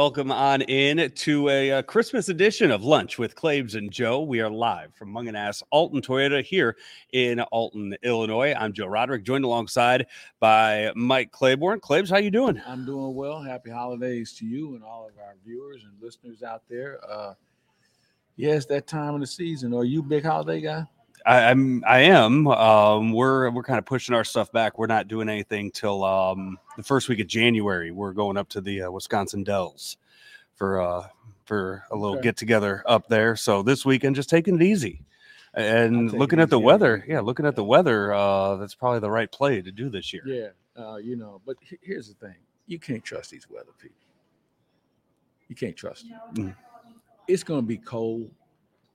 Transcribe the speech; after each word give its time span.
Welcome 0.00 0.32
on 0.32 0.62
in 0.62 1.10
to 1.10 1.48
a, 1.50 1.72
uh 1.72 1.82
Christmas 1.82 2.30
edition 2.30 2.70
of 2.70 2.82
Lunch 2.82 3.18
with 3.18 3.34
Claves 3.34 3.74
and 3.74 3.92
Joe. 3.92 4.22
We 4.22 4.40
are 4.40 4.48
live 4.48 4.94
from 4.94 5.12
Mungenast 5.12 5.62
Alton 5.70 6.00
Toyota 6.00 6.42
here 6.42 6.78
in 7.12 7.38
Alton, 7.38 7.94
Illinois. 8.02 8.54
I'm 8.54 8.72
Joe 8.72 8.86
Roderick, 8.86 9.24
joined 9.24 9.44
alongside 9.44 10.06
by 10.40 10.90
Mike 10.96 11.32
Claiborne. 11.32 11.80
Claves, 11.80 12.08
how 12.08 12.16
you 12.16 12.30
doing? 12.30 12.62
I'm 12.66 12.86
doing 12.86 13.14
well. 13.14 13.42
Happy 13.42 13.68
holidays 13.68 14.32
to 14.38 14.46
you 14.46 14.74
and 14.74 14.82
all 14.82 15.06
of 15.06 15.18
our 15.18 15.36
viewers 15.44 15.84
and 15.84 15.92
listeners 16.00 16.42
out 16.42 16.62
there. 16.66 16.98
Uh, 17.06 17.34
yeah, 18.36 18.58
that 18.70 18.86
time 18.86 19.16
of 19.16 19.20
the 19.20 19.26
season. 19.26 19.74
Are 19.74 19.84
you 19.84 20.02
big 20.02 20.24
holiday 20.24 20.62
guy? 20.62 20.86
I, 21.26 21.50
I'm 21.50 21.84
I 21.86 22.00
am. 22.00 22.46
Um, 22.48 23.12
we're 23.12 23.50
we're 23.50 23.62
kind 23.62 23.78
of 23.78 23.84
pushing 23.84 24.14
our 24.14 24.24
stuff 24.24 24.50
back. 24.52 24.78
We're 24.78 24.86
not 24.86 25.08
doing 25.08 25.28
anything 25.28 25.70
till 25.70 26.04
um, 26.04 26.58
the 26.76 26.82
first 26.82 27.08
week 27.08 27.20
of 27.20 27.26
January. 27.26 27.90
We're 27.90 28.12
going 28.12 28.36
up 28.36 28.48
to 28.50 28.60
the 28.60 28.82
uh, 28.82 28.90
Wisconsin 28.90 29.44
Dells 29.44 29.96
for 30.54 30.80
uh, 30.80 31.06
for 31.44 31.84
a 31.90 31.96
little 31.96 32.20
get 32.20 32.36
together 32.36 32.82
up 32.86 33.08
there. 33.08 33.36
So 33.36 33.62
this 33.62 33.84
weekend, 33.84 34.16
just 34.16 34.30
taking 34.30 34.54
it 34.56 34.62
easy. 34.62 35.02
And 35.54 36.12
looking 36.12 36.38
at 36.38 36.48
the 36.48 36.58
easy 36.58 36.64
weather, 36.64 37.04
yeah, 37.08 37.20
looking 37.20 37.44
at 37.44 37.56
the 37.56 37.64
weather, 37.64 38.14
uh, 38.14 38.56
that's 38.56 38.74
probably 38.74 39.00
the 39.00 39.10
right 39.10 39.30
play 39.30 39.60
to 39.60 39.72
do 39.72 39.88
this 39.88 40.12
year. 40.12 40.22
Yeah, 40.24 40.48
uh, 40.80 40.96
you 40.96 41.16
know. 41.16 41.40
But 41.44 41.56
here's 41.82 42.08
the 42.08 42.14
thing: 42.14 42.36
you 42.66 42.78
can't 42.78 43.02
trust 43.02 43.30
these 43.30 43.50
weather 43.50 43.72
people. 43.80 43.96
You 45.48 45.56
can't 45.56 45.74
trust 45.74 46.06
them. 46.08 46.20
Mm. 46.34 46.56
It's 47.26 47.42
going 47.42 47.62
to 47.62 47.66
be 47.66 47.78
cold. 47.78 48.30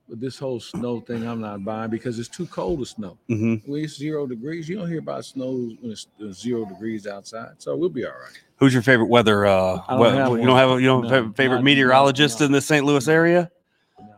But 0.08 0.20
this 0.20 0.38
whole 0.38 0.60
snow 0.60 1.00
thing, 1.00 1.26
I'm 1.26 1.40
not 1.40 1.64
buying 1.64 1.90
because 1.90 2.18
it's 2.20 2.28
too 2.28 2.46
cold 2.46 2.78
to 2.78 2.86
snow. 2.86 3.18
hmm 3.26 3.56
When 3.66 3.82
it's 3.84 3.96
zero 3.96 4.26
degrees, 4.26 4.68
you 4.68 4.76
don't 4.78 4.88
hear 4.88 5.00
about 5.00 5.24
snow 5.24 5.50
when 5.80 5.90
it's 5.90 6.06
uh, 6.22 6.30
zero 6.30 6.64
degrees 6.64 7.06
outside. 7.08 7.54
So 7.58 7.74
we'll 7.76 7.88
be 7.88 8.04
all 8.04 8.12
right. 8.12 8.40
Who's 8.58 8.72
your 8.72 8.82
favorite 8.82 9.06
weather? 9.08 9.46
Uh, 9.46 9.82
don't 9.88 9.98
we- 10.00 10.06
you 10.06 10.14
one. 10.14 10.46
don't 10.46 10.56
have 10.56 10.70
a, 10.70 10.80
you 10.80 10.86
don't 10.86 11.02
No, 11.02 11.08
have 11.08 11.26
a 11.30 11.32
favorite 11.32 11.56
not- 11.58 11.64
meteorologist 11.64 12.38
no, 12.40 12.46
in 12.46 12.52
the 12.52 12.60
St. 12.60 12.84
Louis 12.86 13.06
area? 13.08 13.50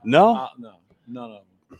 No? 0.05 0.37
Uh, 0.37 0.49
no, 0.59 0.73
none 1.07 1.25
of 1.31 1.37
them. 1.71 1.79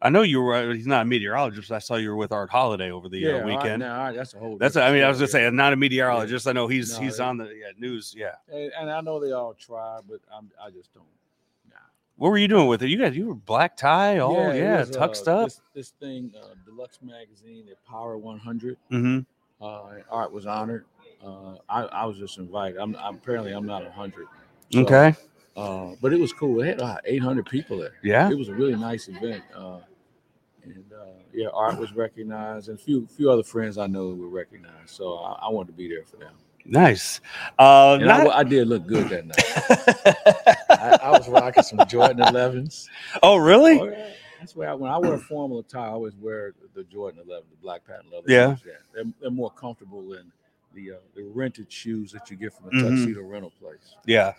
I 0.00 0.08
know 0.08 0.22
you 0.22 0.40
were. 0.40 0.54
uh, 0.54 0.74
He's 0.74 0.86
not 0.86 1.02
a 1.02 1.04
meteorologist. 1.04 1.70
I 1.70 1.78
saw 1.78 1.94
you 1.96 2.10
were 2.10 2.16
with 2.16 2.32
Art 2.32 2.50
Holliday 2.50 2.90
over 2.90 3.08
the 3.08 3.24
uh, 3.26 3.32
all 3.34 3.38
right, 3.42 3.46
weekend. 3.46 3.82
all 3.84 3.88
right, 3.98 4.12
that's 4.16 4.34
a 4.34 4.38
whole. 4.38 4.56
That's. 4.56 4.74
different 4.74 4.90
I 4.90 4.94
mean, 4.96 5.04
I 5.04 5.08
was 5.08 5.18
story. 5.18 5.26
gonna 5.28 5.32
say, 5.32 5.46
I'm 5.46 5.54
not 5.56 5.72
a 5.72 5.76
meteorologist. 5.76 6.46
I 6.48 6.52
know 6.52 6.66
he's 6.66 6.92
No, 6.94 7.04
he's 7.04 7.16
they- 7.18 7.24
on 7.24 7.36
the 7.38 7.44
yeah, 7.46 7.70
news. 7.78 8.12
Yeah. 8.16 8.32
And, 8.52 8.72
and 8.80 8.90
I 8.90 9.00
know 9.00 9.20
they 9.20 9.30
all 9.32 9.54
try, 9.54 9.98
but 10.08 10.20
I'm, 10.32 10.50
I 10.64 10.70
just 10.70 10.92
don't. 10.94 11.04
What 12.22 12.30
were 12.30 12.38
you 12.38 12.46
doing 12.46 12.68
with 12.68 12.84
it? 12.84 12.88
You 12.88 12.98
guys, 12.98 13.16
you 13.16 13.26
were 13.26 13.34
black 13.34 13.76
tie. 13.76 14.18
Oh 14.18 14.50
it 14.50 14.56
yeah, 14.56 14.78
was, 14.78 14.90
tucked 14.90 15.26
uh, 15.26 15.38
up. 15.38 15.46
This, 15.46 15.60
this 15.74 15.90
thing, 15.98 16.32
uh, 16.40 16.54
Delux 16.64 17.02
Magazine, 17.02 17.66
the 17.66 17.74
Power 17.84 18.16
100. 18.16 18.76
mm-hmm. 18.92 19.18
Uh, 19.60 19.82
Art 20.08 20.30
was 20.30 20.46
honored. 20.46 20.84
Uh, 21.20 21.56
I, 21.68 21.82
I 21.82 22.04
was 22.04 22.16
just 22.18 22.38
invited. 22.38 22.78
I'm, 22.78 22.94
I'm 22.94 23.16
apparently 23.16 23.50
I'm 23.50 23.66
not 23.66 23.82
100. 23.82 24.28
Okay. 24.72 25.16
Uh, 25.56 25.96
but 26.00 26.12
it 26.12 26.20
was 26.20 26.32
cool. 26.32 26.62
It 26.62 26.66
had 26.68 26.80
uh, 26.80 26.98
800 27.04 27.44
people 27.46 27.78
there. 27.78 27.94
Yeah. 28.04 28.30
It 28.30 28.38
was 28.38 28.48
a 28.48 28.54
really 28.54 28.76
nice 28.76 29.08
event. 29.08 29.42
Uh, 29.52 29.80
and 30.62 30.84
uh, 30.92 31.06
yeah, 31.34 31.48
Art 31.52 31.76
was 31.76 31.92
recognized, 31.92 32.68
and 32.68 32.78
a 32.78 32.80
few 32.80 33.04
few 33.08 33.32
other 33.32 33.42
friends 33.42 33.78
I 33.78 33.88
know 33.88 34.10
were 34.10 34.28
recognized. 34.28 34.90
So 34.90 35.16
I, 35.16 35.46
I 35.46 35.48
wanted 35.48 35.72
to 35.72 35.76
be 35.76 35.88
there 35.88 36.04
for 36.04 36.18
them. 36.18 36.34
Nice. 36.64 37.20
Uh, 37.58 37.98
And 38.00 38.10
I, 38.10 38.24
not- 38.24 38.34
I 38.36 38.42
did 38.44 38.68
look 38.68 38.86
good 38.86 39.08
that 39.08 39.26
night. 39.26 40.56
I, 40.70 40.98
I 41.02 41.10
was 41.10 41.28
rocking 41.28 41.62
some 41.62 41.80
Jordan 41.88 42.18
11s. 42.18 42.88
oh 43.22 43.36
really? 43.36 43.78
Oh, 43.80 43.84
yeah. 43.84 44.08
That's 44.40 44.56
why 44.56 44.66
I, 44.66 44.74
when 44.74 44.90
I 44.90 44.98
wear 44.98 45.18
formal 45.18 45.60
attire, 45.60 45.88
I 45.88 45.92
always 45.92 46.14
wear 46.16 46.52
the 46.74 46.82
Jordan 46.84 47.20
11, 47.26 47.44
the 47.50 47.56
black 47.62 47.86
patent 47.86 48.12
leather. 48.12 48.24
Yeah. 48.26 48.56
They're, 48.94 49.04
they're 49.20 49.30
more 49.30 49.50
comfortable 49.52 50.02
than 50.08 50.32
the 50.74 50.92
uh, 50.92 50.96
the 51.14 51.22
rented 51.24 51.70
shoes 51.70 52.12
that 52.12 52.30
you 52.30 52.36
get 52.36 52.52
from 52.52 52.68
a 52.68 52.70
Mhm. 52.70 52.80
tuxedo 52.98 53.22
rental 53.22 53.52
place. 53.60 53.94
Yeah. 54.06 54.34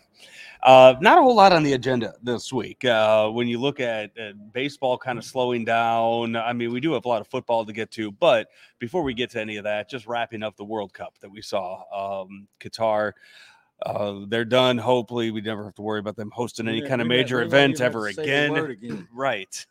Uh, 0.62 0.96
not 1.02 1.18
a 1.18 1.22
whole 1.22 1.36
lot 1.36 1.52
on 1.52 1.64
the 1.64 1.74
agenda 1.74 2.14
this 2.24 2.54
week. 2.54 2.86
Uh, 2.86 3.30
when 3.30 3.48
you 3.48 3.60
look 3.60 3.80
at, 3.80 4.18
at 4.18 4.54
baseball 4.54 4.98
kind 4.98 5.18
of 5.18 5.26
slowing 5.26 5.66
down, 5.66 6.36
I 6.36 6.54
mean, 6.54 6.72
we 6.72 6.80
do 6.80 6.94
have 6.94 7.04
a 7.06 7.08
lot 7.08 7.20
of 7.22 7.28
football 7.28 7.66
to 7.66 7.74
get 7.74 7.92
to, 7.92 8.12
but 8.12 8.48
before 8.80 9.04
we 9.04 9.14
get 9.14 9.30
to 9.32 9.42
any 9.42 9.58
of 9.58 9.66
that, 9.66 9.90
just 9.90 10.08
wrapping 10.08 10.42
up 10.44 10.56
the 10.56 10.64
World 10.64 10.94
Cup 10.94 11.16
that 11.20 11.30
we 11.30 11.42
saw, 11.42 12.22
um, 12.24 12.48
Qatar. 12.60 13.14
Uh, 13.86 14.22
they're 14.30 14.46
done. 14.46 14.78
Hopefully, 14.78 15.32
we 15.32 15.42
never 15.42 15.66
have 15.66 15.76
to 15.76 15.82
worry 15.82 16.00
about 16.00 16.16
them 16.16 16.32
hosting 16.32 16.70
any 16.70 16.82
We 16.82 16.88
kind 16.88 17.02
of 17.02 17.08
major 17.08 17.38
we 17.38 17.42
may 17.44 17.48
events 17.48 17.82
even 17.82 17.84
have 17.92 17.96
ever 17.96 18.14
the 18.14 18.22
again. 18.22 18.56
again. 18.56 19.08
Right. 19.14 19.66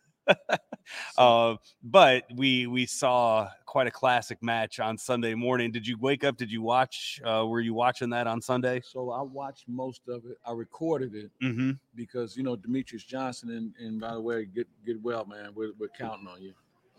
Uh, 1.16 1.56
but 1.82 2.24
we 2.34 2.66
we 2.66 2.86
saw 2.86 3.48
quite 3.66 3.86
a 3.86 3.90
classic 3.90 4.42
match 4.42 4.80
on 4.80 4.96
Sunday 4.98 5.34
morning. 5.34 5.70
Did 5.72 5.86
you 5.86 5.96
wake 5.98 6.24
up? 6.24 6.36
Did 6.36 6.50
you 6.50 6.62
watch? 6.62 7.20
Uh, 7.24 7.46
were 7.46 7.60
you 7.60 7.74
watching 7.74 8.10
that 8.10 8.26
on 8.26 8.40
Sunday? 8.42 8.82
So 8.84 9.10
I 9.10 9.22
watched 9.22 9.64
most 9.68 10.02
of 10.08 10.24
it. 10.26 10.38
I 10.46 10.52
recorded 10.52 11.14
it 11.14 11.30
Mm-hmm. 11.42 11.72
because 11.94 12.36
you 12.36 12.42
know 12.42 12.56
Demetrious 12.56 13.06
Johnson 13.06 13.50
and, 13.50 13.72
and 13.78 14.00
by 14.00 14.12
the 14.14 14.20
way, 14.20 14.44
get 14.44 14.68
get 14.84 15.00
well, 15.02 15.24
man. 15.24 15.50
We're, 15.54 15.72
we're 15.78 15.88
counting 15.88 16.28
on 16.28 16.42
you. 16.42 16.52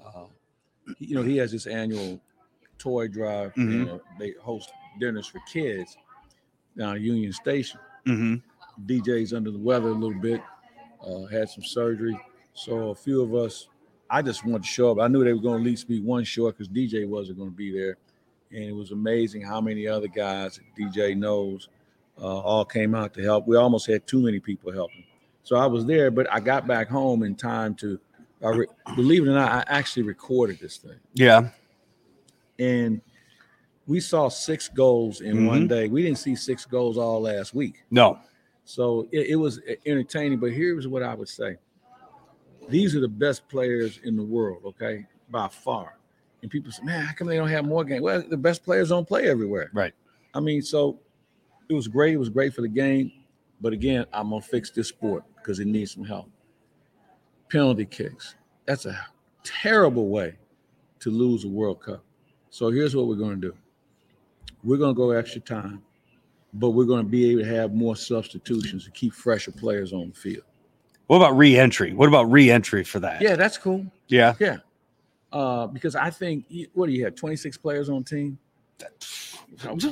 Uh, 0.04 0.26
you 1.00 1.16
know 1.16 1.24
he 1.24 1.38
has 1.38 1.52
this 1.52 1.68
annual 1.68 2.20
toy 2.78 3.08
drive. 3.08 3.54
Mhm. 3.56 3.82
And, 3.82 3.90
uh, 3.92 3.98
they 4.20 4.34
host 4.42 4.72
dinners 5.00 5.28
for 5.28 5.40
kids 5.52 5.98
down 6.78 6.96
at 6.96 7.02
Union 7.02 7.32
Station. 7.32 7.80
Mm-hmm. 8.08 8.36
DJ's 8.88 9.34
under 9.34 9.52
the 9.52 9.60
weather 9.60 9.90
a 9.90 9.94
little 9.94 10.20
bit. 10.20 10.42
Uh, 11.06 11.26
had 11.28 11.48
some 11.50 11.64
surgery, 11.64 12.18
so 12.54 12.90
a 12.90 12.96
few 12.96 13.22
of 13.22 13.34
us. 13.36 13.68
I 14.10 14.22
just 14.22 14.46
wanted 14.46 14.64
to 14.64 14.70
show 14.70 14.92
up. 14.92 15.00
I 15.00 15.08
knew 15.08 15.24
they 15.24 15.34
were 15.34 15.40
going 15.42 15.56
to 15.56 15.62
at 15.64 15.66
least 15.66 15.88
be 15.88 16.00
one 16.00 16.24
short 16.24 16.56
because 16.58 16.70
DJ 16.70 17.08
wasn't 17.08 17.40
going 17.40 17.50
to 17.50 17.56
be 17.56 17.72
there, 17.72 17.98
and 18.52 18.64
it 18.64 18.76
was 18.76 18.92
amazing 18.92 19.42
how 19.42 19.60
many 19.60 19.88
other 19.88 20.08
guys 20.08 20.60
DJ 20.80 21.16
knows 21.18 21.70
uh, 22.22 22.26
all 22.40 22.64
came 22.66 22.94
out 22.94 23.14
to 23.16 23.24
help. 23.24 23.48
We 23.48 23.56
almost 23.58 23.88
had 23.88 24.06
too 24.06 24.22
many 24.22 24.40
people 24.40 24.72
helping, 24.72 25.04
so 25.44 25.56
I 25.56 25.66
was 25.66 25.86
there, 25.86 26.12
but 26.12 26.32
I 26.32 26.40
got 26.40 26.68
back 26.68 26.90
home 26.90 27.24
in 27.24 27.36
time 27.36 27.74
to. 27.76 28.00
I 28.44 28.50
re- 28.50 28.68
believe 28.96 29.26
it 29.26 29.30
or 29.30 29.34
not, 29.36 29.52
I 29.52 29.64
actually 29.74 30.04
recorded 30.04 30.60
this 30.60 30.76
thing, 30.78 31.00
Yeah. 31.14 31.50
and 32.60 33.02
we 33.88 34.00
saw 34.00 34.30
six 34.30 34.68
goals 34.70 35.22
in 35.22 35.46
one 35.46 35.66
Mhm. 35.66 35.70
day. 35.70 35.88
We 35.88 36.04
didn't 36.04 36.18
see 36.20 36.36
six 36.36 36.66
goals 36.66 36.98
all 36.98 37.22
last 37.22 37.54
week. 37.54 37.84
No. 37.90 38.20
So 38.66 39.08
it, 39.12 39.28
it 39.32 39.36
was 39.36 39.60
entertaining. 39.86 40.40
But 40.40 40.52
here's 40.52 40.88
what 40.88 41.04
I 41.04 41.16
would 41.16 41.28
say: 41.30 41.58
these 42.70 42.96
are 42.96 43.00
the 43.00 43.08
best 43.08 43.48
players 43.50 44.00
in 44.04 44.16
the 44.16 44.24
world, 44.24 44.64
okay, 44.66 45.06
by 45.30 45.48
far. 45.48 45.98
And 46.42 46.52
people 46.52 46.72
say, 46.72 46.84
"Man, 46.84 47.06
how 47.06 47.14
come 47.14 47.28
they 47.28 47.38
don't 47.38 47.50
have 47.50 47.66
more 47.66 47.84
games?" 47.84 48.02
Well, 48.02 48.24
the 48.28 48.38
best 48.38 48.64
players 48.64 48.90
don't 48.90 49.08
play 49.08 49.30
everywhere. 49.30 49.70
Right. 49.74 49.94
I 50.34 50.40
mean, 50.40 50.62
so 50.62 51.00
it 51.70 51.74
was 51.74 51.88
great. 51.88 52.14
It 52.14 52.18
was 52.18 52.30
great 52.30 52.54
for 52.54 52.62
the 52.62 52.68
game. 52.68 53.12
But 53.62 53.74
again, 53.74 54.06
I'm 54.12 54.30
gonna 54.30 54.42
fix 54.42 54.70
this 54.70 54.90
sport 54.90 55.24
because 55.38 55.60
it 55.60 55.68
needs 55.68 55.94
some 55.94 56.04
help. 56.04 56.30
Penalty 57.50 57.86
kicks. 57.86 58.36
That's 58.66 58.86
a 58.86 59.08
terrible 59.44 60.10
way 60.10 60.38
to 61.00 61.10
lose 61.10 61.46
a 61.46 61.48
World 61.48 61.82
Cup. 61.82 62.04
So 62.50 62.72
here's 62.72 62.96
what 62.96 63.08
we're 63.08 63.16
gonna 63.16 63.38
do. 63.38 63.56
We're 64.64 64.78
gonna 64.78 64.94
go 64.94 65.12
extra 65.12 65.40
time 65.42 65.84
but 66.54 66.72
we're 66.72 66.86
going 66.86 67.04
to 67.04 67.10
be 67.10 67.32
able 67.32 67.42
to 67.42 67.48
have 67.48 67.74
more 67.74 67.96
substitutions 67.96 68.86
to 68.86 68.92
keep 68.92 69.14
fresher 69.14 69.52
players 69.52 69.92
on 69.92 70.10
the 70.10 70.16
field. 70.16 70.44
What 71.14 71.20
about 71.20 71.38
re-entry? 71.38 71.94
What 71.94 72.10
about 72.10 72.32
re-entry 72.32 72.84
for 72.84 73.00
that? 73.02 73.22
Yeah, 73.22 73.36
that's 73.36 73.56
cool. 73.56 73.86
Yeah. 74.08 74.34
Yeah. 74.40 74.58
Uh, 75.32 75.68
because 75.68 75.96
I 75.96 76.10
think, 76.10 76.46
what 76.74 76.88
do 76.88 76.92
you 76.92 77.04
have, 77.04 77.14
26 77.14 77.56
players 77.58 77.88
on 77.88 78.04
team? 78.04 78.40
anyway, 79.64 79.86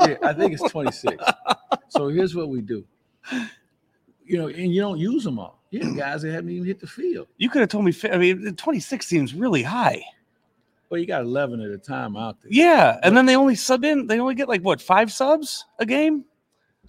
yeah, 0.00 0.16
I 0.22 0.32
think 0.32 0.54
it's 0.54 0.62
26. 0.70 1.22
So 1.90 2.08
here's 2.08 2.34
what 2.34 2.48
we 2.48 2.62
do. 2.62 2.82
You 4.24 4.38
know, 4.38 4.48
and 4.48 4.74
you 4.74 4.80
don't 4.80 4.98
use 4.98 5.22
them 5.22 5.38
all. 5.38 5.60
You 5.68 5.80
have 5.84 5.96
guys 5.98 6.22
that 6.22 6.32
haven't 6.32 6.48
even 6.48 6.64
hit 6.64 6.80
the 6.80 6.86
field. 6.86 7.28
You 7.36 7.50
could 7.50 7.60
have 7.60 7.68
told 7.68 7.84
me. 7.84 7.92
I 8.10 8.16
mean, 8.16 8.56
26 8.56 9.06
seems 9.06 9.34
really 9.34 9.64
high. 9.64 10.02
Well, 10.88 10.98
you 10.98 11.06
got 11.06 11.20
11 11.24 11.60
at 11.60 11.70
a 11.70 11.76
time 11.76 12.16
out 12.16 12.40
there. 12.40 12.50
Yeah, 12.50 12.98
and 13.02 13.14
then 13.14 13.26
they 13.26 13.36
only 13.36 13.54
sub 13.54 13.84
in. 13.84 14.06
They 14.06 14.18
only 14.18 14.34
get 14.34 14.48
like 14.48 14.62
what 14.62 14.80
five 14.80 15.12
subs 15.12 15.66
a 15.78 15.84
game. 15.84 16.24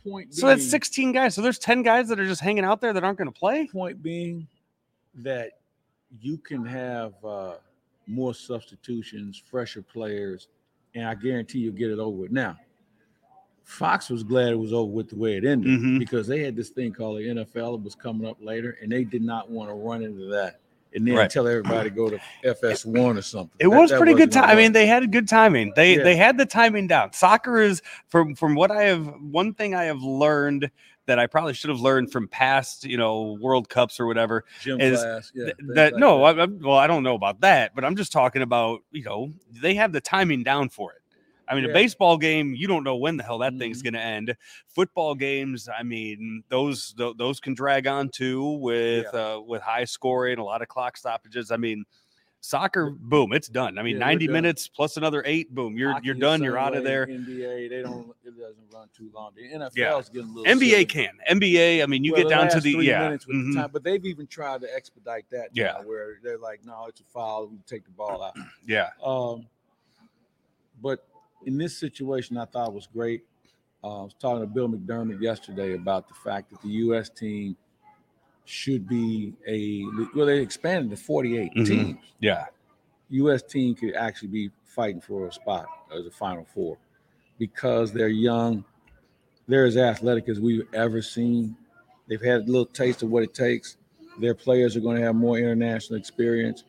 Point 0.08 0.34
So 0.36 0.48
that's 0.48 0.70
16 0.70 1.12
guys. 1.14 1.34
So 1.36 1.42
there's 1.42 1.60
10 1.60 1.82
guys 1.82 2.08
that 2.10 2.20
are 2.20 2.26
just 2.28 2.42
hanging 2.42 2.64
out 2.64 2.80
there 2.82 2.94
that 2.94 3.04
aren't 3.04 3.18
going 3.18 3.32
to 3.32 3.38
play. 3.38 3.68
point 3.68 4.02
being 4.04 4.48
that 5.16 5.52
you 6.22 6.38
can 6.38 6.64
have 6.66 7.14
uh, 7.26 7.56
more 8.08 8.34
substitutions, 8.34 9.42
fresher 9.50 9.82
players, 9.82 10.48
and 10.94 11.06
I 11.08 11.16
guarantee 11.16 11.60
you'll 11.60 11.74
get 11.74 11.90
it 11.92 12.00
over 12.00 12.16
with. 12.18 12.32
Now, 12.32 12.58
Fox 13.64 14.10
was 14.10 14.24
glad 14.24 14.50
it 14.50 14.60
was 14.60 14.74
over 14.74 14.92
with 14.92 15.10
the 15.10 15.16
way 15.16 15.38
it 15.38 15.44
ended 15.46 15.80
Mhm. 15.80 15.98
because 16.00 16.28
they 16.28 16.44
had 16.44 16.56
this 16.56 16.70
thing 16.70 16.94
called 16.94 17.18
the 17.18 17.28
NFL. 17.28 17.76
It 17.76 17.82
was 17.82 17.96
coming 17.96 18.28
up 18.28 18.38
later, 18.40 18.78
and 18.82 18.92
they 18.92 19.04
did 19.04 19.24
not 19.24 19.50
want 19.50 19.70
to 19.72 19.74
run 19.74 20.04
into 20.04 20.26
that 20.28 20.60
and 20.96 21.08
then 21.08 21.16
Right. 21.16 21.30
tell 21.30 21.48
everybody 21.48 21.90
to 21.90 21.96
go 21.96 22.10
to 22.10 22.20
FS1 22.44 23.18
or 23.18 23.22
something. 23.22 23.52
It 23.60 23.70
That- 23.70 23.80
was 23.80 23.92
pretty 23.92 24.14
good 24.14 24.32
time. 24.32 24.50
I 24.50 24.56
mean, 24.56 24.72
they 24.72 24.88
had 24.88 25.12
good 25.12 25.28
timing. 25.28 25.74
They 25.76 25.98
Yeah. 25.98 26.04
they 26.04 26.16
had 26.16 26.38
the 26.38 26.46
timing 26.46 26.88
down. 26.88 27.14
Soccer 27.14 27.62
is 27.62 27.82
from 28.08 28.36
from 28.36 28.56
what 28.56 28.72
I 28.72 28.84
have. 28.84 29.06
One 29.22 29.54
thing 29.54 29.76
I 29.76 29.84
have 29.86 30.02
learned 30.02 30.70
that 31.08 31.20
I 31.20 31.28
probably 31.28 31.54
should 31.54 31.70
have 31.70 31.80
learned 31.82 32.12
from 32.12 32.28
past, 32.28 32.84
you 32.84 32.98
know, 32.98 33.38
World 33.40 33.70
Cups 33.70 34.00
or 34.00 34.08
whatever. 34.08 34.44
gym 34.62 34.82
is 34.82 35.00
class. 35.02 35.32
Yeah, 35.36 35.44
th- 35.46 35.56
that 35.76 35.94
like 35.94 36.00
no, 36.00 36.20
that. 36.26 36.40
I, 36.40 36.44
I, 36.44 36.48
well, 36.48 36.78
I 36.78 36.88
don't 36.88 37.04
know 37.04 37.14
about 37.14 37.42
that, 37.42 37.76
but 37.76 37.86
I'm 37.86 37.96
just 37.96 38.12
talking 38.12 38.42
about 38.42 38.82
you 38.92 39.04
know 39.04 39.32
they 39.52 39.76
have 39.76 39.92
the 39.92 40.02
timing 40.02 40.44
down 40.44 40.70
for 40.70 40.94
it. 40.94 41.00
I 41.48 41.56
mean, 41.56 41.66
Yeah. 41.66 41.70
a 41.72 41.74
baseball 41.74 42.18
game, 42.18 42.54
you 42.56 42.68
don't 42.68 42.84
know 42.84 42.96
when 42.96 43.18
the 43.18 43.24
hell 43.24 43.38
that 43.40 43.58
thing's 43.58 43.82
Mhm. 43.82 43.84
going 43.86 43.94
to 43.94 44.02
end. 44.02 44.36
Football 44.68 45.16
games, 45.16 45.70
I 45.70 45.84
mean, 45.84 46.44
those 46.50 46.94
tho- 46.98 47.14
those 47.14 47.40
can 47.40 47.54
drag 47.54 47.88
on 47.88 48.10
too 48.10 48.44
with 48.44 49.14
uh, 49.14 49.42
with 49.46 49.62
high 49.62 49.86
scoring, 49.86 50.40
a 50.40 50.44
lot 50.44 50.62
of 50.62 50.68
clock 50.68 50.98
stoppages. 50.98 51.52
I 51.52 51.58
mean, 51.58 51.86
soccer, 52.42 52.92
boom, 52.92 53.34
it's 53.34 53.48
done. 53.48 53.80
I 53.80 53.82
mean, 53.84 53.96
Yeah, 53.96 54.06
90 54.06 54.28
minutes 54.28 54.68
plus 54.68 54.98
another 54.98 55.24
eight, 55.26 55.54
boom, 55.54 55.76
you're 55.78 55.94
Hockey 55.94 56.06
you're 56.06 56.14
done. 56.16 56.44
You're 56.44 56.60
out 56.60 56.76
of 56.76 56.84
there. 56.84 57.08
NBA, 57.08 57.68
they 57.70 57.82
don't. 57.82 58.16
It 58.24 58.38
doesn't 58.38 58.56
run 58.72 58.88
too 58.96 59.10
long. 59.16 59.32
The 59.36 59.52
NFL 59.52 59.72
Yeah. 59.76 59.98
is 59.98 60.10
getting 60.10 60.30
a 60.30 60.32
little. 60.32 60.46
NBA 60.52 60.70
silly. 60.72 60.86
can. 60.86 61.18
NBA, 61.28 61.82
I 61.82 61.88
mean, 61.88 62.04
you 62.04 62.12
Well, 62.14 62.22
get 62.22 62.30
down 62.30 62.50
to 62.50 62.60
the 62.60 62.72
yeah. 62.84 63.00
minutes 63.04 63.26
with 63.26 63.48
the 63.54 63.60
time, 63.62 63.70
but 63.74 63.84
they've 63.84 64.06
even 64.06 64.28
tried 64.28 64.62
to 64.62 64.76
expedite 64.76 65.26
that. 65.32 65.50
Yeah. 65.54 65.82
where 65.82 66.20
they're 66.22 66.38
like, 66.38 66.64
no, 66.64 66.86
it's 66.88 67.02
a 67.02 67.04
foul. 67.06 67.48
We 67.48 67.58
take 67.66 67.84
the 67.86 67.92
ball 67.92 68.22
out. 68.22 68.36
Yeah. 68.68 68.90
Um, 69.04 69.48
but 70.82 71.04
in 71.46 71.58
this 71.58 71.78
situation, 71.78 72.38
I 72.38 72.46
thought 72.46 72.74
was 72.74 72.88
great. 72.88 73.24
Uh, 73.84 74.02
I 74.02 74.04
was 74.04 74.16
talking 74.20 74.42
to 74.42 74.48
Bill 74.48 74.68
McDermott 74.68 75.22
yesterday 75.22 75.76
about 75.76 76.08
the 76.08 76.14
fact 76.16 76.50
that 76.52 76.62
the 76.62 76.70
U.S. 76.70 77.10
team 77.10 77.56
should 78.46 78.88
be 78.88 79.34
a 79.48 79.84
well, 80.16 80.26
they 80.28 80.40
expanded 80.40 80.92
to 80.92 80.98
48 80.98 81.52
Mhm. 81.56 81.66
teams. 81.68 81.98
Yeah. 82.20 82.46
U.S. 83.10 83.42
team 83.44 83.76
could 83.76 83.96
actually 83.96 84.28
be 84.30 84.52
fighting 84.64 85.02
for 85.02 85.28
a 85.28 85.32
spot 85.32 85.68
as 85.96 86.06
a 86.06 86.12
Final 86.12 86.46
Four 86.46 86.78
because 87.38 87.92
they're 87.92 88.08
young. 88.08 88.64
They're 89.48 89.66
as 89.66 89.78
athletic 89.78 90.28
as 90.30 90.40
we've 90.40 90.68
ever 90.74 91.02
seen. 91.02 91.56
They've 92.08 92.22
had 92.22 92.42
a 92.42 92.46
little 92.46 92.66
taste 92.66 93.04
of 93.04 93.10
what 93.10 93.24
it 93.24 93.34
takes. 93.34 93.78
Their 94.20 94.34
players 94.34 94.76
are 94.76 94.80
going 94.80 94.98
to 94.98 95.04
have 95.04 95.16
more 95.16 95.38
international 95.38 96.00
experience. 96.00 96.64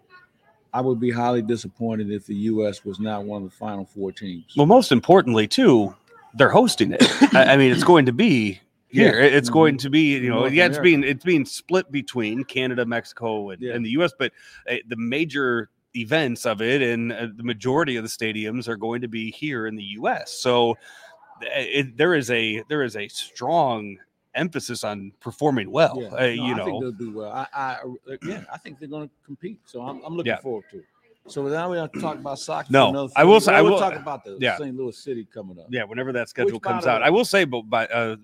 I 0.76 0.80
would 0.80 1.00
be 1.00 1.10
highly 1.10 1.42
disappointed 1.42 2.10
if 2.10 2.26
the 2.26 2.34
U.S. 2.34 2.84
was 2.84 3.00
not 3.00 3.24
one 3.24 3.42
of 3.44 3.50
the 3.50 3.56
Final 3.56 3.84
Four 3.86 4.12
teams. 4.12 4.54
Well, 4.56 4.66
most 4.66 4.92
importantly, 4.92 5.48
too, 5.48 5.94
they're 6.34 6.50
hosting 6.50 6.92
it. 6.92 7.02
I, 7.34 7.54
I 7.54 7.56
mean, 7.56 7.72
it's 7.72 7.84
going 7.92 8.06
to 8.06 8.12
be 8.12 8.60
here. 8.88 9.20
Yeah. 9.20 9.26
It's 9.26 9.48
Mhm. 9.48 9.52
going 9.54 9.78
to 9.78 9.90
be, 9.90 10.14
you 10.18 10.28
know, 10.28 10.40
North 10.40 10.52
yeah, 10.52 10.66
it's 10.66 10.76
America. 10.76 10.82
being 10.82 11.04
it's 11.04 11.24
being 11.24 11.44
split 11.46 11.90
between 11.90 12.44
Canada, 12.44 12.84
Mexico, 12.84 13.50
and, 13.50 13.62
Yeah. 13.62 13.74
and 13.74 13.84
the 13.86 13.90
U.S. 13.90 14.12
But 14.18 14.32
uh, 14.70 14.76
the 14.86 14.96
major 14.96 15.70
events 15.94 16.44
of 16.44 16.60
it 16.60 16.82
and 16.82 17.10
uh, 17.12 17.28
the 17.34 17.42
majority 17.42 17.96
of 17.96 18.04
the 18.04 18.10
stadiums 18.10 18.68
are 18.68 18.76
going 18.76 19.00
to 19.00 19.08
be 19.08 19.30
here 19.30 19.66
in 19.66 19.76
the 19.76 19.84
U.S. 20.00 20.30
So 20.30 20.72
uh, 20.72 21.46
it, 21.54 21.96
there 21.96 22.14
is 22.14 22.30
a 22.30 22.62
there 22.68 22.82
is 22.82 22.96
a 22.96 23.08
strong 23.08 23.96
emphasis 24.36 24.84
on 24.84 25.12
performing 25.20 25.70
well. 25.70 25.98
Yeah. 26.00 26.08
Uh, 26.08 26.20
No, 26.20 26.26
you 26.26 26.54
I 26.54 26.64
think 26.64 26.80
they'll 26.82 26.92
do 26.92 27.12
well. 27.16 27.30
I, 27.32 27.46
I 27.54 27.78
yeah, 28.26 28.44
I 28.52 28.58
think 28.58 28.78
they're 28.78 28.88
going 28.88 29.08
to 29.08 29.14
compete. 29.24 29.58
So 29.64 29.82
I'm, 29.82 30.02
I'm 30.04 30.14
looking 30.16 30.30
Yeah. 30.32 30.40
forward 30.40 30.64
to. 30.70 30.78
it. 30.78 30.84
So 31.28 31.42
now 31.48 31.70
we 31.70 31.76
have 31.78 31.90
to 31.90 32.00
talk 32.00 32.16
about 32.18 32.38
soccer. 32.38 32.68
No, 32.70 33.10
I 33.16 33.24
will 33.24 33.40
say- 33.40 33.54
I 33.54 33.60
we'll 33.62 33.78
talk 33.80 33.94
about 33.96 34.24
the 34.24 34.38
yeah. 34.40 34.56
St. 34.58 34.76
Louis 34.76 34.96
City 34.96 35.26
coming 35.32 35.58
up. 35.58 35.66
yeah, 35.70 35.82
whenever 35.82 36.12
that 36.12 36.28
schedule 36.28 36.60
by 36.60 36.70
comes 36.70 36.86
out, 36.86 37.02
I 37.02 37.10
will 37.10 37.24
say, 37.24 37.44
but 37.44 37.62
by 37.62 37.86
uh, 37.88 38.14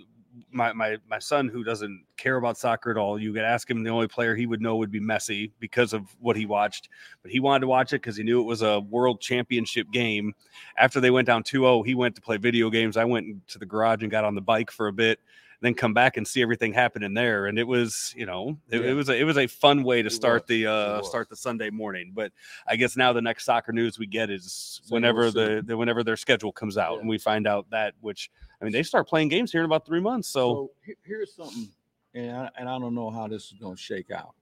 my 0.53 0.73
my 0.73 0.97
my 1.11 1.19
son 1.19 1.49
who 1.49 1.64
doesn't 1.64 2.05
care 2.17 2.37
about 2.37 2.56
soccer 2.56 2.93
at 2.93 2.97
all, 2.97 3.19
you 3.19 3.32
could 3.32 3.43
ask 3.43 3.69
him. 3.69 3.82
The 3.82 3.91
only 3.91 4.06
player 4.06 4.37
he 4.37 4.47
would 4.47 4.61
know 4.62 4.76
would 4.76 4.93
be 4.93 5.00
Messi 5.00 5.50
because 5.58 5.93
of 5.93 6.05
what 6.20 6.37
he 6.37 6.47
watched. 6.47 6.88
But 7.23 7.32
he 7.32 7.41
wanted 7.41 7.61
to 7.62 7.67
watch 7.67 7.93
it 7.93 7.97
because 8.03 8.17
he 8.17 8.23
knew 8.23 8.41
it 8.41 8.44
was 8.44 8.62
a 8.62 8.79
world 8.81 9.20
championship 9.20 9.91
game. 9.91 10.32
After 10.79 11.00
they 11.00 11.11
went 11.11 11.26
down 11.26 11.43
2-0, 11.43 11.85
he 11.85 11.94
went 11.97 12.15
to 12.15 12.23
play 12.23 12.37
video 12.37 12.70
games. 12.70 12.97
I 12.97 13.05
went 13.05 13.47
to 13.49 13.58
the 13.58 13.67
garage 13.67 14.03
and 14.03 14.11
got 14.12 14.25
on 14.25 14.35
the 14.37 14.41
bike 14.41 14.70
for 14.70 14.87
a 14.87 14.93
bit. 14.93 15.19
Then 15.62 15.75
come 15.75 15.94
back 15.94 16.17
and 16.17 16.26
see 16.26 16.43
everything 16.43 16.73
happening 16.73 17.14
there, 17.14 17.47
and 17.47 17.56
it 17.56 17.67
was, 17.67 18.12
you 18.17 18.26
know, 18.26 18.59
it, 18.69 18.82
Yeah. 18.82 18.91
it 18.91 18.94
was 18.94 19.09
a, 19.09 19.17
it 19.17 19.23
was 19.23 19.38
a 19.38 19.47
fun 19.47 19.85
way 19.85 20.03
to 20.03 20.09
It 20.09 20.11
start 20.11 20.43
was. 20.43 20.49
the 20.49 20.67
uh, 20.67 21.03
start 21.03 21.29
the 21.31 21.37
Sunday 21.37 21.70
morning. 21.70 22.11
But 22.12 22.32
I 22.67 22.75
guess 22.75 22.97
now 22.97 23.12
the 23.12 23.23
next 23.23 23.44
soccer 23.44 23.73
news 23.73 23.97
we 23.97 24.06
get 24.06 24.29
is 24.29 24.81
St. 24.82 24.91
whenever 24.93 25.31
the, 25.31 25.62
the 25.64 25.76
whenever 25.76 26.03
their 26.03 26.17
schedule 26.17 26.50
comes 26.50 26.76
out 26.76 26.94
Yeah. 26.94 27.00
and 27.00 27.09
we 27.09 27.17
find 27.17 27.47
out 27.47 27.70
that 27.70 27.94
which 28.00 28.29
I 28.61 28.64
mean 28.64 28.73
they 28.73 28.82
start 28.82 29.09
playing 29.09 29.29
games 29.29 29.53
here 29.53 29.61
in 29.61 29.64
about 29.64 29.87
three 29.87 30.00
months. 30.00 30.29
So, 30.29 30.70
So 30.87 30.94
here's 31.05 31.32
something, 31.32 31.69
and 32.12 32.37
I, 32.37 32.50
and 32.58 32.69
I 32.69 32.76
don't 32.81 32.94
know 32.94 33.11
how 33.11 33.29
this 33.29 33.44
is 33.47 33.55
going 33.61 33.76
to 33.76 33.81
shake 33.81 34.11
out. 34.11 34.35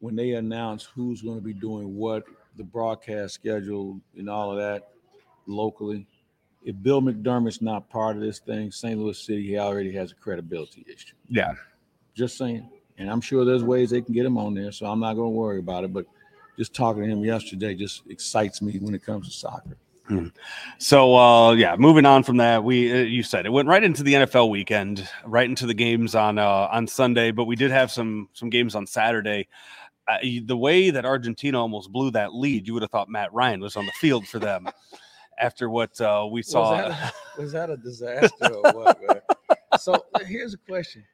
When 0.00 0.16
they 0.16 0.32
announce 0.32 0.84
who's 0.84 1.20
going 1.20 1.36
to 1.38 1.44
be 1.44 1.52
doing 1.52 1.94
what, 1.94 2.24
the 2.56 2.64
broadcast 2.64 3.34
schedule, 3.34 4.00
and 4.16 4.30
all 4.30 4.52
of 4.52 4.56
that 4.56 4.88
locally, 5.46 6.06
if 6.62 6.74
Bill 6.82 7.00
McDermott's 7.00 7.62
not 7.62 7.88
part 7.88 8.16
of 8.16 8.22
this 8.22 8.38
thing, 8.38 8.70
St. 8.70 8.98
Louis 8.98 9.18
City 9.18 9.46
he 9.46 9.58
already 9.58 9.92
has 9.92 10.12
a 10.12 10.14
credibility 10.14 10.84
issue. 10.88 11.14
yeah, 11.28 11.54
Just 12.14 12.36
saying. 12.36 12.68
And 12.98 13.08
I'm 13.08 13.20
sure 13.20 13.44
there's 13.44 13.62
ways 13.62 13.90
they 13.90 14.02
can 14.02 14.12
get 14.12 14.26
him 14.26 14.36
on 14.36 14.54
there, 14.54 14.72
so 14.72 14.86
I'm 14.86 14.98
not 14.98 15.14
going 15.14 15.32
to 15.32 15.36
worry 15.36 15.60
about 15.60 15.84
it. 15.84 15.92
But 15.92 16.06
just 16.58 16.74
talking 16.74 17.04
to 17.04 17.08
him 17.08 17.24
yesterday 17.24 17.74
just 17.74 18.02
excites 18.08 18.60
me 18.60 18.78
when 18.80 18.94
it 18.94 19.04
comes 19.04 19.28
to 19.28 19.32
soccer. 19.32 19.76
so 20.78 21.14
uh, 21.16 21.52
yeah. 21.52 21.76
Moving 21.76 22.06
on 22.06 22.22
from 22.22 22.38
that, 22.38 22.64
we 22.64 22.90
uh, 22.92 23.04
you 23.04 23.22
said 23.22 23.46
it 23.46 23.50
went 23.50 23.68
right 23.68 23.84
into 23.84 24.02
the 24.02 24.14
NFL 24.14 24.50
weekend, 24.50 25.08
right 25.24 25.48
into 25.48 25.66
the 25.66 25.74
games 25.74 26.14
on 26.14 26.38
uh, 26.38 26.68
on 26.72 26.86
Sunday, 26.86 27.30
but 27.30 27.44
we 27.44 27.56
did 27.56 27.70
have 27.70 27.90
some 27.90 28.28
some 28.32 28.50
games 28.50 28.74
on 28.74 28.86
Saturday. 28.86 29.48
Uh, 30.08 30.16
the 30.44 30.56
way 30.56 30.90
that 30.90 31.04
Argentina 31.04 31.60
almost 31.60 31.92
blew 31.92 32.10
that 32.10 32.34
lead, 32.34 32.66
you 32.66 32.72
would 32.72 32.82
have 32.82 32.90
thought 32.90 33.10
Matt 33.10 33.32
Ryan 33.34 33.60
was 33.60 33.76
on 33.76 33.84
the 33.84 33.92
field 33.92 34.26
for 34.26 34.38
them. 34.38 34.66
After 35.40 35.70
what 35.70 36.00
uh, 36.00 36.26
we 36.30 36.42
saw, 36.42 36.70
Was 36.72 36.90
that, 36.90 37.14
a, 37.14 37.40
was 37.40 37.52
that 37.52 37.70
a 37.70 37.76
disaster 37.76 38.54
or 38.54 38.72
what. 38.72 39.24
So 39.80 40.04
here's 40.26 40.54
a 40.54 40.58
question: 40.58 41.04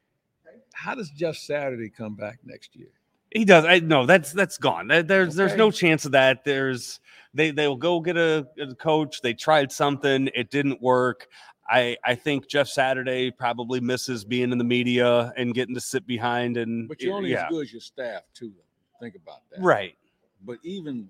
How 0.73 0.95
does 0.95 1.11
Jeff 1.11 1.37
Saturday 1.37 1.91
come 1.91 2.15
back 2.15 2.39
next 2.45 2.75
year? 2.77 2.89
He 3.31 3.45
does. 3.45 3.65
I 3.65 3.81
no, 3.81 4.07
that's 4.07 4.33
that's 4.33 4.59
gone. 4.59 4.87
There- 4.89 5.03
There's 5.03 5.35
there's 5.35 5.57
no 5.57 5.71
chance 5.71 6.05
of 6.05 6.13
that. 6.13 6.45
There's 6.45 7.01
they 7.35 7.51
they'll 7.51 7.77
go 7.77 8.01
get 8.01 8.17
a, 8.17 8.47
a 8.61 8.75
coach. 8.77 9.21
They 9.23 9.35
tried 9.35 9.73
something, 9.73 10.29
it 10.35 10.51
didn't 10.51 10.81
work. 10.81 11.27
I 11.69 11.97
I 12.05 12.15
think 12.15 12.47
Jeff 12.49 12.69
Saturday 12.69 13.31
probably 13.33 13.81
misses 13.81 14.25
being 14.25 14.53
in 14.53 14.59
the 14.59 14.65
media 14.65 15.33
and 15.37 15.53
getting 15.53 15.75
to 15.75 15.81
sit 15.81 16.07
behind 16.07 16.57
and 16.57 16.89
But 16.89 17.01
you're 17.03 17.15
only 17.15 17.31
yeah, 17.33 17.47
as 17.47 17.51
good 17.51 17.63
as 17.65 17.73
your 17.73 17.81
staff, 17.81 18.23
too. 18.35 18.53
Think 19.01 19.17
about 19.17 19.41
that. 19.51 19.61
right. 19.61 19.97
But 20.47 20.59
even 20.63 21.09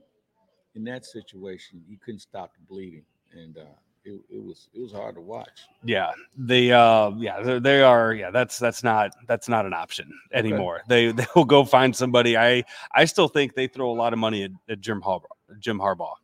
in 0.75 0.85
that 0.85 1.04
situation, 1.04 1.83
you 1.88 1.97
couldn't 1.99 2.21
stop 2.21 2.52
the 2.54 2.62
bleeding, 2.69 3.04
and 3.33 3.59
uh, 3.59 3.62
it, 4.04 4.21
it 4.31 4.43
was 4.43 4.69
it 4.75 4.81
was 4.81 4.93
hard 4.93 5.14
to 5.14 5.21
watch. 5.21 5.61
Yeah, 5.85 6.11
they 6.37 6.73
uh 6.73 7.11
yeah 7.16 7.40
they, 7.40 7.59
they 7.59 7.83
are 7.83 8.12
yeah 8.12 8.31
that's 8.31 8.59
that's 8.59 8.83
not 8.83 9.12
that's 9.26 9.49
not 9.49 9.66
an 9.66 9.73
option 9.73 10.11
Okay. 10.33 10.38
anymore. 10.49 10.83
They 10.88 11.12
they'll 11.12 11.45
go 11.45 11.64
find 11.64 11.95
somebody. 11.95 12.37
I 12.37 12.64
I 12.93 13.04
still 13.04 13.28
think 13.28 13.54
they 13.54 13.66
throw 13.66 13.90
a 13.90 13.95
lot 13.95 14.12
of 14.12 14.19
money 14.19 14.45
at, 14.45 14.50
at 14.69 14.81
Jim 14.81 15.00
Harbaugh. 15.00 15.25
Jim 15.59 15.78
Harbaugh. 15.78 16.14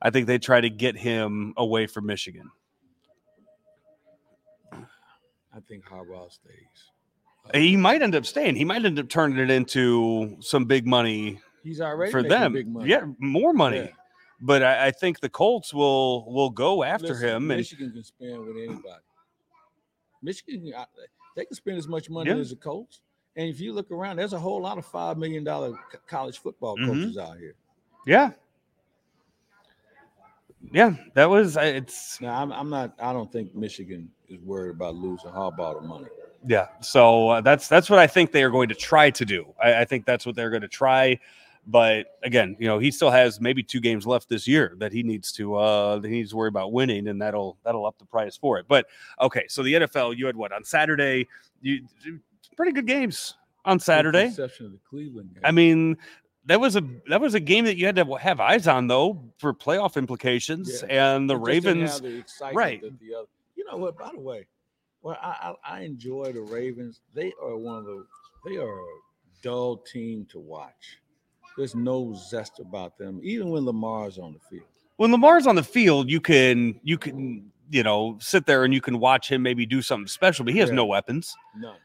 I 0.00 0.10
think 0.10 0.26
they 0.26 0.38
try 0.38 0.60
to 0.60 0.70
get 0.70 0.96
him 0.96 1.54
away 1.56 1.86
from 1.86 2.06
Michigan. 2.06 2.50
I 4.72 5.60
think 5.68 5.84
Harbaugh 5.84 6.30
stays. 6.30 7.54
He 7.54 7.76
might 7.76 8.02
end 8.02 8.14
up 8.14 8.26
staying. 8.26 8.56
He 8.56 8.64
might 8.64 8.84
end 8.84 8.98
up 8.98 9.08
turning 9.08 9.38
it 9.38 9.50
into 9.50 10.36
some 10.40 10.66
big 10.66 10.86
money 10.86 11.40
He's 11.68 11.80
already 11.82 12.10
for 12.10 12.22
them. 12.22 12.54
Big 12.54 12.66
money. 12.66 12.88
Yeah, 12.88 13.04
more 13.18 13.52
money. 13.52 13.76
Yeah. 13.78 13.88
But 14.40 14.62
I, 14.62 14.86
I 14.86 14.90
think 14.90 15.20
the 15.20 15.28
Colts 15.28 15.74
will 15.74 16.24
will 16.32 16.50
go 16.50 16.82
after 16.82 17.08
Listen, 17.08 17.28
him. 17.28 17.50
And 17.50 17.58
Michigan 17.58 17.92
can 17.92 18.02
spend 18.04 18.38
with 18.46 18.56
anybody. 18.56 19.02
Michigan, 20.22 20.72
they 21.36 21.44
can 21.44 21.54
spend 21.54 21.76
as 21.78 21.86
much 21.86 22.08
money 22.08 22.30
Yeah. 22.30 22.36
as 22.36 22.50
the 22.50 22.56
Colts. 22.56 23.00
And 23.36 23.48
if 23.48 23.60
you 23.60 23.72
look 23.72 23.90
around, 23.90 24.16
there's 24.16 24.32
a 24.32 24.38
whole 24.38 24.60
lot 24.62 24.78
of 24.78 24.86
five 24.86 25.18
million 25.18 25.44
dollar 25.44 25.78
college 26.06 26.38
football 26.38 26.76
Mhm. 26.76 26.86
coaches 26.86 27.18
out 27.18 27.36
here. 27.38 27.54
yeah, 28.06 28.30
yeah, 30.72 30.94
that 31.14 31.28
was 31.28 31.56
it's 31.56 32.20
Now, 32.20 32.40
I'm, 32.42 32.52
I'm 32.52 32.70
not. 32.70 32.94
I 32.98 33.12
don't 33.12 33.30
think 33.30 33.54
Michigan 33.54 34.10
is 34.28 34.38
worried 34.40 34.70
about 34.70 34.94
losing 34.96 35.30
Harbaugh 35.30 35.80
the 35.80 35.86
money. 35.86 36.06
yeah. 36.46 36.66
So 36.80 37.28
uh, 37.28 37.40
that's 37.40 37.68
that's 37.68 37.88
what 37.88 37.98
I 37.98 38.06
think 38.06 38.32
they 38.32 38.42
are 38.42 38.50
going 38.50 38.68
to 38.68 38.74
try 38.74 39.10
to 39.10 39.24
do. 39.24 39.46
I, 39.62 39.82
I 39.82 39.84
think 39.84 40.04
that's 40.04 40.26
what 40.26 40.34
they're 40.34 40.50
going 40.50 40.62
to 40.62 40.68
try. 40.68 41.18
But 41.66 42.18
again, 42.22 42.56
you 42.58 42.66
know, 42.66 42.78
he 42.78 42.90
still 42.90 43.10
has 43.10 43.40
maybe 43.40 43.62
two 43.62 43.80
games 43.80 44.06
left 44.06 44.28
this 44.28 44.48
year 44.48 44.74
that 44.78 44.92
he 44.92 45.02
needs 45.02 45.32
to 45.32 45.56
uh 45.56 45.98
that 45.98 46.08
he 46.08 46.14
needs 46.14 46.30
to 46.30 46.36
worry 46.36 46.48
about 46.48 46.72
winning, 46.72 47.08
and 47.08 47.20
that'll 47.20 47.58
that'll 47.64 47.86
up 47.86 47.98
the 47.98 48.06
price 48.06 48.36
for 48.36 48.58
it. 48.58 48.66
But 48.68 48.86
okay, 49.20 49.44
so 49.48 49.62
the 49.62 49.74
NFL, 49.74 50.16
you 50.16 50.26
had 50.26 50.36
what 50.36 50.52
on 50.52 50.64
Saturday? 50.64 51.26
You 51.60 51.86
pretty 52.56 52.72
good 52.72 52.86
games 52.86 53.34
on 53.64 53.78
Saturday. 53.78 54.26
exception 54.26 54.66
of 54.66 54.72
the 54.72 54.80
Cleveland 54.88 55.34
game. 55.34 55.42
I 55.44 55.50
mean, 55.50 55.96
that 56.46 56.60
was 56.60 56.76
a 56.76 56.82
that 57.08 57.20
was 57.20 57.34
a 57.34 57.40
game 57.40 57.66
that 57.66 57.76
you 57.76 57.86
had 57.86 57.96
to 57.96 58.14
have 58.14 58.40
eyes 58.40 58.66
on 58.66 58.86
though 58.86 59.22
for 59.38 59.52
playoff 59.52 59.96
implications, 59.96 60.82
and 60.88 61.28
the 61.28 61.36
Ravens. 61.36 62.00
the 62.00 62.24
right. 62.52 62.80
the 62.80 63.14
other. 63.14 63.28
You 63.54 63.64
know 63.70 63.76
what? 63.76 63.98
By 63.98 64.10
the 64.12 64.20
way, 64.20 64.46
well, 65.02 65.18
I, 65.22 65.54
I 65.64 65.76
I 65.76 65.80
enjoy 65.82 66.32
the 66.32 66.40
Ravens. 66.40 67.00
They 67.14 67.32
are 67.42 67.56
one 67.56 67.76
of 67.76 67.84
the. 67.84 68.06
They 68.46 68.56
are 68.56 68.80
a 68.80 69.00
dull 69.42 69.76
team 69.78 70.26
to 70.30 70.38
watch. 70.38 70.98
There's 71.58 71.74
no 71.74 72.14
zest 72.14 72.60
about 72.60 72.96
them, 72.96 73.20
even 73.22 73.50
when 73.50 73.64
Lamar's 73.66 74.18
on 74.18 74.32
the 74.32 74.38
field. 74.38 74.68
When 74.96 75.12
Lamar's 75.12 75.46
on 75.46 75.56
the 75.56 75.62
field, 75.62 76.08
you 76.10 76.20
can 76.20 76.80
you 76.82 76.96
can 76.96 77.50
you 77.70 77.82
know 77.82 78.16
sit 78.20 78.46
there 78.46 78.64
and 78.64 78.72
you 78.72 78.80
can 78.80 78.98
watch 78.98 79.30
him 79.30 79.42
maybe 79.42 79.66
do 79.66 79.82
something 79.82 80.06
special, 80.06 80.44
but 80.44 80.54
he 80.54 80.60
has 80.60 80.70
Yeah. 80.70 80.76
no 80.76 80.86
weapons. 80.86 81.34
None. 81.56 81.76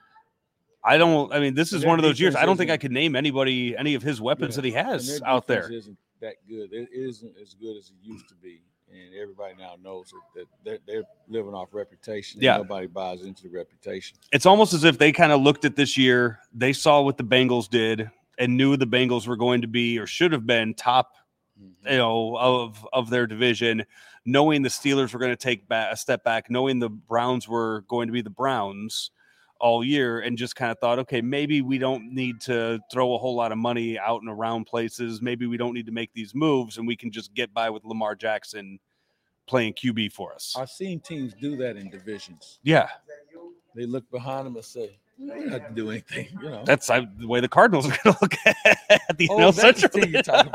I 0.86 0.98
don't. 0.98 1.34
I 1.34 1.40
mean, 1.40 1.54
this 1.56 1.74
is 1.74 1.86
one 1.86 1.98
of 2.00 2.04
those 2.04 2.20
years. 2.20 2.36
I 2.36 2.46
don't 2.46 2.58
think 2.58 2.70
I 2.72 2.78
could 2.78 2.92
name 2.92 3.16
anybody 3.16 3.76
any 3.78 3.96
of 3.96 4.04
his 4.04 4.22
weapons 4.22 4.56
Yeah, 4.56 4.62
that 4.62 4.68
he 4.68 4.74
has 4.74 5.22
out 5.26 5.48
there. 5.48 5.72
Isn't 5.72 5.98
that 6.22 6.36
good? 6.48 6.72
It 6.74 6.90
isn't 6.92 7.34
as 7.42 7.54
good 7.54 7.76
as 7.78 7.90
it 7.90 7.96
used 8.02 8.28
to 8.30 8.36
be. 8.36 8.62
and 8.92 9.16
everybody 9.20 9.56
now 9.58 9.76
knows 9.82 10.14
that, 10.36 10.46
that 10.46 10.48
they're, 10.64 10.78
they're 10.86 11.04
living 11.28 11.54
off 11.56 11.70
reputation. 11.72 12.40
Yeah. 12.42 12.58
nobody 12.58 12.86
buys 12.86 13.24
into 13.24 13.44
the 13.44 13.50
reputation. 13.50 14.18
It's 14.32 14.46
almost 14.46 14.72
as 14.74 14.84
if 14.84 15.00
they 15.00 15.12
kind 15.12 15.32
of 15.32 15.42
looked 15.42 15.66
at 15.66 15.76
this 15.76 15.98
year, 15.98 16.40
they 16.54 16.74
saw 16.74 17.02
what 17.02 17.18
the 17.18 17.24
Bengals 17.24 17.68
did 17.68 18.12
and 18.38 18.58
knew 18.58 18.78
the 18.78 18.88
Bengals 18.88 19.28
were 19.28 19.38
going 19.38 19.62
to 19.62 19.68
be 19.68 20.00
or 20.00 20.08
should 20.08 20.32
have 20.32 20.46
been 20.46 20.74
top 20.74 21.14
mm-hmm. 21.62 21.92
you 21.92 21.98
know 21.98 22.38
of 22.38 22.86
of 22.94 23.10
their 23.10 23.28
division 23.28 23.86
knowing 24.26 24.62
the 24.62 24.70
steelers 24.70 25.14
were 25.14 25.20
going 25.20 25.32
to 25.32 25.36
take 25.36 25.68
back 25.68 25.92
a 25.92 25.98
step 25.98 26.24
back 26.24 26.50
knowing 26.50 26.80
the 26.80 26.90
browns 26.90 27.48
were 27.48 27.82
going 27.88 28.08
to 28.08 28.14
be 28.14 28.22
the 28.22 28.30
browns 28.30 29.12
all 29.60 29.84
year 29.84 30.20
and 30.20 30.38
just 30.38 30.56
kind 30.56 30.72
of 30.72 30.80
thought 30.80 31.00
okay 31.00 31.22
maybe 31.22 31.62
we 31.62 31.78
don't 31.78 32.14
need 32.14 32.42
to 32.42 32.80
throw 32.92 33.14
a 33.14 33.18
whole 33.18 33.36
lot 33.36 33.52
of 33.52 33.58
money 33.58 33.98
out 33.98 34.22
and 34.22 34.30
around 34.30 34.66
places. 34.66 35.22
Maybe 35.22 35.46
we 35.48 35.58
don't 35.58 35.74
need 35.74 35.86
to 35.86 35.92
make 35.92 36.12
these 36.14 36.36
moves 36.36 36.78
and 36.78 36.88
we 36.88 36.96
can 36.96 37.12
just 37.12 37.34
get 37.34 37.54
by 37.54 37.70
with 37.70 37.86
lamar 37.86 38.16
jackson 38.16 38.80
playing 39.48 39.74
qb 39.74 40.12
for 40.12 40.34
us. 40.34 40.56
I've 40.58 40.70
seen 40.70 41.00
teams 41.00 41.34
do 41.34 41.56
that 41.58 41.78
in 41.78 41.90
divisions. 41.90 42.60
yeah. 42.64 42.90
They 43.76 43.86
look 43.88 44.10
behind 44.12 44.46
them 44.46 44.56
and 44.56 44.64
say, 44.64 45.00
"We 45.18 45.28
don't 45.30 45.50
have 45.50 45.68
to 45.70 45.74
do 45.74 45.90
anything." 45.92 46.28
You 46.42 46.50
know, 46.50 46.64
that's 46.66 46.90
uh, 46.90 47.06
the 47.18 47.28
way 47.28 47.40
the 47.40 47.48
cardinals 47.48 47.86
are 47.88 47.98
going 48.04 48.16
to 48.16 48.18
look 48.22 48.36
at 48.46 49.18
the 49.18 49.28
Oh, 49.30 49.38
NL 49.38 49.56
that's 49.56 49.82
the 49.82 49.90
Central. 49.90 50.08
you're 50.10 50.24
talking 50.24 50.52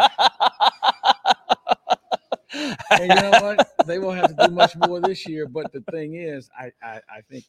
and 2.91 3.03
you 3.15 3.21
know 3.21 3.31
what? 3.31 3.71
They 3.87 3.99
won't 3.99 4.19
have 4.19 4.37
to 4.37 4.47
do 4.47 4.53
much 4.53 4.77
more 4.77 5.01
this 5.01 5.27
year. 5.27 5.47
But 5.47 5.73
the 5.73 5.81
thing 5.91 6.15
is, 6.15 6.51
I, 6.59 6.73
I, 6.83 7.01
I 7.11 7.21
think 7.31 7.45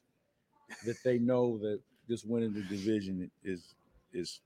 that 0.85 0.97
they 1.03 1.17
know 1.19 1.57
that 1.59 1.79
just 2.07 2.27
winning 2.27 2.53
the 2.53 2.61
division 2.63 3.29
is 3.43 3.75
is 4.13 4.41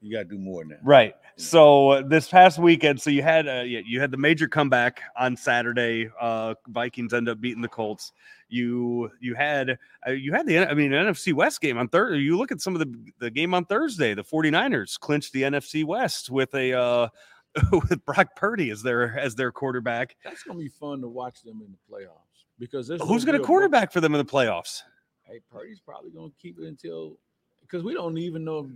you 0.00 0.12
got 0.12 0.22
to 0.22 0.24
do 0.36 0.38
more 0.38 0.64
now. 0.64 0.76
Right. 0.82 1.14
So 1.36 1.90
uh, 1.90 2.02
this 2.02 2.28
past 2.28 2.58
weekend, 2.58 3.00
so 3.00 3.10
you 3.10 3.22
had 3.22 3.48
uh, 3.48 3.60
you 3.60 3.82
you 3.86 4.00
had 4.00 4.10
the 4.10 4.16
major 4.16 4.48
comeback 4.48 5.00
on 5.16 5.36
Saturday. 5.36 6.10
Uh, 6.20 6.54
Vikings 6.68 7.12
end 7.12 7.28
up 7.28 7.40
beating 7.40 7.62
the 7.62 7.68
Colts. 7.68 8.12
You 8.48 9.10
you 9.20 9.34
had 9.34 9.78
uh, 10.06 10.10
you 10.10 10.32
had 10.32 10.46
the 10.46 10.58
I 10.58 10.74
mean 10.74 10.90
NFC 10.90 11.32
West 11.32 11.60
game 11.60 11.78
on 11.78 11.88
Thursday. 11.88 12.18
You 12.20 12.36
look 12.36 12.50
at 12.50 12.60
some 12.60 12.74
of 12.74 12.80
the 12.80 13.12
the 13.18 13.30
game 13.30 13.54
on 13.54 13.64
Thursday. 13.66 14.14
The 14.14 14.24
49ers 14.24 14.98
clinched 14.98 15.32
the 15.32 15.42
NFC 15.42 15.84
West 15.84 16.30
with 16.30 16.54
a 16.54 16.72
uh, 16.72 17.08
with 17.72 18.04
Brock 18.04 18.34
Purdy 18.36 18.70
as 18.70 18.82
their 18.82 19.18
as 19.18 19.34
their 19.34 19.52
quarterback. 19.52 20.16
That's 20.24 20.42
gonna 20.42 20.58
be 20.58 20.68
fun 20.68 21.00
to 21.02 21.08
watch 21.08 21.42
them 21.42 21.62
in 21.64 21.72
the 21.72 21.94
playoffs 21.94 22.46
because 22.58 22.88
there's 22.88 23.00
Who's 23.02 23.24
going 23.24 23.34
to 23.34 23.38
real- 23.38 23.46
quarterback 23.46 23.92
for 23.92 24.00
them 24.00 24.14
in 24.14 24.18
the 24.18 24.30
playoffs? 24.30 24.82
Hey, 25.22 25.40
Purdy's 25.52 25.80
probably 25.80 26.10
gonna 26.10 26.30
keep 26.40 26.58
it 26.58 26.66
until 26.66 27.16
because 27.60 27.84
we 27.84 27.94
don't 27.94 28.18
even 28.18 28.44
know 28.44 28.58
if 28.60 28.66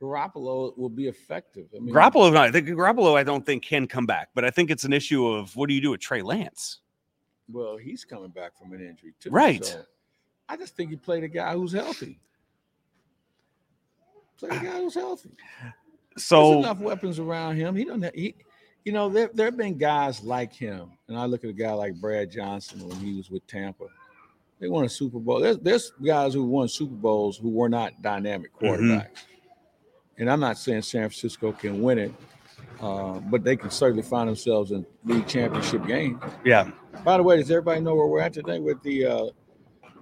Garoppolo 0.00 0.76
will 0.78 0.88
be 0.88 1.08
effective. 1.08 1.66
I 1.74 1.80
mean, 1.80 1.94
Garoppolo, 1.94 2.36
I 2.36 2.50
think 2.50 2.68
Garoppolo, 2.68 3.16
I 3.16 3.24
don't 3.24 3.44
think 3.44 3.64
can 3.64 3.86
come 3.86 4.06
back, 4.06 4.28
but 4.34 4.44
I 4.44 4.50
think 4.50 4.70
it's 4.70 4.84
an 4.84 4.92
issue 4.92 5.26
of 5.26 5.54
what 5.56 5.68
do 5.68 5.74
you 5.74 5.80
do 5.80 5.90
with 5.90 6.00
Trey 6.00 6.22
Lance? 6.22 6.80
Well, 7.50 7.76
he's 7.76 8.04
coming 8.04 8.30
back 8.30 8.56
from 8.58 8.72
an 8.72 8.80
injury 8.80 9.14
too. 9.18 9.30
Right. 9.30 9.64
so 9.64 9.82
I 10.48 10.56
just 10.56 10.76
think 10.76 10.90
you 10.90 10.98
play 10.98 11.20
the 11.20 11.28
guy 11.28 11.54
who's 11.54 11.72
healthy. 11.72 12.20
Play 14.38 14.50
the 14.50 14.64
guy 14.64 14.78
who's 14.78 14.94
healthy. 14.94 15.30
There's 15.62 16.24
So 16.24 16.58
enough 16.60 16.78
weapons 16.78 17.18
around 17.18 17.56
him. 17.56 17.74
He 17.74 17.84
don't. 17.84 18.02
Have, 18.02 18.14
he, 18.14 18.34
you 18.84 18.92
know, 18.92 19.08
there 19.08 19.30
there 19.34 19.46
have 19.46 19.56
been 19.56 19.76
guys 19.76 20.22
like 20.22 20.52
him, 20.52 20.92
and 21.08 21.18
I 21.18 21.24
look 21.26 21.44
at 21.44 21.50
a 21.50 21.54
guy 21.54 21.72
like 21.72 22.00
Brad 22.00 22.30
Johnson 22.30 22.86
when 22.86 22.96
he 22.98 23.16
was 23.16 23.30
with 23.30 23.46
Tampa. 23.46 23.86
They 24.60 24.68
won 24.68 24.84
a 24.84 24.88
Super 24.88 25.18
Bowl. 25.18 25.40
There's 25.40 25.58
there's 25.58 25.92
guys 26.04 26.34
who 26.34 26.44
won 26.44 26.68
Super 26.68 26.94
Bowls 26.94 27.36
who 27.36 27.50
were 27.50 27.68
not 27.68 28.00
dynamic 28.02 28.54
mm-hmm. 28.54 28.66
quarterbacks. 28.66 29.24
And 30.18 30.30
I'm 30.30 30.40
not 30.40 30.58
saying 30.58 30.82
San 30.82 31.02
Francisco 31.02 31.52
can 31.52 31.80
win 31.80 31.98
it, 31.98 32.14
uh, 32.80 33.20
but 33.20 33.44
they 33.44 33.56
can 33.56 33.70
certainly 33.70 34.02
find 34.02 34.28
themselves 34.28 34.72
in 34.72 34.84
league 35.04 35.26
championship 35.28 35.86
game. 35.86 36.20
yeah, 36.44 36.70
By 37.04 37.16
the 37.16 37.22
way, 37.22 37.36
does 37.36 37.50
everybody 37.50 37.80
know 37.80 37.94
where 37.94 38.06
we're 38.06 38.20
at 38.20 38.32
today 38.32 38.58
with 38.58 38.82
the 38.82 39.06
uh, 39.06 39.26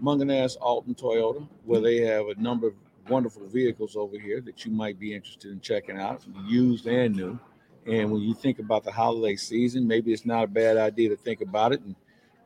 Mungenast 0.03 0.57
Alton 0.61 0.95
Toyota, 0.95 1.47
where 1.65 1.81
they 1.81 1.99
have 1.99 2.29
a 2.29 2.35
number 2.41 2.69
of 2.69 2.75
wonderful 3.09 3.47
vehicles 3.47 3.95
over 3.95 4.19
here 4.19 4.41
that 4.41 4.65
you 4.65 4.73
might 4.73 4.99
be 4.99 5.15
interested 5.15 5.53
in 5.53 5.61
checking 5.61 5.99
out, 5.99 6.23
used 6.47 6.87
and 6.87 7.15
new. 7.15 7.39
And 7.87 8.11
when 8.11 8.23
you 8.23 8.35
think 8.35 8.59
about 8.59 8.85
the 8.85 8.91
holiday 8.91 9.37
season, 9.37 9.87
maybe 9.87 10.13
it's 10.13 10.27
not 10.27 10.45
a 10.45 10.49
bad 10.49 10.77
idea 10.77 11.11
to 11.11 11.17
think 11.17 11.41
about 11.41 11.73
it 11.73 11.81
and 11.83 11.95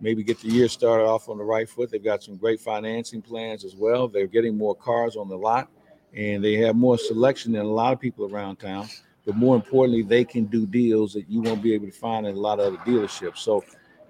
maybe 0.01 0.23
get 0.23 0.41
the 0.41 0.49
year 0.49 0.69
started 0.69 1.05
off 1.05 1.29
on 1.29 1.39
the 1.39 1.45
right 1.45 1.69
foot. 1.69 1.91
They've 1.91 2.03
got 2.03 2.23
some 2.23 2.37
great 2.37 2.61
financing 2.61 3.23
plans 3.23 3.65
as 3.65 3.75
well. 3.75 4.07
They're 4.07 4.27
getting 4.27 4.59
more 4.59 4.75
cars 4.75 5.17
on 5.17 5.29
the 5.29 5.37
lot 5.37 5.71
and 6.15 6.43
they 6.45 6.55
have 6.55 6.77
more 6.77 6.99
selection 6.99 7.53
than 7.53 7.63
a 7.63 7.69
lot 7.69 7.93
of 7.93 8.01
people 8.01 8.33
around 8.33 8.57
town. 8.57 8.89
But 9.27 9.37
more 9.37 9.55
importantly, 9.55 10.03
they 10.03 10.25
can 10.25 10.45
do 10.47 10.67
deals 10.67 11.13
that 11.13 11.29
you 11.29 11.41
won't 11.41 11.63
be 11.63 11.75
able 11.75 11.87
to 11.87 11.93
find 11.93 12.27
in 12.27 12.35
a 12.35 12.39
lot 12.39 12.59
of 12.59 12.67
other 12.67 12.77
dealerships. 12.79 13.39
So 13.39 13.65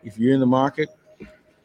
if 0.05 0.19
you're 0.19 0.33
in 0.35 0.41
the 0.41 0.47
market, 0.47 0.89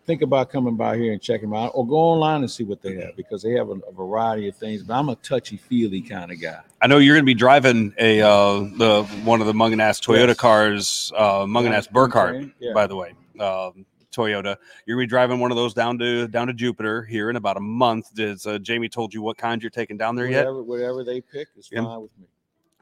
think 0.06 0.22
about 0.22 0.50
coming 0.50 0.76
by 0.76 0.98
here 0.98 1.14
and 1.14 1.22
checking 1.22 1.50
them 1.50 1.58
out 1.58 1.72
or 1.74 1.86
go 1.88 1.96
online 1.96 2.42
and 2.42 2.52
see 2.52 2.64
what 2.64 2.82
they 2.82 2.96
have 2.96 3.16
because 3.16 3.42
they 3.44 3.52
have 3.52 3.70
a, 3.70 3.74
a 3.88 3.92
variety 3.92 4.48
of 4.48 4.56
things. 4.56 4.84
But 4.84 4.96
I'm 4.96 5.10
a 5.10 5.16
touchy 5.18 5.58
feely 5.58 6.02
kind 6.02 6.32
of 6.32 6.42
guy. 6.42 6.60
I 6.82 6.88
know 6.88 6.98
you're 6.98 7.16
going 7.16 7.24
to 7.24 7.26
be 7.26 7.34
driving 7.34 7.94
a 7.98 8.22
uh, 8.22 8.60
the 8.78 9.04
one 9.24 9.42
of 9.42 9.48
the 9.48 9.54
Mungenast 9.54 10.06
Toyota 10.06 10.28
Yes. 10.30 10.38
cars, 10.38 11.12
uh, 11.16 11.46
Mungenast 11.46 11.92
Burkhardt, 11.92 12.50
Yeah. 12.60 12.74
by 12.74 12.88
the 12.88 12.96
way, 12.96 13.14
um, 13.40 13.86
Toyota. 14.16 14.58
You're 14.86 14.98
to 14.98 15.04
be 15.04 15.08
driving 15.08 15.40
one 15.40 15.52
of 15.52 15.58
those 15.58 15.74
down 15.74 15.98
to 16.00 16.28
down 16.28 16.48
to 16.48 16.54
Jupiter 16.54 17.04
here 17.04 17.30
in 17.30 17.36
about 17.36 17.58
a 17.58 17.62
month. 17.62 18.14
Does 18.16 18.46
uh, 18.46 18.58
Jamie 18.60 18.90
told 18.90 19.14
you 19.14 19.22
what 19.22 19.38
kind 19.38 19.62
you're 19.62 19.70
taking 19.70 19.98
down 19.98 20.16
there 20.16 20.28
yet? 20.28 20.46
whatever, 20.46 20.64
whatever 20.64 21.04
they 21.04 21.22
pick 21.22 21.50
is 21.58 21.70
Yeah. 21.72 21.84
fine 21.84 22.02
with 22.02 22.12
me. 22.20 22.26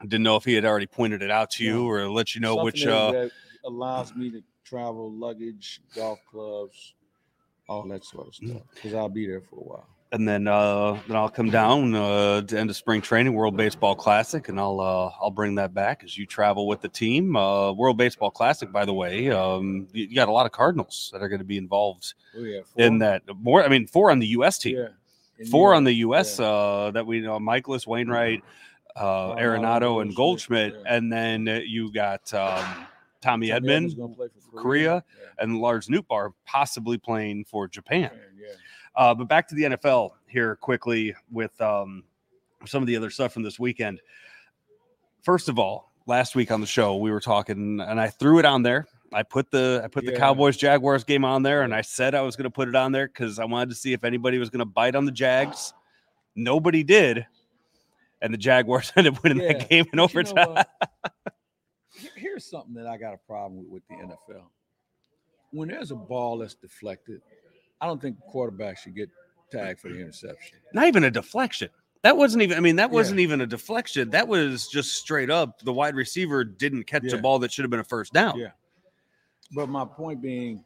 Didn't 0.02 0.22
know 0.22 0.36
if 0.36 0.44
he 0.44 0.54
had 0.54 0.64
already 0.64 0.86
pointed 0.86 1.22
it 1.22 1.30
out 1.30 1.50
to 1.52 1.64
you 1.64 1.74
No. 1.74 1.86
or 1.86 2.08
let 2.08 2.34
you 2.34 2.40
know 2.40 2.56
Something 2.56 2.64
which. 2.64 2.86
Uh, 2.86 3.12
that 3.12 3.30
allows 3.64 4.14
me 4.14 4.30
to 4.30 4.42
travel 4.64 5.10
luggage, 5.12 5.80
golf 5.94 6.18
clubs, 6.30 6.94
all 7.68 7.86
that 7.88 8.04
sort 8.04 8.28
of 8.28 8.34
Mm. 8.34 8.50
stuff 8.50 8.62
because 8.74 8.94
I'll 8.94 9.08
be 9.08 9.26
there 9.26 9.40
for 9.40 9.56
a 9.56 9.64
while. 9.64 9.88
And 10.14 10.28
then 10.28 10.46
uh, 10.46 10.96
then 11.08 11.16
I'll 11.16 11.28
come 11.28 11.50
down 11.50 11.92
uh, 11.92 12.42
to 12.42 12.56
end 12.56 12.70
of 12.70 12.76
spring 12.76 13.00
training, 13.00 13.32
World 13.34 13.56
Baseball 13.56 13.96
Classic, 13.96 14.48
and 14.48 14.60
I'll 14.60 14.78
uh, 14.78 15.10
I'll 15.20 15.32
bring 15.32 15.56
that 15.56 15.74
back 15.74 16.02
as 16.04 16.16
you 16.16 16.24
travel 16.24 16.68
with 16.68 16.80
the 16.82 16.88
team. 16.88 17.34
Uh, 17.34 17.72
World 17.72 17.96
Baseball 17.96 18.30
Classic, 18.30 18.70
by 18.70 18.84
the 18.84 18.94
way, 18.94 19.28
um, 19.30 19.88
you, 19.92 20.04
you 20.04 20.14
got 20.14 20.28
a 20.28 20.32
lot 20.32 20.46
of 20.46 20.52
Cardinals 20.52 21.10
that 21.12 21.20
are 21.20 21.28
going 21.28 21.40
to 21.40 21.44
be 21.44 21.58
involved 21.58 22.14
Oh, 22.38 22.44
yeah, 22.44 22.60
in 22.76 22.98
that. 22.98 23.22
More, 23.40 23.64
I 23.64 23.68
mean, 23.68 23.88
four 23.88 24.12
on 24.12 24.20
the 24.20 24.28
U.S. 24.28 24.56
team, 24.58 24.76
Yeah. 24.76 25.46
Four 25.50 25.74
on 25.74 25.82
the 25.82 25.94
U.S. 25.94 26.38
yeah. 26.38 26.46
Uh, 26.46 26.90
that 26.92 27.04
we 27.04 27.18
know: 27.18 27.40
Mikolas, 27.40 27.84
Wainwright, 27.84 28.44
uh, 28.94 29.34
Arenado, 29.34 29.38
Arenado, 29.40 30.02
and 30.02 30.14
Goldschmidt, 30.14 30.76
and 30.86 31.12
then 31.12 31.46
you 31.66 31.92
got 31.92 32.32
um, 32.32 32.86
Tommy 33.20 33.48
Edman 33.48 33.96
gonna 33.96 34.14
play 34.14 34.28
for 34.52 34.60
Korea. 34.62 35.02
Yeah. 35.18 35.42
and 35.42 35.58
Lars 35.58 35.88
Nootbaar 35.88 36.34
possibly 36.46 36.98
playing 36.98 37.46
for 37.46 37.66
Japan. 37.66 38.12
Yeah. 38.96 39.02
Uh, 39.02 39.14
but 39.14 39.28
back 39.28 39.48
to 39.48 39.54
the 39.54 39.64
NFL 39.64 40.12
here 40.26 40.56
quickly 40.56 41.14
with 41.30 41.58
um, 41.60 42.04
some 42.66 42.82
of 42.82 42.86
the 42.86 42.96
other 42.96 43.10
stuff 43.10 43.32
from 43.32 43.42
this 43.42 43.58
weekend. 43.58 44.00
First 45.22 45.48
of 45.48 45.58
all, 45.58 45.92
last 46.06 46.34
week 46.34 46.50
on 46.50 46.60
the 46.60 46.66
show 46.66 46.96
we 46.96 47.10
were 47.10 47.20
talking, 47.20 47.80
and 47.80 48.00
I 48.00 48.08
threw 48.08 48.38
it 48.38 48.44
on 48.44 48.62
there. 48.62 48.86
I 49.12 49.22
put 49.22 49.50
the 49.50 49.80
I 49.84 49.88
put 49.88 50.04
the 50.04 50.12
Cowboys 50.12 50.56
Jaguars 50.56 51.04
game 51.04 51.24
on 51.24 51.42
there, 51.42 51.62
and 51.62 51.72
I 51.72 51.82
said 51.82 52.14
I 52.14 52.22
was 52.22 52.34
going 52.34 52.44
to 52.44 52.50
put 52.50 52.68
it 52.68 52.74
on 52.74 52.90
there 52.90 53.06
because 53.06 53.38
I 53.38 53.44
wanted 53.44 53.68
to 53.70 53.76
see 53.76 53.92
if 53.92 54.02
anybody 54.02 54.38
was 54.38 54.50
going 54.50 54.58
to 54.58 54.64
bite 54.64 54.96
on 54.96 55.04
the 55.04 55.12
Jags. 55.12 55.72
Nobody 56.34 56.82
did, 56.82 57.24
and 58.20 58.34
the 58.34 58.38
Jaguars 58.38 58.92
ended 58.96 59.14
up 59.14 59.22
winning 59.22 59.40
Yeah, 59.40 59.52
that 59.52 59.68
game 59.68 59.86
in 59.92 59.98
But 59.98 60.12
you 60.12 60.24
know 60.24 60.42
overtime. 60.42 60.64
Here's 62.16 62.44
something 62.44 62.74
that 62.74 62.88
I 62.88 62.96
got 62.96 63.14
a 63.14 63.18
problem 63.18 63.58
with 63.58 63.68
with 63.68 63.82
the 63.88 63.94
NFL. 63.94 64.46
When 65.52 65.68
there's 65.68 65.92
a 65.92 65.96
ball 65.96 66.38
that's 66.38 66.56
deflected, 66.56 67.22
I 67.84 67.86
don't 67.86 68.00
think 68.00 68.16
the 68.16 68.22
quarterback 68.22 68.78
should 68.78 68.94
get 68.96 69.10
tagged 69.52 69.78
for 69.78 69.90
the 69.90 70.00
interception. 70.00 70.56
Not 70.72 70.86
even 70.86 71.04
a 71.04 71.10
deflection. 71.10 71.68
That 72.00 72.16
wasn't 72.16 72.42
even. 72.42 72.56
I 72.56 72.60
mean, 72.60 72.76
that 72.76 72.90
wasn't 72.90 73.20
even 73.20 73.42
a 73.42 73.46
deflection. 73.46 74.08
That 74.08 74.26
was 74.26 74.68
just 74.68 74.92
straight 74.94 75.28
up. 75.30 75.60
The 75.60 75.72
wide 75.72 75.94
receiver 75.94 76.44
didn't 76.44 76.84
catch 76.84 77.12
a 77.12 77.18
ball 77.18 77.38
that 77.40 77.52
should 77.52 77.62
have 77.62 77.70
been 77.70 77.80
a 77.80 77.84
first 77.84 78.14
down. 78.14 78.38
Yeah. 78.38 78.48
But 79.54 79.68
my 79.68 79.84
point 79.84 80.22
being, 80.22 80.64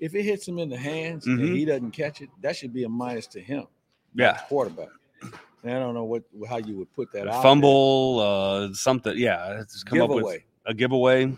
if 0.00 0.14
it 0.14 0.22
hits 0.22 0.48
him 0.48 0.58
in 0.58 0.70
the 0.70 0.78
hands 0.78 1.26
Mhm. 1.26 1.40
and 1.40 1.56
he 1.56 1.66
doesn't 1.66 1.90
catch 1.90 2.22
it, 2.22 2.30
that 2.40 2.56
should 2.56 2.72
be 2.72 2.84
a 2.84 2.88
minus 2.88 3.26
to 3.28 3.40
him, 3.40 3.66
Yeah. 4.14 4.38
quarterback. 4.48 4.88
And 5.62 5.74
I 5.74 5.78
don't 5.78 5.92
know 5.92 6.04
what 6.04 6.22
how 6.48 6.56
you 6.56 6.76
would 6.78 6.90
put 6.94 7.12
that 7.12 7.28
out. 7.28 7.42
fumble, 7.42 8.20
uh, 8.20 8.72
something. 8.72 9.16
Yeah, 9.18 9.60
it's 9.60 9.84
there. 9.84 9.90
come 9.90 10.00
up 10.00 10.08
with 10.08 10.18
giveaway. 10.24 10.44
a 10.64 10.72
giveaway. 10.74 11.36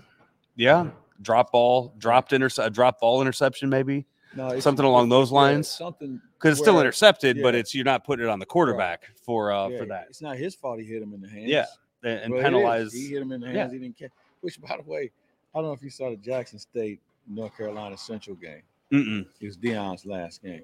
Yeah, 0.54 0.90
drop 1.22 1.50
ball, 1.52 1.92
dropped 1.98 2.32
intercept, 2.32 2.68
a 2.68 2.70
drop 2.70 3.00
ball 3.00 3.20
interception, 3.20 3.68
maybe 3.68 4.06
No, 4.36 4.58
something 4.60 4.84
along 4.84 5.08
those 5.08 5.32
lines? 5.32 5.68
something 5.68 6.20
because 6.34 6.52
it's 6.52 6.60
still 6.60 6.74
where- 6.74 6.82
intercepted, 6.84 7.40
but 7.42 7.54
yeah. 7.54 7.60
it's 7.60 7.74
you're 7.74 7.84
not 7.84 8.04
putting 8.04 8.26
it 8.26 8.28
on 8.28 8.38
the 8.38 8.46
quarterback 8.46 9.08
for 9.24 9.50
uh 9.52 9.68
yeah, 9.68 9.78
for 9.78 9.86
that 9.86 10.06
It's 10.10 10.20
not 10.22 10.36
his 10.36 10.54
fault 10.54 10.78
he 10.78 10.84
hit 10.86 11.02
him 11.02 11.14
in 11.14 11.20
the 11.20 11.28
hands. 11.28 11.48
Yeah, 11.48 11.64
and, 12.04 12.20
and 12.20 12.32
Well, 12.32 12.40
it 12.40 12.42
is. 12.42 12.44
penalize. 12.44 12.92
He 12.92 13.08
hit 13.08 13.22
him 13.22 13.32
in 13.32 13.40
the 13.40 13.48
hands. 13.50 13.72
He 13.72 13.78
didn't 13.78 13.96
catch. 13.98 14.10
Which, 14.40 14.60
by 14.60 14.76
the 14.76 14.88
way, 14.88 15.10
I 15.54 15.58
don't 15.58 15.64
know 15.66 15.72
if 15.72 15.82
you 15.82 15.90
saw 15.90 16.10
the 16.10 16.16
Jackson 16.16 16.58
State 16.58 17.00
North 17.26 17.56
Carolina 17.56 17.96
Central 17.96 18.36
game. 18.36 18.62
Mm-mm. 18.92 19.26
It 19.40 19.46
was 19.46 19.56
Deion's 19.56 20.06
last 20.06 20.42
game. 20.42 20.62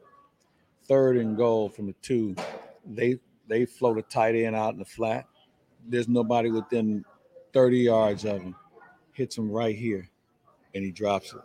Third 0.86 1.16
and 1.16 1.36
goal 1.36 1.68
from 1.70 1.86
the 1.86 1.94
two. 2.02 2.36
They 2.86 3.18
they 3.48 3.64
float 3.64 3.98
a 3.98 4.02
tight 4.02 4.34
end 4.34 4.54
out 4.54 4.74
in 4.74 4.78
the 4.78 4.84
flat. 4.84 5.26
There's 5.88 6.08
nobody 6.08 6.50
within 6.50 7.04
30 7.52 7.78
yards 7.78 8.24
of 8.24 8.40
him. 8.42 8.54
Hits 9.12 9.36
him 9.38 9.50
right 9.50 9.76
here, 9.76 10.08
and 10.74 10.84
he 10.84 10.90
drops 10.90 11.32
it. 11.32 11.40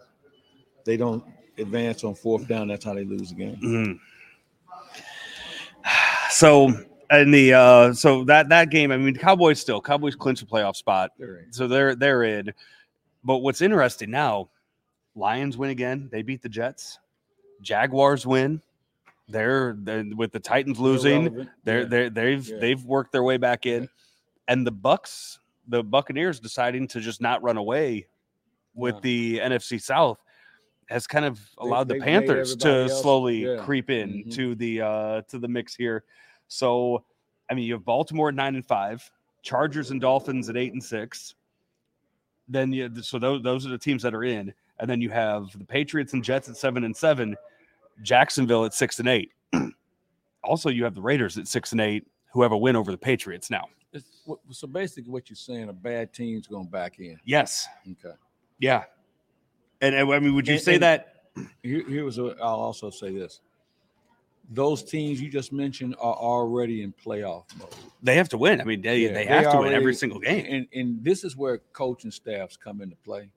they 0.86 0.98
don't 0.98 1.24
advance 1.60 2.04
on 2.04 2.16
fourth 2.16 2.48
down, 2.48 2.68
that's 2.68 2.86
how 2.86 2.94
they 2.94 3.04
lose 3.04 3.30
the 3.30 3.36
game. 3.36 3.58
Mhm. 3.64 4.00
So 6.32 6.72
and 7.10 7.34
the 7.34 7.54
uh 7.54 7.94
so 7.94 8.24
that 8.26 8.50
that 8.50 8.70
game, 8.70 8.92
I 8.92 8.98
mean, 8.98 9.16
Cowboys 9.16 9.60
still 9.60 9.82
Cowboys 9.82 10.16
clinch 10.16 10.42
a 10.42 10.46
playoff 10.46 10.76
spot, 10.76 11.12
They're 11.18 11.46
so 11.52 11.68
they're 11.68 11.96
they're 11.96 12.24
in. 12.24 12.54
But 13.24 13.38
what's 13.38 13.62
interesting 13.62 14.12
now, 14.12 14.50
Lions 15.16 15.58
win 15.58 15.72
again. 15.72 16.08
They 16.12 16.22
beat 16.22 16.42
the 16.42 16.50
Jets. 16.50 17.00
Jaguars 17.62 18.26
win. 18.26 18.62
They're, 19.28 19.76
they're 19.80 20.06
with 20.16 20.32
the 20.32 20.40
Titans 20.40 20.80
losing. 20.80 21.48
They're 21.64 21.82
Yeah. 21.82 21.86
they're 21.88 22.10
they've 22.10 22.48
Yeah. 22.48 22.58
they've 22.60 22.84
worked 22.86 23.12
their 23.12 23.24
way 23.24 23.38
back 23.38 23.66
in, 23.66 23.84
Yeah. 23.84 23.88
and 24.48 24.66
the 24.66 24.72
Bucks, 24.72 25.40
the 25.68 25.84
Buccaneers, 25.84 26.40
deciding 26.40 26.88
to 26.90 27.00
just 27.00 27.22
not 27.22 27.44
run 27.44 27.58
away 27.58 28.08
with 28.76 29.02
the 29.02 29.40
NFC 29.40 29.78
South 29.82 30.20
has 30.90 31.06
kind 31.08 31.24
of 31.26 31.40
allowed 31.60 31.88
the 31.88 31.94
they've 31.94 32.04
Panthers 32.04 32.56
to 32.58 32.70
else- 32.70 33.02
slowly 33.02 33.46
yeah. 33.46 33.58
creep 33.64 33.90
in 33.90 34.24
Mhm. 34.26 34.34
to 34.36 34.56
the 34.56 34.82
uh 34.82 35.22
to 35.24 35.38
the 35.40 35.48
mix 35.48 35.76
here. 35.76 36.04
So, 36.48 37.04
I 37.50 37.54
mean, 37.54 37.66
you 37.66 37.74
have 37.74 37.86
Baltimore 37.86 38.30
at 38.30 38.36
nine 38.36 38.56
and 38.56 38.66
five, 38.66 39.10
Chargers 39.44 39.92
and 39.92 40.02
Dolphins 40.02 40.50
at 40.50 40.58
eight 40.58 40.74
and 40.74 40.84
six. 40.84 41.36
Then 42.48 42.74
you 42.74 42.90
so 43.04 43.20
those 43.20 43.44
those 43.44 43.66
are 43.66 43.70
the 43.70 43.78
teams 43.78 44.02
that 44.04 44.14
are 44.16 44.24
in, 44.24 44.52
and 44.80 44.90
then 44.90 45.00
you 45.02 45.10
have 45.12 45.52
the 45.58 45.66
Patriots 45.66 46.14
and 46.14 46.24
Jets 46.24 46.50
at 46.50 46.58
seven 46.58 46.84
and 46.84 46.96
seven, 46.98 47.36
Jacksonville 48.02 48.66
at 48.66 48.74
six 48.74 49.00
and 49.00 49.08
eight. 49.08 49.32
also, 50.44 50.70
you 50.70 50.84
have 50.84 50.96
the 50.96 51.02
Raiders 51.02 51.38
at 51.38 51.48
six 51.48 51.72
and 51.72 51.82
eight, 51.82 52.08
who 52.34 52.42
have 52.42 52.52
a 52.52 52.58
win 52.58 52.76
over 52.76 52.92
the 52.92 52.98
Patriots 52.98 53.52
now. 53.52 53.66
It's, 53.94 54.22
so 54.52 54.68
basically, 54.68 55.12
what 55.12 55.30
you're 55.30 55.36
saying, 55.38 55.70
a 55.70 55.74
bad 55.74 56.14
team's 56.14 56.48
going 56.48 56.68
back 56.68 57.00
in. 57.00 57.20
Yes, 57.26 57.68
Okay. 57.92 58.16
yeah, 58.60 58.84
and, 59.82 59.96
and 59.96 60.12
I 60.12 60.20
mean, 60.20 60.34
would 60.36 60.48
you 60.48 60.56
And- 60.56 60.64
say 60.64 60.74
and- 60.76 60.84
that? 60.84 61.16
Here, 61.64 61.88
here 61.88 62.04
was. 62.04 62.18
A, 62.18 62.36
I'll 62.42 62.56
also 62.60 62.90
say 62.90 63.12
this: 63.12 63.40
those 64.52 64.84
teams 64.84 65.22
you 65.22 65.30
just 65.30 65.54
mentioned 65.54 65.96
are 66.00 66.16
already 66.16 66.82
in 66.82 66.94
playoff 66.94 67.46
mode. 67.58 67.70
They 68.04 68.16
have 68.16 68.28
to 68.30 68.38
win. 68.38 68.60
I 68.60 68.64
mean, 68.66 68.82
they, 68.82 69.00
Yeah, 69.02 69.08
they 69.10 69.14
they 69.14 69.26
have 69.26 69.52
to 69.54 69.60
win 69.60 69.74
every 69.74 69.94
single 69.96 70.20
game. 70.20 70.46
And 70.50 70.68
and 70.74 71.04
this 71.04 71.24
is 71.24 71.38
where 71.38 71.60
coaching 71.72 72.12
staffs 72.12 72.58
come 72.58 72.82
into 72.82 72.96
play. 72.98 73.30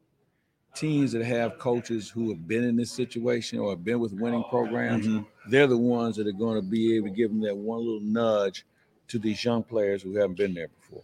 Teams 0.75 1.13
that 1.13 1.23
have 1.25 1.59
coaches 1.59 2.09
who 2.09 2.31
have 2.31 2.49
been 2.49 2.65
in 2.65 2.77
this 2.77 2.91
situation 2.91 3.59
or 3.59 3.71
have 3.71 3.85
been 3.85 4.01
with 4.01 4.15
winning 4.15 4.43
programs, 4.49 5.07
Mhm. 5.07 5.27
they're 5.51 5.67
the 5.67 5.77
ones 5.77 6.17
that 6.17 6.27
are 6.27 6.33
going 6.33 6.57
to 6.57 6.63
be 6.67 6.97
able 6.97 7.09
to 7.09 7.15
give 7.15 7.31
them 7.31 7.41
that 7.43 7.55
one 7.57 7.81
little 7.81 8.01
nudge 8.01 8.65
to 9.09 9.19
these 9.19 9.45
young 9.45 9.63
players 9.63 10.03
who 10.03 10.15
haven't 10.17 10.39
been 10.39 10.55
there 10.55 10.69
before. 10.69 11.03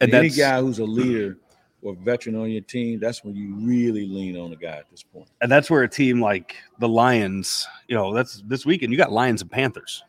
And 0.00 0.12
Any 0.14 0.30
guy 0.30 0.60
who's 0.62 0.78
a 0.78 0.84
leader 0.86 1.36
or 1.86 1.94
veteran 1.94 2.34
on 2.36 2.50
your 2.50 2.60
team, 2.62 2.98
that's 2.98 3.22
when 3.24 3.36
you 3.36 3.54
really 3.56 4.06
lean 4.06 4.36
on 4.36 4.52
a 4.52 4.56
guy 4.56 4.76
at 4.76 4.90
this 4.90 5.02
point. 5.02 5.28
and 5.40 5.50
that's 5.50 5.70
where 5.70 5.82
a 5.82 5.88
team 5.88 6.20
like 6.20 6.56
the 6.78 6.88
Lions, 6.88 7.66
you 7.88 7.94
know, 7.96 8.12
that's 8.12 8.42
this 8.46 8.66
weekend. 8.66 8.92
You 8.92 8.98
got 8.98 9.12
Lions 9.12 9.42
and 9.42 9.50
Panthers. 9.50 10.02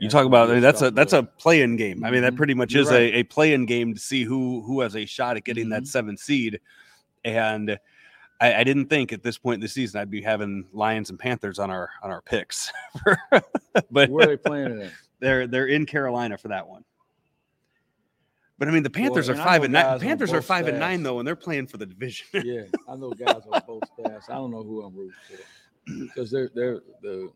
You 0.00 0.08
talk 0.10 0.26
about 0.26 0.50
I 0.50 0.54
mean, 0.54 0.62
that's 0.62 0.82
a 0.82 0.90
that's 0.90 1.12
a 1.12 1.22
play-in 1.22 1.76
game. 1.76 2.04
I 2.04 2.10
mean, 2.10 2.22
that 2.22 2.32
Mhm. 2.34 2.36
pretty 2.36 2.54
much 2.54 2.72
You're 2.74 2.82
is 2.82 2.90
right. 2.90 3.14
a, 3.14 3.18
a 3.18 3.22
play-in 3.22 3.64
game 3.64 3.94
to 3.94 4.00
see 4.00 4.24
who 4.24 4.60
who 4.62 4.80
has 4.80 4.96
a 4.96 5.06
shot 5.06 5.36
at 5.36 5.44
getting 5.44 5.68
that 5.68 5.84
Mhm. 5.84 5.86
seventh 5.86 6.18
seed. 6.20 6.60
And 7.24 7.78
I, 8.40 8.54
I 8.56 8.64
didn't 8.64 8.86
think 8.86 9.12
at 9.12 9.22
this 9.22 9.38
point 9.38 9.54
in 9.54 9.60
the 9.60 9.68
season 9.68 10.00
I'd 10.00 10.10
be 10.10 10.20
having 10.20 10.66
Lions 10.72 11.10
and 11.10 11.18
Panthers 11.18 11.58
on 11.60 11.70
our 11.70 11.88
on 12.02 12.10
our 12.10 12.20
picks, 12.22 12.72
but 13.90 14.10
Where 14.10 14.24
are 14.24 14.26
they 14.26 14.36
playing 14.36 14.72
it 14.80 14.86
at? 14.86 14.92
they're 15.20 15.46
they're 15.46 15.68
in 15.68 15.86
Carolina 15.86 16.36
for 16.36 16.48
that 16.48 16.66
one. 16.68 16.84
But 18.58 18.68
I 18.68 18.70
mean, 18.70 18.82
the 18.82 18.90
Panthers 18.90 19.28
and 19.28 19.38
are 19.38 19.44
five 19.44 19.64
and 19.64 19.72
nine. 19.72 19.98
Panthers 19.98 20.32
are 20.32 20.42
five 20.42 20.68
and 20.68 20.78
nine 20.78 21.02
though, 21.02 21.18
and 21.18 21.26
they're 21.26 21.34
playing 21.36 21.66
for 21.66 21.76
the 21.76 21.86
division. 21.86 22.26
Yeah, 22.32 22.62
I 22.88 22.94
know 22.96 23.10
guys 23.10 23.42
on 23.50 23.62
both 23.66 23.82
staffs. 23.98 24.28
I 24.30 24.34
don't 24.34 24.50
know 24.50 24.62
who 24.62 24.82
I'm 24.82 24.94
rooting 24.94 25.14
for 25.28 25.92
because 26.14 26.30
they're 26.30 26.50
they're 26.54 26.80
the 27.02 27.32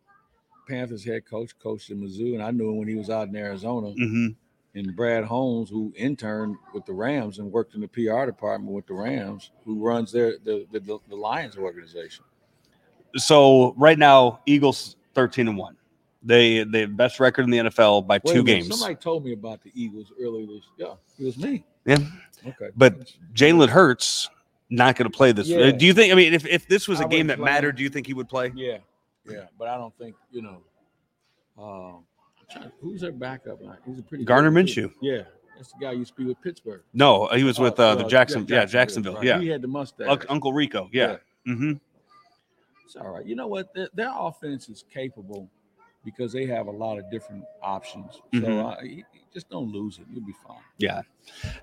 Panthers 0.69 1.05
head 1.05 1.27
coach 1.27 1.59
coached 1.59 1.91
in 1.91 2.01
Mizzou, 2.01 2.35
and 2.35 2.43
I 2.43 2.51
knew 2.51 2.71
him 2.71 2.79
when 2.79 2.89
he 2.89 2.95
was 2.95 3.11
out 3.11 3.29
in 3.29 3.35
Arizona. 3.37 3.91
hmm 3.91 4.29
And 4.75 4.95
Brad 4.95 5.25
Holmes, 5.25 5.71
who 5.71 5.93
interned 5.97 6.57
with 6.73 6.85
the 6.87 6.93
Rams 6.93 7.39
and 7.41 7.51
worked 7.51 7.75
in 7.75 7.81
the 7.81 7.89
PR 7.89 8.27
department 8.27 8.73
with 8.73 8.87
the 8.87 8.95
Rams, 8.95 9.51
who 9.65 9.83
runs 9.85 10.13
their 10.13 10.39
the 10.45 10.67
the, 10.71 10.79
the, 10.81 10.99
the 11.09 11.17
Lions 11.17 11.57
organization. 11.57 12.25
So 13.17 13.75
right 13.77 13.99
now, 13.99 14.41
Eagles 14.47 14.97
thirteen 15.15 15.49
and 15.49 15.57
one. 15.59 15.78
They 16.29 16.63
they 16.65 16.81
have 16.81 16.95
best 16.95 17.21
record 17.21 17.45
in 17.45 17.51
the 17.51 17.57
NFL 17.59 18.07
by 18.07 18.21
Wait 18.23 18.35
two 18.35 18.43
minute, 18.45 18.63
games. 18.65 18.69
Somebody 18.69 18.97
told 18.97 19.25
me 19.25 19.33
about 19.33 19.63
the 19.63 19.71
Eagles 19.75 20.13
earlier 20.21 20.47
this. 20.47 20.63
Yeah, 20.77 20.93
it 21.19 21.25
was 21.25 21.39
me. 21.39 21.65
Yeah. 21.87 21.97
Okay. 22.47 22.69
But 22.77 23.11
Jalen 23.33 23.71
Hurts 23.71 24.29
not 24.69 24.95
going 24.97 25.11
to 25.11 25.17
play 25.17 25.33
this. 25.33 25.51
uh, 25.51 25.55
Yeah. 25.57 25.71
Do 25.71 25.87
you 25.87 25.95
think? 25.95 26.13
I 26.13 26.17
mean, 26.17 26.35
if, 26.35 26.45
if 26.47 26.69
this 26.69 26.87
was 26.87 27.01
a 27.01 27.05
I 27.05 27.09
game 27.09 27.29
that 27.29 27.39
mattered, 27.41 27.77
do 27.77 27.83
you 27.83 27.89
think 27.89 28.07
he 28.07 28.13
would 28.13 28.29
play? 28.29 28.53
Yeah, 28.55 28.77
yeah, 29.27 29.47
but 29.59 29.69
I 29.69 29.79
don't 29.79 29.97
think 29.97 30.17
you 30.31 30.43
know. 30.43 30.63
Um, 31.59 32.05
who's 32.83 33.01
their 33.01 33.11
backup? 33.13 33.63
Like, 33.63 33.79
He's 33.87 33.99
a 33.99 34.03
pretty 34.03 34.25
Gardner. 34.25 34.51
Minshew. 34.51 34.93
Yeah, 35.01 35.23
that's 35.57 35.73
the 35.73 35.79
guy 35.81 35.93
who 35.95 36.01
used 36.01 36.15
to 36.15 36.23
be 36.23 36.29
with 36.29 36.43
Pittsburgh. 36.43 36.83
No, 36.93 37.27
he 37.29 37.43
was 37.43 37.59
with 37.59 37.81
Oh, 37.81 37.85
uh, 37.85 37.95
the 37.95 38.05
Jackson. 38.05 38.45
Yeah, 38.47 38.67
Jacksonville. 38.67 39.25
Yeah, 39.25 39.41
he 39.41 39.49
had 39.49 39.63
the 39.63 39.69
mustache. 39.69 40.09
Unc- 40.11 40.27
Uncle 40.29 40.53
Rico. 40.53 40.91
Yeah. 40.93 41.17
mm-hmm 41.49 41.73
It's 42.85 42.97
all 42.97 43.09
right. 43.09 43.25
You 43.25 43.35
know 43.35 43.47
what? 43.47 43.73
Their, 43.75 43.89
their 43.95 44.13
offense 44.15 44.69
is 44.69 44.85
capable 44.93 45.49
because 46.05 46.33
they 46.33 46.47
have 46.47 46.67
a 46.67 46.71
lot 46.71 46.99
of 46.99 47.11
different 47.11 47.45
options. 47.63 48.15
So 48.35 48.41
Mhm. 48.41 48.79
uh, 48.79 48.83
you- 48.83 49.05
you 49.13 49.21
just 49.33 49.49
don't 49.51 49.71
lose 49.71 49.99
it. 49.99 50.07
You'll 50.13 50.25
be 50.25 50.33
fine. 50.47 50.61
Yeah. 50.79 51.03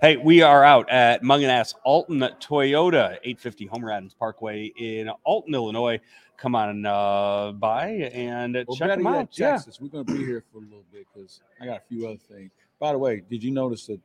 Hey, 0.01 0.17
we 0.17 0.41
are 0.41 0.63
out 0.63 0.89
at 0.89 1.23
Mungenast 1.23 1.75
Alton 1.83 2.19
Toyota, 2.19 3.17
850 3.23 3.65
Homer 3.65 3.91
Adams 3.91 4.13
Parkway 4.13 4.71
in 4.77 5.09
Alton, 5.23 5.53
Illinois. 5.53 5.99
Come 6.37 6.53
on 6.53 6.85
uh, 6.85 7.53
by 7.53 7.87
and 8.13 8.55
Well, 8.67 8.77
check 8.77 8.97
them 8.97 9.07
out. 9.07 9.37
Yeah. 9.37 9.51
Texas. 9.53 9.79
We're 9.79 9.87
going 9.87 10.05
to 10.05 10.13
be 10.13 10.25
here 10.25 10.43
for 10.51 10.57
a 10.59 10.61
little 10.61 10.83
bit 10.91 11.07
because 11.13 11.41
I 11.61 11.65
got 11.65 11.77
a 11.77 11.83
few 11.87 12.05
other 12.07 12.17
things. 12.17 12.51
By 12.77 12.91
the 12.91 12.97
way, 12.99 13.21
did 13.29 13.41
you 13.41 13.51
notice 13.51 13.87
that 13.87 14.01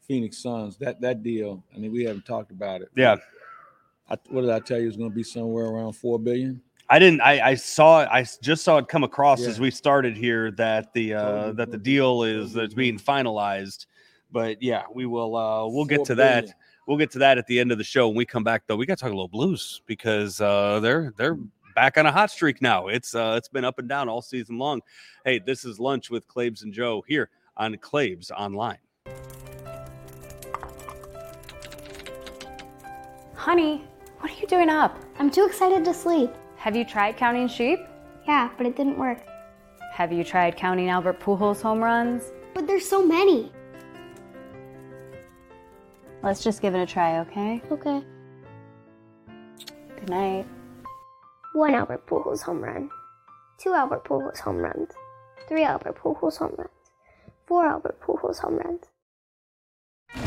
Phoenix 0.00 0.38
Suns 0.38 0.76
that 0.78 1.00
that 1.02 1.22
deal? 1.22 1.62
I 1.74 1.78
mean, 1.78 1.92
we 1.92 2.04
haven't 2.04 2.24
talked 2.24 2.50
about 2.50 2.80
it. 2.80 2.88
Yeah. 2.96 3.16
I, 4.08 4.16
what 4.30 4.40
did 4.42 4.50
I 4.50 4.60
tell 4.60 4.80
you? 4.80 4.88
It's 4.88 4.96
going 4.96 5.10
to 5.10 5.14
be 5.14 5.22
somewhere 5.22 5.66
around 5.66 5.92
four 5.92 6.18
billion. 6.18 6.62
I 6.90 6.98
didn't. 6.98 7.22
I, 7.22 7.50
I 7.50 7.54
saw. 7.54 8.00
I 8.00 8.26
just 8.42 8.62
saw 8.62 8.78
it 8.78 8.88
come 8.88 9.04
across 9.04 9.42
as 9.42 9.58
we 9.58 9.70
started 9.70 10.16
here 10.16 10.50
that 10.52 10.92
the 10.92 11.14
uh, 11.14 11.52
that 11.52 11.70
the 11.70 11.78
deal 11.78 12.22
is 12.24 12.52
that's 12.52 12.74
being 12.74 12.98
finalized. 12.98 13.86
But 14.30 14.62
yeah, 14.62 14.82
we 14.92 15.06
will. 15.06 15.36
Uh, 15.36 15.66
we'll 15.68 15.86
get 15.86 16.04
to 16.06 16.14
that. 16.16 16.52
We'll 16.86 16.98
get 16.98 17.10
to 17.12 17.18
that 17.20 17.38
at 17.38 17.46
the 17.46 17.58
end 17.58 17.72
of 17.72 17.78
the 17.78 17.84
show. 17.84 18.08
When 18.08 18.16
we 18.16 18.26
come 18.26 18.44
back, 18.44 18.64
though, 18.66 18.76
we 18.76 18.84
got 18.84 18.98
to 18.98 19.02
talk 19.02 19.12
a 19.12 19.14
little 19.14 19.28
blues 19.28 19.80
because 19.86 20.40
uh, 20.40 20.80
they're 20.80 21.14
they're 21.16 21.38
back 21.74 21.96
on 21.96 22.04
a 22.04 22.12
hot 22.12 22.30
streak 22.30 22.60
now. 22.60 22.88
It's 22.88 23.14
uh, 23.14 23.34
it's 23.38 23.48
been 23.48 23.64
up 23.64 23.78
and 23.78 23.88
down 23.88 24.10
all 24.10 24.20
season 24.20 24.58
long. 24.58 24.82
Hey, 25.24 25.38
this 25.38 25.64
is 25.64 25.80
lunch 25.80 26.10
with 26.10 26.28
Claves 26.28 26.62
and 26.62 26.72
Joe 26.72 27.02
here 27.08 27.30
on 27.56 27.76
Claves 27.78 28.30
Online. 28.30 28.78
Honey, 33.34 33.84
what 34.20 34.30
are 34.30 34.40
you 34.40 34.46
doing 34.46 34.68
up? 34.68 34.98
I'm 35.18 35.30
too 35.30 35.46
excited 35.46 35.84
to 35.84 35.94
sleep. 35.94 36.30
Have 36.64 36.74
you 36.74 36.86
tried 36.86 37.18
counting 37.18 37.46
sheep? 37.46 37.78
Yeah, 38.26 38.48
but 38.56 38.64
it 38.64 38.74
didn't 38.74 38.96
work. 38.96 39.18
Have 39.92 40.10
you 40.10 40.24
tried 40.24 40.56
counting 40.56 40.88
Albert 40.88 41.20
Pujols 41.20 41.60
home 41.60 41.84
runs? 41.84 42.32
But 42.54 42.66
there's 42.66 42.88
so 42.88 43.04
many. 43.04 43.52
Let's 46.22 46.42
just 46.42 46.62
give 46.62 46.74
it 46.74 46.80
a 46.80 46.86
try, 46.86 47.18
okay? 47.18 47.60
Okay. 47.70 48.02
Good 49.94 50.08
night. 50.08 50.46
One 51.52 51.74
Albert 51.74 52.06
Pujols 52.06 52.40
home 52.40 52.62
run. 52.62 52.88
Two 53.58 53.74
Albert 53.74 54.04
Pujols 54.06 54.38
home 54.38 54.56
runs. 54.56 54.88
Three 55.46 55.64
Albert 55.64 55.98
Pujols 56.02 56.38
home 56.38 56.54
runs. 56.56 56.70
Four 57.46 57.66
Albert 57.66 58.00
Pujols 58.00 58.38
home 58.38 58.56
runs. 58.56 58.84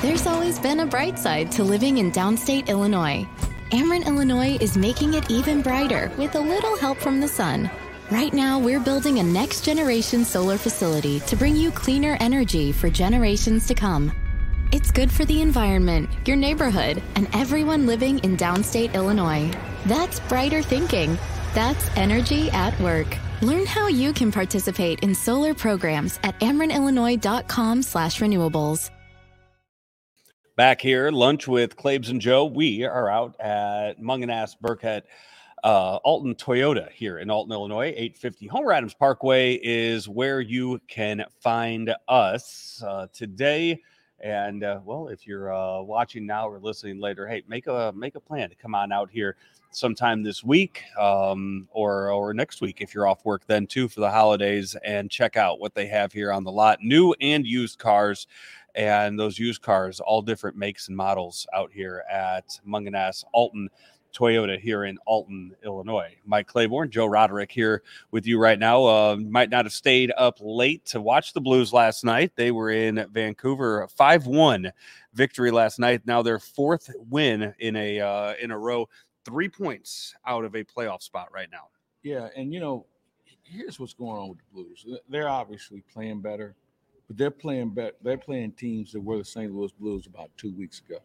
There's 0.04 0.28
always 0.28 0.60
been 0.60 0.82
a 0.82 0.86
bright 0.86 1.18
side 1.18 1.52
to 1.54 1.64
living 1.64 1.98
in 1.98 2.12
downstate 2.12 2.68
Illinois. 2.68 3.28
Ameren, 3.72 4.06
Illinois 4.06 4.58
is 4.62 4.78
making 4.78 5.16
it 5.16 5.30
even 5.30 5.62
brighter 5.62 6.10
with 6.18 6.36
a 6.36 6.40
little 6.40 6.78
help 6.78 6.98
from 6.98 7.20
the 7.20 7.28
sun. 7.28 7.70
Right 8.10 8.34
now, 8.34 8.58
we're 8.58 8.80
building 8.80 9.20
a 9.20 9.24
next 9.24 9.66
generation 9.66 10.24
solar 10.24 10.58
facility 10.58 11.20
to 11.22 11.36
bring 11.36 11.54
you 11.54 11.72
cleaner 11.72 12.16
energy 12.22 12.72
for 12.72 12.90
generations 12.90 13.68
to 13.68 13.76
come. 13.76 14.14
It's 14.72 14.90
good 14.90 15.12
for 15.12 15.26
the 15.26 15.42
environment, 15.42 16.10
your 16.26 16.38
neighborhood, 16.38 17.04
and 17.16 17.28
everyone 17.34 17.86
living 17.86 18.20
in 18.20 18.38
downstate 18.38 18.94
Illinois. 18.94 19.52
That's 19.86 20.22
brighter 20.22 20.62
thinking. 20.62 21.18
That's 21.54 21.90
energy 21.98 22.50
at 22.52 22.80
work. 22.80 23.18
Learn 23.42 23.66
how 23.66 23.88
you 23.88 24.14
can 24.14 24.32
participate 24.32 25.02
in 25.02 25.14
solar 25.14 25.54
programs 25.54 26.22
at 26.24 26.40
amerenillinois.com 26.40 27.84
slash 27.84 28.20
renewables. 28.20 28.92
Back 30.58 30.82
here, 30.82 31.12
lunch 31.12 31.48
with 31.48 31.76
Claves 31.76 32.10
and 32.10 32.20
Joe. 32.20 32.46
We 32.46 32.84
are 32.84 33.12
out 33.12 33.40
at 33.40 34.02
Mungenast 34.02 34.60
Burkett 34.60 35.06
uh, 35.64 35.98
Alton 35.98 36.34
Toyota 36.34 36.92
here 36.92 37.20
in 37.20 37.30
Alton, 37.30 37.54
Illinois. 37.54 37.90
850 37.96 38.48
Homer 38.48 38.72
Adams 38.72 38.96
Parkway 38.96 39.60
is 39.62 40.10
where 40.10 40.42
you 40.42 40.82
can 40.88 41.24
find 41.42 41.94
us. 42.08 42.84
Uh, 42.84 43.06
today, 43.14 43.84
And 44.20 44.64
uh, 44.64 44.80
well, 44.84 45.10
if 45.10 45.28
you're 45.28 45.54
uh, 45.54 45.82
watching 45.84 46.26
now 46.26 46.50
or 46.50 46.60
listening 46.60 47.00
later, 47.00 47.28
hey, 47.28 47.44
make 47.48 47.68
a 47.68 47.94
make 47.96 48.16
a 48.16 48.20
plan 48.20 48.50
to 48.50 48.56
come 48.56 48.74
on 48.74 48.92
out 48.92 49.12
here 49.12 49.36
sometime 49.70 50.24
this 50.24 50.44
week 50.44 50.82
um, 51.00 51.68
or 51.72 52.10
or 52.10 52.34
next 52.34 52.62
week 52.62 52.82
if 52.82 52.96
you're 52.96 53.06
off 53.08 53.24
work 53.26 53.46
then 53.46 53.68
too 53.68 53.88
for 53.88 54.00
the 54.00 54.10
holidays 54.10 54.76
and 54.84 55.12
check 55.12 55.38
out 55.38 55.60
what 55.60 55.76
they 55.76 55.86
have 55.86 56.12
here 56.12 56.32
on 56.32 56.44
the 56.44 56.52
lot, 56.52 56.80
new 56.82 57.14
and 57.22 57.46
used 57.46 57.78
cars. 57.78 58.26
And 58.78 59.20
those 59.20 59.38
used 59.38 59.62
cars, 59.62 60.00
all 60.00 60.22
different 60.22 60.56
makes 60.56 60.88
and 60.88 60.96
models 60.96 61.46
out 61.54 61.72
here 61.74 62.04
at 62.10 62.60
Mungenast 62.66 63.26
Alton 63.34 63.70
Toyota 64.18 64.60
here 64.60 64.86
in 64.86 64.98
Alton, 65.06 65.56
Illinois. 65.64 66.16
Mike 66.26 66.48
Claiborne, 66.48 66.90
Joe 66.90 67.06
Roderick 67.06 67.52
here 67.52 67.84
with 68.12 68.26
you 68.26 68.40
right 68.40 68.58
now. 68.58 68.84
Uh, 68.84 69.18
might 69.18 69.50
not 69.50 69.66
have 69.66 69.74
stayed 69.74 70.12
up 70.18 70.38
late 70.42 70.86
to 70.86 71.02
watch 71.02 71.34
the 71.34 71.42
Blues 71.42 71.74
last 71.74 72.04
night. 72.04 72.32
They 72.36 72.52
were 72.52 72.72
in 72.72 73.06
Vancouver, 73.12 73.88
five 73.96 74.26
one 74.26 74.72
victory 75.14 75.52
last 75.52 75.80
night. 75.80 76.02
Now 76.06 76.22
their 76.22 76.40
fourth 76.40 76.90
win 77.10 77.54
in 77.60 77.76
a 77.76 78.00
uh, 78.00 78.34
in 78.42 78.52
a 78.52 78.58
row, 78.58 78.90
three 79.26 79.50
points 79.50 80.16
out 80.26 80.46
of 80.46 80.56
a 80.56 80.64
playoff 80.64 81.02
spot 81.02 81.28
right 81.32 81.50
now. 81.52 81.68
Yeah, 82.04 82.30
and 82.36 82.54
you 82.54 82.60
know, 82.60 82.86
here's 83.44 83.80
what's 83.80 83.94
going 83.94 84.18
on 84.18 84.30
with 84.30 84.40
the 84.40 84.46
Blues. 84.54 84.86
They're 85.10 85.30
obviously 85.30 85.84
playing 85.94 86.22
better, 86.22 86.56
but 87.08 87.18
they're 87.18 87.32
playing 87.32 87.70
better. 87.70 87.94
They're 88.02 88.18
playing 88.18 88.54
teams 88.54 88.92
that 88.92 89.02
were 89.02 89.18
the 89.18 89.26
St. 89.26 89.54
Louis 89.54 89.72
Blues 89.74 90.08
about 90.08 90.30
two 90.38 90.54
weeks 90.54 90.82
ago 90.88 91.00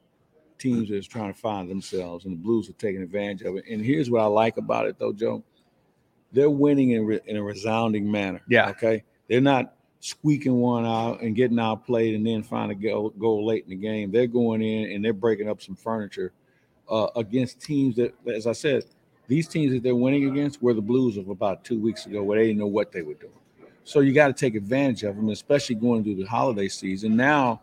teams 0.62 0.88
that's 0.88 1.07
trying 1.07 1.33
to 1.33 1.38
find 1.38 1.69
themselves, 1.69 2.25
and 2.25 2.33
the 2.33 2.38
Blues 2.38 2.71
are 2.71 2.75
taking 2.75 3.03
advantage 3.03 3.43
of 3.43 3.57
it. 3.57 3.65
And 3.69 3.85
here's 3.85 4.09
what 4.09 4.21
I 4.21 4.27
like 4.27 4.57
about 4.57 4.87
it, 4.87 4.97
though, 4.99 5.12
Joe. 5.12 5.43
They're 6.33 6.49
winning 6.49 6.93
in, 6.93 7.05
re- 7.05 7.21
in 7.27 7.37
a 7.37 7.43
resounding 7.43 8.11
manner. 8.11 8.41
Yeah. 8.49 8.71
Okay. 8.71 9.03
They're 9.29 9.41
not 9.41 9.75
squeaking 10.01 10.55
one 10.55 10.87
out 10.87 11.21
and 11.21 11.37
getting 11.37 11.59
outplayed 11.59 12.15
and 12.15 12.27
then 12.27 12.43
finding 12.43 12.79
a 12.79 12.81
goal, 12.81 13.11
goal 13.11 13.45
late 13.45 13.65
in 13.65 13.71
the 13.71 13.77
game. 13.77 14.11
They're 14.11 14.27
going 14.27 14.62
in 14.62 14.93
and 14.93 15.05
they're 15.05 15.12
breaking 15.12 15.49
up 15.49 15.61
some 15.61 15.77
furniture 15.77 16.33
uh, 16.88 17.09
against 17.17 17.61
teams 17.61 17.97
that, 17.97 18.15
as 18.27 18.47
I 18.47 18.53
said, 18.53 18.85
these 19.29 19.49
teams 19.49 19.73
that 19.73 19.83
they're 19.83 19.97
winning 19.97 20.31
against 20.31 20.62
were 20.62 20.75
the 20.75 20.83
Blues 20.83 21.17
of 21.17 21.29
about 21.29 21.65
two 21.65 21.81
weeks 21.81 22.07
ago, 22.07 22.23
where 22.23 22.38
they 22.38 22.47
didn't 22.47 22.59
know 22.59 22.67
what 22.67 22.93
they 22.93 23.03
were 23.03 23.15
doing. 23.15 23.33
So 23.85 24.01
you 24.01 24.12
got 24.12 24.29
to 24.29 24.33
take 24.33 24.55
advantage 24.55 25.03
of 25.03 25.16
them, 25.16 25.29
especially 25.31 25.75
going 25.75 26.05
through 26.05 26.16
the 26.16 26.25
holiday 26.25 26.68
season. 26.68 27.16
Now 27.16 27.62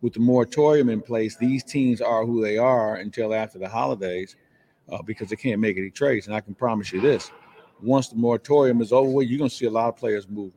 with 0.00 0.14
the 0.14 0.20
moratorium 0.20 0.88
in 0.88 1.00
place, 1.00 1.36
these 1.36 1.62
teams 1.62 2.00
are 2.00 2.26
who 2.26 2.42
they 2.42 2.58
are 2.58 2.96
until 2.96 3.32
after 3.34 3.58
the 3.58 3.68
holidays 3.68 4.36
uh, 4.90 5.00
because 5.02 5.30
they 5.30 5.36
can't 5.36 5.60
make 5.60 5.78
any 5.78 5.90
trades. 5.90 6.26
And 6.26 6.34
I 6.34 6.40
can 6.40 6.54
promise 6.54 6.92
you 6.92 7.00
this 7.00 7.30
once 7.82 8.08
the 8.08 8.16
moratorium 8.16 8.80
is 8.80 8.92
over, 8.92 9.22
you're 9.22 9.38
going 9.38 9.50
to 9.50 9.56
see 9.56 9.66
a 9.66 9.70
lot 9.70 9.88
of 9.88 9.96
players 9.96 10.28
move. 10.28 10.52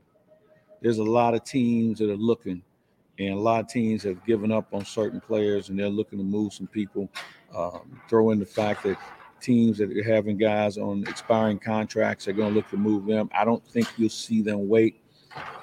There's 0.82 1.00
a 1.00 1.04
lot 1.04 1.34
of 1.34 1.44
teams 1.44 2.00
that 2.00 2.10
are 2.10 2.18
looking, 2.18 2.62
and 3.18 3.34
a 3.34 3.40
lot 3.40 3.62
of 3.62 3.68
teams 3.68 4.04
have 4.04 4.24
given 4.26 4.52
up 4.52 4.74
on 4.74 4.86
certain 4.86 5.20
players 5.20 5.70
and 5.70 5.80
they're 5.80 5.90
looking 5.90 6.20
to 6.20 6.26
move 6.26 6.54
some 6.54 6.68
people. 6.68 7.10
Um, 7.56 8.02
throw 8.10 8.32
in 8.32 8.40
the 8.40 8.46
fact 8.46 8.84
that 8.84 8.98
teams 9.46 9.78
that 9.78 9.96
are 9.96 10.04
having 10.04 10.38
guys 10.38 10.78
on 10.78 11.04
expiring 11.08 11.60
contracts 11.60 12.28
are 12.28 12.34
going 12.34 12.50
to 12.50 12.56
look 12.56 12.70
to 12.70 12.78
move 12.78 13.06
them. 13.06 13.30
I 13.34 13.46
don't 13.46 13.66
think 13.68 13.88
you'll 13.98 14.10
see 14.10 14.42
them 14.42 14.68
wait 14.68 15.02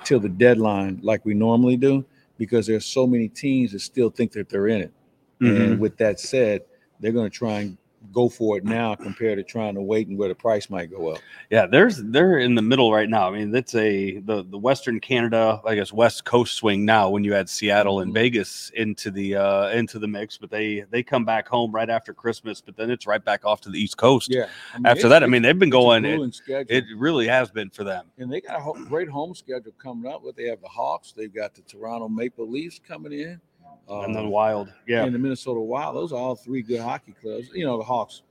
till 0.04 0.20
the 0.20 0.28
deadline 0.28 1.00
like 1.02 1.24
we 1.24 1.34
normally 1.34 1.76
do 1.76 2.04
because 2.38 2.66
there's 2.66 2.86
so 2.86 3.06
many 3.06 3.28
teams 3.28 3.72
that 3.72 3.80
still 3.80 4.10
think 4.10 4.32
that 4.32 4.48
they're 4.48 4.68
in 4.68 4.82
it. 4.82 4.92
Mm-hmm. 5.40 5.62
And 5.62 5.80
with 5.80 5.96
that 5.98 6.20
said, 6.20 6.62
they're 7.00 7.12
going 7.12 7.30
to 7.30 7.36
try 7.36 7.60
and 7.60 7.78
go 8.12 8.28
for 8.28 8.58
it 8.58 8.64
now 8.64 8.94
compared 8.94 9.38
to 9.38 9.44
trying 9.44 9.74
to 9.74 9.82
wait 9.82 10.08
and 10.08 10.18
where 10.18 10.28
the 10.28 10.34
price 10.34 10.68
might 10.70 10.90
go 10.90 11.08
up. 11.08 11.18
Yeah, 11.50 11.66
there's 11.66 12.02
they're 12.02 12.38
in 12.38 12.54
the 12.54 12.62
middle 12.62 12.92
right 12.92 13.08
now. 13.08 13.28
I 13.28 13.30
mean, 13.30 13.50
that's 13.50 13.74
a 13.74 14.18
the 14.20 14.44
the 14.44 14.58
Western 14.58 15.00
Canada, 15.00 15.60
I 15.64 15.74
guess 15.74 15.92
West 15.92 16.24
Coast 16.24 16.54
swing 16.54 16.84
now 16.84 17.08
when 17.10 17.24
you 17.24 17.34
add 17.34 17.48
Seattle 17.48 18.00
and 18.00 18.08
mm-hmm. 18.08 18.14
Vegas 18.14 18.70
into 18.74 19.10
the 19.10 19.36
uh 19.36 19.68
into 19.68 19.98
the 19.98 20.08
mix, 20.08 20.36
but 20.38 20.50
they 20.50 20.84
they 20.90 21.02
come 21.02 21.24
back 21.24 21.48
home 21.48 21.72
right 21.72 21.90
after 21.90 22.12
Christmas, 22.12 22.60
but 22.60 22.76
then 22.76 22.90
it's 22.90 23.06
right 23.06 23.24
back 23.24 23.44
off 23.44 23.60
to 23.62 23.70
the 23.70 23.78
East 23.78 23.96
Coast. 23.96 24.30
Yeah. 24.30 24.48
I 24.74 24.78
mean, 24.78 24.86
after 24.86 25.08
that, 25.08 25.22
I 25.22 25.26
mean, 25.26 25.42
they've 25.42 25.58
been 25.58 25.70
going 25.70 26.04
it, 26.04 26.40
it, 26.68 26.84
really 26.96 27.26
has 27.26 27.50
been 27.50 27.70
for 27.70 27.84
them. 27.84 28.06
And 28.18 28.32
they 28.32 28.40
got 28.40 28.60
a 28.60 28.84
great 28.84 29.08
home 29.08 29.34
schedule 29.34 29.72
coming 29.82 30.10
up, 30.10 30.22
but 30.24 30.36
they 30.36 30.44
have 30.44 30.60
the 30.60 30.68
Hawks, 30.68 31.12
they've 31.12 31.32
got 31.32 31.54
the 31.54 31.62
Toronto 31.62 32.08
Maple 32.08 32.48
Leafs 32.48 32.78
coming 32.78 33.12
in. 33.12 33.40
And 33.88 34.14
then 34.14 34.24
um, 34.24 34.30
Wild, 34.30 34.72
yeah, 34.86 35.04
and 35.04 35.14
the 35.14 35.18
Minnesota 35.18 35.60
Wild. 35.60 35.96
Those 35.96 36.12
are 36.12 36.16
all 36.16 36.34
three 36.34 36.62
good 36.62 36.80
hockey 36.80 37.14
clubs. 37.20 37.48
You 37.52 37.64
know, 37.64 37.78
the 37.78 37.84
Hawks 37.84 38.22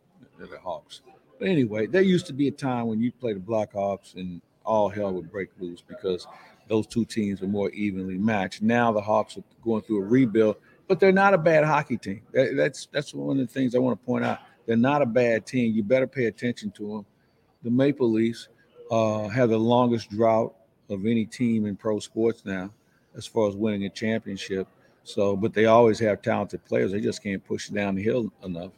the 0.49 0.57
Hawks. 0.57 1.01
But 1.39 1.47
anyway, 1.47 1.87
there 1.87 2.01
used 2.01 2.27
to 2.27 2.33
be 2.33 2.47
a 2.47 2.51
time 2.51 2.87
when 2.87 3.01
you 3.01 3.11
play 3.11 3.33
the 3.33 3.39
Blackhawks 3.39 4.15
and 4.15 4.41
all 4.65 4.89
hell 4.89 5.11
would 5.13 5.31
break 5.31 5.49
loose 5.59 5.81
because 5.81 6.27
those 6.67 6.87
two 6.87 7.05
teams 7.05 7.41
are 7.41 7.47
more 7.47 7.69
evenly 7.71 8.17
matched. 8.17 8.61
Now 8.61 8.91
the 8.91 9.01
Hawks 9.01 9.37
are 9.37 9.43
going 9.63 9.81
through 9.81 10.03
a 10.03 10.05
rebuild, 10.05 10.57
but 10.87 10.99
they're 10.99 11.11
not 11.11 11.33
a 11.33 11.37
bad 11.37 11.63
hockey 11.63 11.97
team. 11.97 12.21
That, 12.31 12.55
that's 12.55 12.87
that's 12.91 13.13
one 13.13 13.39
of 13.39 13.47
the 13.47 13.51
things 13.51 13.75
I 13.75 13.79
want 13.79 13.99
to 13.99 14.05
point 14.05 14.23
out. 14.23 14.39
They're 14.65 14.77
not 14.77 15.01
a 15.01 15.05
bad 15.05 15.45
team. 15.45 15.73
You 15.73 15.83
better 15.83 16.07
pay 16.07 16.25
attention 16.25 16.71
to 16.71 16.87
them. 16.87 17.05
The 17.63 17.71
Maple 17.71 18.11
Leafs 18.11 18.47
uh, 18.91 19.27
have 19.27 19.49
the 19.49 19.57
longest 19.57 20.09
drought 20.09 20.55
of 20.89 21.05
any 21.05 21.25
team 21.25 21.65
in 21.65 21.75
pro 21.75 21.99
sports 21.99 22.45
now, 22.45 22.71
as 23.15 23.25
far 23.25 23.47
as 23.47 23.55
winning 23.55 23.85
a 23.85 23.89
championship. 23.89 24.67
So, 25.03 25.35
but 25.35 25.53
they 25.53 25.65
always 25.65 25.99
have 25.99 26.21
talented 26.21 26.63
players. 26.65 26.91
They 26.91 27.01
just 27.01 27.23
can't 27.23 27.43
push 27.43 27.69
it 27.69 27.73
down 27.73 27.95
the 27.95 28.03
hill 28.03 28.31
enough 28.43 28.71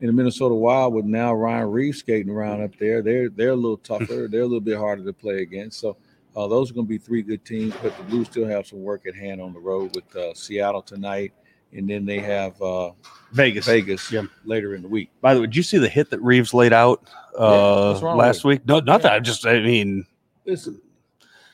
in 0.00 0.06
the 0.06 0.12
Minnesota 0.12 0.54
Wild 0.54 0.94
with 0.94 1.04
now 1.04 1.34
Ryan 1.34 1.70
Reaves 1.70 1.98
skating 1.98 2.30
around 2.30 2.62
up 2.62 2.76
there. 2.78 3.02
They're 3.02 3.28
they're 3.28 3.50
a 3.50 3.56
little 3.56 3.76
tougher. 3.78 4.28
they're 4.30 4.42
a 4.42 4.46
little 4.46 4.60
bit 4.60 4.78
harder 4.78 5.04
to 5.04 5.12
play 5.12 5.42
against. 5.42 5.80
So 5.80 5.96
uh, 6.36 6.46
those 6.46 6.70
are 6.70 6.74
going 6.74 6.86
to 6.86 6.90
be 6.90 6.98
three 6.98 7.22
good 7.22 7.44
teams. 7.44 7.74
But 7.82 7.96
the 7.96 8.04
Blues 8.04 8.28
still 8.28 8.46
have 8.46 8.66
some 8.66 8.82
work 8.82 9.06
at 9.06 9.14
hand 9.14 9.40
on 9.40 9.52
the 9.52 9.60
road 9.60 9.94
with 9.94 10.16
uh, 10.16 10.34
Seattle 10.34 10.82
tonight, 10.82 11.32
and 11.72 11.88
then 11.88 12.06
they 12.06 12.20
have 12.20 12.60
uh, 12.62 12.92
Vegas 13.32 13.66
Vegas 13.66 14.10
yeah. 14.10 14.22
later 14.44 14.74
in 14.74 14.82
the 14.82 14.88
week. 14.88 15.10
By 15.20 15.34
the 15.34 15.40
way, 15.40 15.46
did 15.46 15.56
you 15.56 15.62
see 15.62 15.78
the 15.78 15.88
hit 15.88 16.10
that 16.10 16.22
Reaves 16.22 16.54
laid 16.54 16.72
out 16.72 17.08
uh, 17.38 17.98
yeah, 18.00 18.08
last 18.14 18.44
week? 18.44 18.66
No, 18.66 18.80
not 18.80 19.00
yeah. 19.00 19.08
that. 19.08 19.12
I 19.12 19.20
just 19.20 19.46
I 19.46 19.60
mean, 19.60 20.06
listen. 20.46 20.80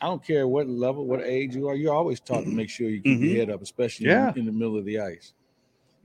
I 0.06 0.08
don't 0.08 0.22
care 0.24 0.46
what 0.46 0.68
level, 0.68 1.04
what 1.04 1.20
age 1.24 1.56
you 1.56 1.66
are. 1.66 1.74
You're 1.74 1.92
always 1.92 2.20
taught 2.20 2.44
to 2.44 2.48
make 2.48 2.70
sure 2.70 2.88
you 2.88 3.02
keep 3.02 3.18
mm-hmm. 3.18 3.24
your 3.24 3.36
head 3.38 3.50
up, 3.50 3.60
especially 3.60 4.06
yeah. 4.06 4.30
in, 4.30 4.38
in 4.38 4.46
the 4.46 4.52
middle 4.52 4.78
of 4.78 4.84
the 4.84 5.00
ice. 5.00 5.32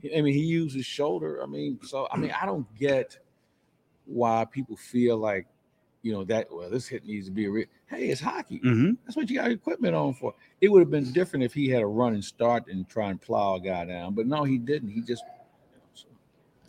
I 0.03 0.21
mean, 0.21 0.33
he 0.33 0.39
used 0.39 0.75
his 0.75 0.87
shoulder. 0.87 1.43
I 1.43 1.45
mean, 1.45 1.77
so 1.83 2.07
I 2.11 2.17
mean, 2.17 2.31
I 2.31 2.47
don't 2.47 2.65
get 2.79 3.19
why 4.05 4.43
people 4.51 4.75
feel 4.75 5.17
like, 5.17 5.45
you 6.01 6.13
know, 6.13 6.23
that 6.23 6.47
well, 6.51 6.67
this 6.67 6.87
hit 6.87 7.05
needs 7.05 7.27
to 7.27 7.31
be 7.31 7.45
a 7.45 7.51
re- 7.51 7.67
hey, 7.85 8.07
it's 8.07 8.19
hockey. 8.19 8.57
Mm-hmm. 8.57 8.93
That's 9.05 9.15
what 9.15 9.29
you 9.29 9.37
got 9.37 9.51
equipment 9.51 9.93
on 9.93 10.15
for. 10.15 10.33
It 10.61 10.71
would 10.71 10.79
have 10.79 10.89
been 10.89 11.11
different 11.11 11.45
if 11.45 11.53
he 11.53 11.69
had 11.69 11.83
a 11.83 11.87
run 11.87 12.15
and 12.15 12.25
start 12.25 12.69
and 12.71 12.89
try 12.89 13.11
and 13.11 13.21
plow 13.21 13.53
a 13.53 13.59
guy 13.59 13.85
down, 13.85 14.15
but 14.15 14.25
no, 14.25 14.43
he 14.43 14.57
didn't. 14.57 14.89
He 14.89 15.01
just 15.01 15.23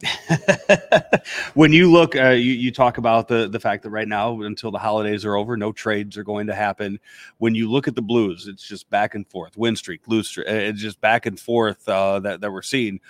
when 1.54 1.72
you 1.72 1.90
look, 1.90 2.16
uh, 2.16 2.30
you, 2.30 2.52
you 2.52 2.72
talk 2.72 2.98
about 2.98 3.28
the 3.28 3.48
the 3.48 3.60
fact 3.60 3.82
that 3.84 3.90
right 3.90 4.08
now, 4.08 4.42
until 4.42 4.70
the 4.70 4.78
holidays 4.78 5.24
are 5.24 5.36
over, 5.36 5.56
no 5.56 5.72
trades 5.72 6.16
are 6.16 6.24
going 6.24 6.46
to 6.48 6.54
happen. 6.54 6.98
When 7.38 7.54
you 7.54 7.70
look 7.70 7.86
at 7.86 7.94
the 7.94 8.02
Blues, 8.02 8.48
it's 8.48 8.66
just 8.66 8.90
back 8.90 9.14
and 9.14 9.26
forth, 9.28 9.56
win 9.56 9.76
streak, 9.76 10.08
lose 10.08 10.28
streak, 10.28 10.48
it's 10.48 10.80
just 10.80 11.00
back 11.00 11.26
and 11.26 11.38
forth 11.38 11.88
uh, 11.88 12.18
that 12.20 12.40
that 12.40 12.52
we're 12.52 12.62
seeing 12.62 13.00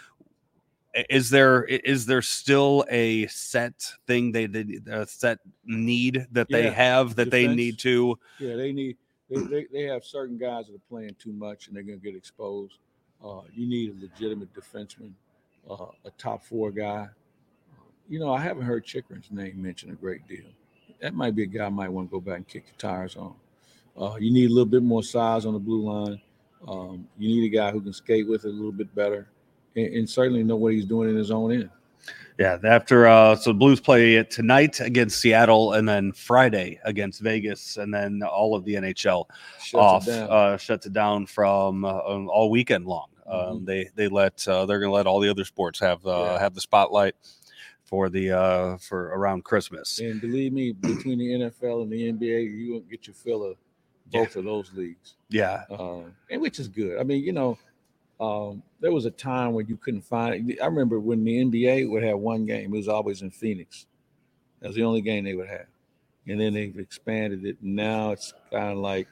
is 1.08 1.30
there 1.30 1.64
is 1.64 2.06
there 2.06 2.22
still 2.22 2.84
a 2.90 3.26
set 3.28 3.92
thing 4.06 4.32
they 4.32 4.46
did 4.46 4.86
a 4.88 5.06
set 5.06 5.38
need 5.64 6.26
that 6.32 6.48
they 6.50 6.70
have 6.70 7.14
that 7.14 7.26
Defense. 7.26 7.48
they 7.48 7.54
need 7.54 7.78
to 7.78 8.18
yeah 8.38 8.56
they 8.56 8.72
need 8.72 8.96
they, 9.30 9.40
they, 9.40 9.66
they 9.72 9.82
have 9.84 10.04
certain 10.04 10.36
guys 10.36 10.66
that 10.66 10.74
are 10.74 10.88
playing 10.90 11.16
too 11.18 11.32
much 11.32 11.66
and 11.68 11.76
they're 11.76 11.82
going 11.82 11.98
to 11.98 12.04
get 12.04 12.14
exposed 12.14 12.78
uh, 13.24 13.40
you 13.54 13.66
need 13.66 13.90
a 13.90 14.02
legitimate 14.02 14.52
defenseman 14.52 15.12
uh, 15.68 15.86
a 16.04 16.10
top 16.18 16.44
four 16.44 16.70
guy. 16.70 17.08
You 18.08 18.18
know 18.18 18.32
i 18.32 18.40
haven't 18.40 18.64
heard 18.64 18.84
Chychrun's 18.84 19.30
name 19.30 19.62
mentioned 19.62 19.92
a 19.92 19.96
great 19.96 20.26
deal. 20.28 20.44
That 21.00 21.14
might 21.14 21.34
be 21.34 21.44
a 21.44 21.46
guy 21.46 21.66
i 21.66 21.70
might 21.70 21.88
want 21.88 22.08
to 22.08 22.12
go 22.12 22.20
back 22.20 22.36
and 22.36 22.48
kick 22.48 22.66
the 22.66 22.74
tires 22.78 23.16
on. 23.16 23.34
Uh, 23.96 24.16
you 24.18 24.32
need 24.32 24.50
a 24.50 24.52
little 24.52 24.66
bit 24.66 24.82
more 24.82 25.02
size 25.02 25.46
on 25.46 25.52
the 25.52 25.58
blue 25.58 25.82
line. 25.82 26.20
Um, 26.66 27.06
you 27.18 27.28
need 27.28 27.46
a 27.46 27.56
guy 27.56 27.70
who 27.70 27.80
can 27.80 27.92
skate 27.92 28.28
with 28.28 28.44
it 28.44 28.48
a 28.48 28.52
little 28.52 28.72
bit 28.72 28.94
better 28.94 29.28
and, 29.76 29.94
and 29.94 30.10
certainly 30.10 30.42
know 30.42 30.56
what 30.56 30.72
he's 30.72 30.84
doing 30.84 31.10
in 31.10 31.16
his 31.16 31.30
own 31.30 31.52
end. 31.52 31.70
Yeah, 32.38 32.58
after 32.64 33.06
uh, 33.06 33.36
so 33.36 33.52
Blues 33.52 33.78
play 33.78 34.16
it 34.16 34.30
tonight 34.30 34.80
against 34.80 35.20
Seattle, 35.20 35.74
and 35.74 35.88
then 35.88 36.12
Friday 36.12 36.80
against 36.84 37.20
Vegas, 37.20 37.76
and 37.76 37.92
then 37.92 38.22
all 38.22 38.56
of 38.56 38.64
the 38.64 38.74
NHL 38.74 39.26
shuts 39.60 39.74
off 39.74 40.08
it 40.08 40.30
uh, 40.30 40.56
shuts 40.56 40.86
it 40.86 40.92
down 40.92 41.26
from 41.26 41.84
uh, 41.84 41.98
all 41.98 42.50
weekend 42.50 42.86
long. 42.86 43.08
Um, 43.32 43.38
mm-hmm. 43.38 43.50
Um, 43.50 43.64
they 43.64 43.88
they 43.94 44.08
let 44.08 44.46
uh, 44.46 44.66
they're 44.66 44.78
going 44.78 44.90
to 44.90 44.94
let 44.94 45.06
all 45.06 45.20
the 45.20 45.30
other 45.30 45.44
sports 45.44 45.80
have 45.80 46.06
uh, 46.06 46.32
yeah. 46.32 46.38
have 46.38 46.54
the 46.54 46.60
spotlight 46.60 47.14
for 47.84 48.08
the 48.08 48.30
uh, 48.32 48.76
for 48.78 49.08
around 49.08 49.44
Christmas. 49.44 49.98
And 49.98 50.20
believe 50.20 50.52
me, 50.52 50.72
between 50.72 51.18
the 51.18 51.26
NFL 51.26 51.82
and 51.82 51.90
the 51.90 52.12
NBA, 52.12 52.50
you 52.50 52.72
won't 52.72 52.90
get 52.90 53.06
your 53.06 53.14
fill 53.14 53.44
of 53.44 53.56
both 54.10 54.34
yeah. 54.34 54.38
of 54.38 54.44
those 54.44 54.72
leagues. 54.74 55.14
Yeah, 55.30 55.64
uh, 55.70 56.02
and 56.30 56.40
which 56.40 56.58
is 56.58 56.68
good. 56.68 56.98
I 56.98 57.04
mean, 57.04 57.24
you 57.24 57.32
know, 57.32 57.58
um, 58.20 58.62
there 58.80 58.92
was 58.92 59.06
a 59.06 59.10
time 59.10 59.54
when 59.54 59.66
you 59.66 59.76
couldn't 59.76 60.02
find. 60.02 60.58
I 60.62 60.66
remember 60.66 61.00
when 61.00 61.24
the 61.24 61.44
NBA 61.44 61.90
would 61.90 62.02
have 62.02 62.18
one 62.18 62.44
game. 62.44 62.72
It 62.74 62.76
was 62.76 62.88
always 62.88 63.22
in 63.22 63.30
Phoenix. 63.30 63.86
That 64.60 64.68
was 64.68 64.76
the 64.76 64.84
only 64.84 65.00
game 65.00 65.24
they 65.24 65.34
would 65.34 65.48
have, 65.48 65.66
and 66.26 66.40
then 66.40 66.54
they've 66.54 66.78
expanded 66.78 67.44
it. 67.44 67.56
And 67.62 67.76
now 67.76 68.12
it's 68.12 68.32
kind 68.50 68.72
of 68.72 68.78
like 68.78 69.08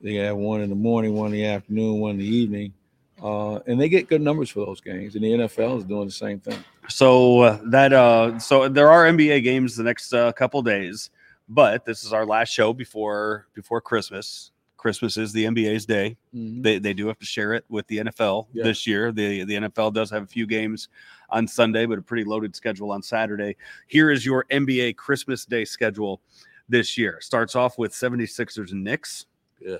they 0.00 0.14
have 0.14 0.36
one 0.36 0.60
in 0.60 0.70
the 0.70 0.76
morning, 0.76 1.14
one 1.14 1.26
in 1.26 1.32
the 1.32 1.46
afternoon, 1.46 2.00
one 2.00 2.12
in 2.12 2.18
the 2.18 2.36
evening. 2.36 2.72
Uh, 3.22 3.56
and 3.66 3.80
they 3.80 3.88
get 3.88 4.08
good 4.08 4.20
numbers 4.22 4.50
for 4.50 4.64
those 4.66 4.80
games. 4.80 5.14
And 5.14 5.24
the 5.24 5.30
NFL 5.32 5.78
is 5.78 5.84
doing 5.84 6.06
the 6.06 6.12
same 6.12 6.40
thing. 6.40 6.58
So 6.88 7.40
uh, 7.40 7.60
that 7.66 7.92
uh, 7.92 8.38
so 8.38 8.68
there 8.68 8.90
are 8.90 9.04
NBA 9.04 9.42
games 9.42 9.76
the 9.76 9.82
next 9.84 10.12
uh, 10.12 10.32
couple 10.32 10.62
days, 10.62 11.10
but 11.48 11.84
this 11.84 12.04
is 12.04 12.12
our 12.12 12.24
last 12.26 12.48
show 12.50 12.72
before 12.72 13.46
before 13.54 13.80
Christmas. 13.80 14.52
Christmas 14.76 15.16
is 15.16 15.32
the 15.32 15.44
NBA's 15.44 15.84
day. 15.86 16.16
They, 16.32 16.78
they 16.78 16.94
do 16.94 17.08
have 17.08 17.18
to 17.18 17.26
share 17.26 17.52
it 17.52 17.64
with 17.68 17.84
the 17.88 17.96
NFL 17.98 18.46
Yeah. 18.52 18.62
this 18.62 18.86
year. 18.86 19.10
The 19.10 19.42
the 19.44 19.54
NFL 19.54 19.92
does 19.92 20.08
have 20.10 20.22
a 20.22 20.26
few 20.26 20.46
games 20.46 20.88
on 21.30 21.48
Sunday, 21.48 21.84
but 21.84 21.98
a 21.98 22.02
pretty 22.02 22.22
loaded 22.22 22.54
schedule 22.54 22.92
on 22.92 23.02
Saturday. 23.02 23.56
Here 23.88 24.10
is 24.12 24.24
your 24.24 24.44
NBA 24.52 24.94
Christmas 24.96 25.44
Day 25.44 25.64
schedule 25.64 26.20
this 26.68 26.96
year. 26.96 27.18
Starts 27.20 27.56
off 27.56 27.76
with 27.76 27.92
76ers 27.92 28.70
and 28.70 28.84
Knicks. 28.84 29.26
Yeah. 29.60 29.78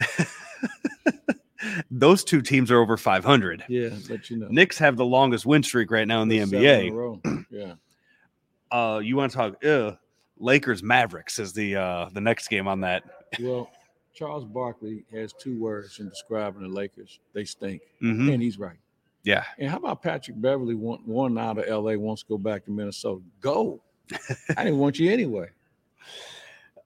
Those 1.90 2.24
two 2.24 2.40
teams 2.42 2.70
are 2.70 2.80
over 2.80 2.96
500. 2.96 3.64
Yeah, 3.68 3.90
but 4.08 4.30
you 4.30 4.38
know, 4.38 4.48
Knicks 4.48 4.78
have 4.78 4.96
the 4.96 5.04
longest 5.04 5.44
win 5.46 5.62
streak 5.62 5.90
right 5.90 6.06
now 6.08 6.22
in 6.22 6.28
the 6.28 6.38
in 6.38 6.48
NBA. 6.50 6.92
row. 6.92 7.20
Yeah. 7.50 7.74
Uh, 8.70 9.00
you 9.02 9.16
want 9.16 9.32
to 9.32 9.36
talk 9.36 9.64
uh, 9.64 9.96
Lakers 10.38 10.82
Mavericks 10.82 11.38
is 11.38 11.52
the 11.52 11.76
uh, 11.76 12.08
the 12.12 12.20
next 12.20 12.48
game 12.48 12.68
on 12.68 12.80
that. 12.82 13.02
Well, 13.40 13.68
Charles 14.14 14.44
Barkley 14.44 15.04
has 15.12 15.32
two 15.32 15.58
words 15.58 15.98
in 15.98 16.08
describing 16.08 16.62
the 16.62 16.68
Lakers. 16.68 17.18
They 17.32 17.44
stink, 17.44 17.82
Mhm. 18.02 18.32
and 18.32 18.42
he's 18.42 18.58
right. 18.58 18.76
Yeah, 19.22 19.44
And 19.58 19.68
how 19.68 19.76
about 19.76 20.00
Patrick 20.02 20.40
Beverley? 20.40 20.74
One, 20.74 21.00
one 21.04 21.36
out 21.36 21.58
of 21.58 21.66
LA 21.68 21.94
wants 21.96 22.22
to 22.22 22.28
go 22.28 22.38
back 22.38 22.64
to 22.64 22.70
Minnesota. 22.70 23.20
Go. 23.42 23.82
I 24.56 24.64
didn't 24.64 24.78
want 24.78 24.98
you 24.98 25.10
anyway. 25.12 25.48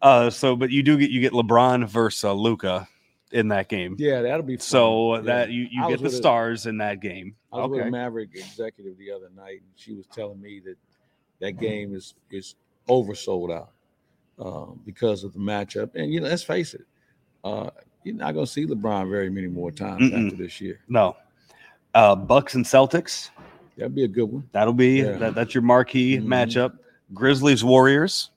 Uh, 0.03 0.31
so 0.31 0.57
but 0.57 0.71
you 0.71 0.83
do 0.83 0.99
get 0.99 1.11
you 1.11 1.21
get 1.21 1.33
LeBron 1.33 1.87
versus 1.89 2.25
uh, 2.25 2.33
Luka 2.33 2.89
in 3.35 3.49
that 3.49 3.69
game. 3.69 3.97
Yeah, 3.99 4.23
that'll 4.23 4.43
be 4.43 4.57
fun. 4.57 4.61
So 4.61 5.15
Yeah. 5.17 5.21
that 5.23 5.51
you, 5.51 5.67
you 5.71 5.89
get 5.89 5.99
the 5.99 6.05
with 6.05 6.13
a- 6.15 6.17
stars 6.17 6.67
in 6.67 6.79
that 6.79 7.01
game. 7.01 7.35
I 7.53 7.59
was 7.59 7.71
with 7.71 7.87
a 7.87 7.91
Maverick 7.91 8.31
executive 8.35 8.97
the 8.97 9.11
other 9.11 9.29
night, 9.37 9.61
and 9.61 9.71
she 9.77 9.93
was 9.93 10.07
telling 10.07 10.41
me 10.41 10.61
that 10.65 10.77
that 11.41 11.53
game 11.53 11.95
is 11.95 12.15
is 12.31 12.55
oversold 12.89 13.53
out 13.55 13.71
um, 14.39 14.81
because 14.87 15.25
of 15.25 15.33
the 15.33 15.39
matchup. 15.39 15.95
And 15.95 16.13
you 16.13 16.21
know, 16.21 16.29
let's 16.29 16.43
face 16.43 16.75
it, 16.75 16.87
uh, 17.45 17.71
you're 18.05 18.15
not 18.15 18.33
going 18.35 18.47
to 18.47 18.51
see 18.53 18.67
LeBron 18.67 19.11
very 19.11 19.31
many 19.31 19.49
more 19.49 19.71
times 19.71 20.11
Mm-mm. 20.11 20.27
after 20.27 20.37
this 20.37 20.61
year. 20.61 20.81
No. 20.89 21.17
Uh, 21.95 22.15
Bucks 22.17 22.55
and 22.55 22.65
Celtics. 22.65 23.31
That'll 23.77 23.91
be 23.93 24.05
a 24.05 24.09
good 24.09 24.25
one. 24.31 24.49
That'll 24.53 24.73
be 24.73 24.99
Yeah. 25.01 25.13
that, 25.19 25.35
that's 25.35 25.55
your 25.55 25.63
marquee 25.63 26.19
Mhm. 26.19 26.27
matchup. 26.27 26.79
Grizzlies 27.13 27.63
Warriors. 27.65 28.31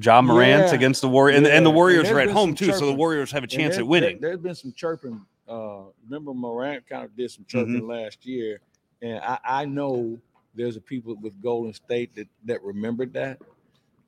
Ja 0.00 0.22
Morant 0.22 0.68
Yeah. 0.68 0.74
against 0.74 1.00
the 1.02 1.08
Warriors, 1.08 1.38
and, 1.38 1.46
and 1.46 1.66
the 1.66 1.68
Yeah. 1.68 1.68
And 1.68 1.76
Warriors 1.76 2.10
are 2.10 2.20
at 2.20 2.30
home 2.30 2.54
too, 2.54 2.72
so 2.72 2.86
the. 2.86 2.92
Warriors 2.94 3.30
have 3.32 3.44
a 3.44 3.46
chance 3.46 3.76
at 3.78 3.86
winning. 3.86 4.20
There, 4.20 4.30
has 4.30 4.40
been 4.40 4.54
some 4.54 4.72
chirping. 4.72 5.24
Uh, 5.48 5.82
remember, 6.04 6.32
Morant 6.32 6.88
kind 6.88 7.04
of 7.04 7.14
did 7.16 7.30
some 7.30 7.44
Mm-hmm. 7.44 7.58
chirping 7.72 7.86
last 7.86 8.24
year, 8.24 8.60
and 9.02 9.18
I, 9.20 9.38
I 9.44 9.64
know 9.64 10.18
there's 10.54 10.76
a 10.76 10.80
people 10.80 11.14
with 11.20 11.40
Golden 11.42 11.72
State 11.74 12.14
that 12.14 12.28
that 12.44 12.62
remembered 12.62 13.12
that. 13.14 13.38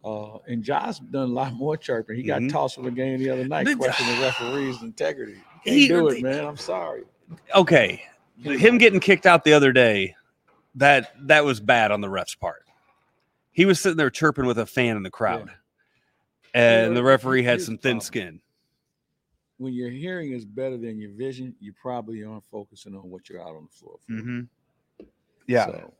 Uh, 0.04 0.36
and 0.46 0.62
Josh 0.62 0.98
done 0.98 1.30
a 1.30 1.32
lot 1.32 1.52
more 1.54 1.76
chirping. 1.76 2.16
He 2.16 2.22
got 2.22 2.40
Mhm. 2.42 2.50
tossed 2.52 2.74
from 2.74 2.84
the 2.84 2.90
game 2.90 3.18
the 3.18 3.30
other 3.30 3.46
night, 3.48 3.66
questioning 3.78 4.16
the 4.16 4.22
referee's 4.22 4.82
integrity. 4.82 5.34
Can't 5.64 5.76
He- 5.76 5.88
do 5.88 6.08
it, 6.08 6.22
man. 6.22 6.44
I'm 6.44 6.56
sorry. 6.58 7.04
okay, 7.54 8.02
him 8.42 8.76
getting 8.78 9.00
kicked 9.00 9.24
out 9.26 9.44
the 9.44 9.54
other 9.54 9.72
day, 9.72 10.14
that 10.74 11.14
that 11.26 11.44
was 11.44 11.58
bad 11.60 11.90
on 11.90 12.00
the 12.02 12.08
ref's 12.10 12.34
part. 12.34 12.64
He 13.52 13.64
was 13.64 13.80
sitting 13.80 13.96
there 13.96 14.10
chirping 14.10 14.46
with 14.46 14.58
a 14.58 14.66
fan 14.66 14.96
in 14.96 15.02
the 15.04 15.10
crowd, 15.10 15.50
and 16.54 16.96
the 16.96 17.02
referee 17.02 17.42
had 17.42 17.60
some 17.60 17.76
thin 17.78 18.00
skin. 18.00 18.40
When 19.58 19.72
your 19.72 19.90
hearing 19.90 20.32
is 20.32 20.44
better 20.44 20.76
than 20.76 20.98
your 20.98 21.10
vision, 21.12 21.54
you 21.60 21.72
probably 21.72 22.24
aren't 22.24 22.44
focusing 22.50 22.94
on 22.94 23.08
what 23.10 23.28
you're 23.28 23.40
out 23.42 23.54
on 23.54 23.68
the 23.70 23.76
floor 23.76 23.96
for. 24.06 24.12
Mm-hmm. 24.12 24.40
Yeah, 25.46 25.66
So, 25.66 25.94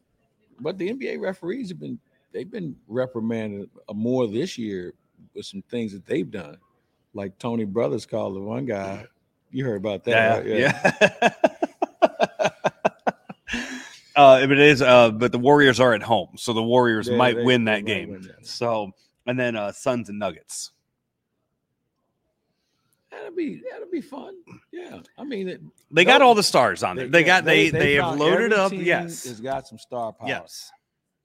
but 0.61 0.79
the 0.79 0.91
NBA 0.93 1.21
referees 1.21 1.69
have 1.69 1.79
been 1.79 1.99
they've 2.33 2.51
been 2.51 2.75
reprimanded 2.89 3.69
uh, 3.89 3.93
more 3.93 4.27
this 4.27 4.57
year 4.59 4.95
with 5.35 5.47
some 5.47 5.63
things 5.71 5.93
that 5.93 6.05
they've 6.07 6.31
done. 6.31 6.57
Like 7.13 7.39
Tony 7.39 7.65
Brothers 7.65 8.07
called 8.07 8.35
the 8.35 8.41
one 8.41 8.65
guy. 8.67 9.05
You 9.53 9.65
heard 9.65 9.77
about 9.77 10.03
that? 10.05 10.47
yeah, 10.47 10.71
right? 10.71 11.31
yeah. 11.31 11.31
uh, 14.17 14.41
but 14.47 14.51
it 14.53 14.59
is. 14.59 14.83
Uh, 14.83 15.11
but 15.11 15.33
the 15.33 15.39
Warriors 15.39 15.81
are 15.81 15.95
at 15.95 16.03
home, 16.03 16.31
so 16.37 16.53
the 16.53 16.63
Warriors 16.63 17.09
Yeah, 17.09 17.17
might 17.17 17.37
they- 17.37 17.45
win 17.45 17.65
that 17.67 17.85
game. 17.85 18.11
win 18.11 18.23
that. 18.23 18.47
So, 18.47 18.93
and 19.27 19.39
then 19.39 19.57
uh, 19.57 19.73
Suns 19.73 20.09
and 20.09 20.19
Nuggets. 20.19 20.73
That'll 23.11 23.35
be 23.37 23.63
that'll 23.71 23.91
be 23.91 24.01
fun. 24.01 24.35
Yeah, 24.73 24.99
I 25.17 25.25
mean, 25.25 25.49
it, 25.49 25.61
They 25.91 26.05
got 26.05 26.21
all 26.21 26.35
the 26.35 26.43
stars 26.43 26.83
on 26.83 26.97
there. 26.97 27.07
They, 27.07 27.21
yeah, 27.21 27.27
got 27.27 27.45
they 27.45 27.71
they, 27.71 27.95
have 27.95 28.19
loaded 28.19 28.53
up. 28.53 28.73
Yes, 28.73 29.25
has 29.25 29.41
got 29.41 29.69
some 29.69 29.79
star 29.79 30.13
power. 30.13 30.29
yes. 30.29 30.73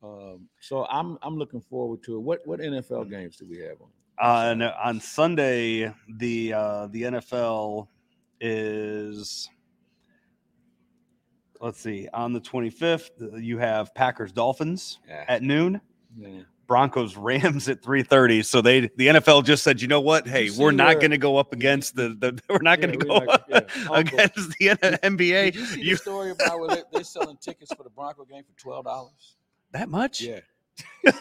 Um, 0.03 0.47
so 0.61 0.85
I'm 0.85 1.17
I'm 1.23 1.37
looking 1.37 1.61
forward 1.61 2.03
to 2.03 2.15
it. 2.15 2.19
What 2.19 2.45
what 2.45 2.59
NFL 2.59 3.09
games 3.09 3.37
do 3.37 3.45
we 3.49 3.57
have 3.59 3.77
on? 3.81 4.61
on 4.61 4.61
on 4.61 4.99
Sunday, 5.01 5.91
the 6.17 6.53
uh, 6.53 6.87
the 6.87 7.03
NFL 7.03 7.87
is 8.39 9.49
let's 11.59 11.81
see 11.81 12.07
on 12.13 12.31
the 12.31 12.39
25th 12.39 13.09
you 13.43 13.57
have 13.57 13.93
Packers 13.93 14.31
Dolphins 14.31 14.99
Yeah. 15.07 15.25
at 15.27 15.41
noon 15.43 15.81
Yeah. 16.17 16.41
Broncos 16.69 17.17
Rams 17.17 17.67
at 17.67 17.81
3:30 17.81 18.45
so 18.45 18.61
they 18.61 18.81
the 18.81 19.07
NFL 19.07 19.43
just 19.43 19.63
said 19.63 19.81
you 19.81 19.87
know 19.89 19.99
what? 19.99 20.25
Hey 20.27 20.51
we're 20.51 20.71
not 20.71 20.99
going 21.01 21.11
to 21.11 21.17
go 21.17 21.35
up 21.37 21.51
against 21.51 21.95
the, 21.95 22.09
the 22.09 22.39
we're 22.49 22.59
not 22.61 22.79
Yeah, 22.79 22.87
going 22.87 22.99
to 22.99 23.05
go 23.05 23.37
yeah, 23.49 23.59
against 23.91 24.35
the 24.59 24.69
NBA 25.03 25.45
Did 25.45 25.55
you 25.55 25.65
see 25.65 25.81
you, 25.81 25.95
the 25.95 25.97
story 25.97 26.31
about 26.31 26.59
where 26.59 26.69
they, 26.91 26.99
are 26.99 27.03
selling 27.03 27.37
tickets 27.37 27.73
for 27.73 27.83
the 27.83 27.89
Bronco 27.89 28.23
game 28.23 28.43
for 28.43 28.57
twelve 28.61 28.85
dollars? 28.85 29.35
that 29.71 29.89
much? 29.89 30.21
Yeah. 30.21 30.39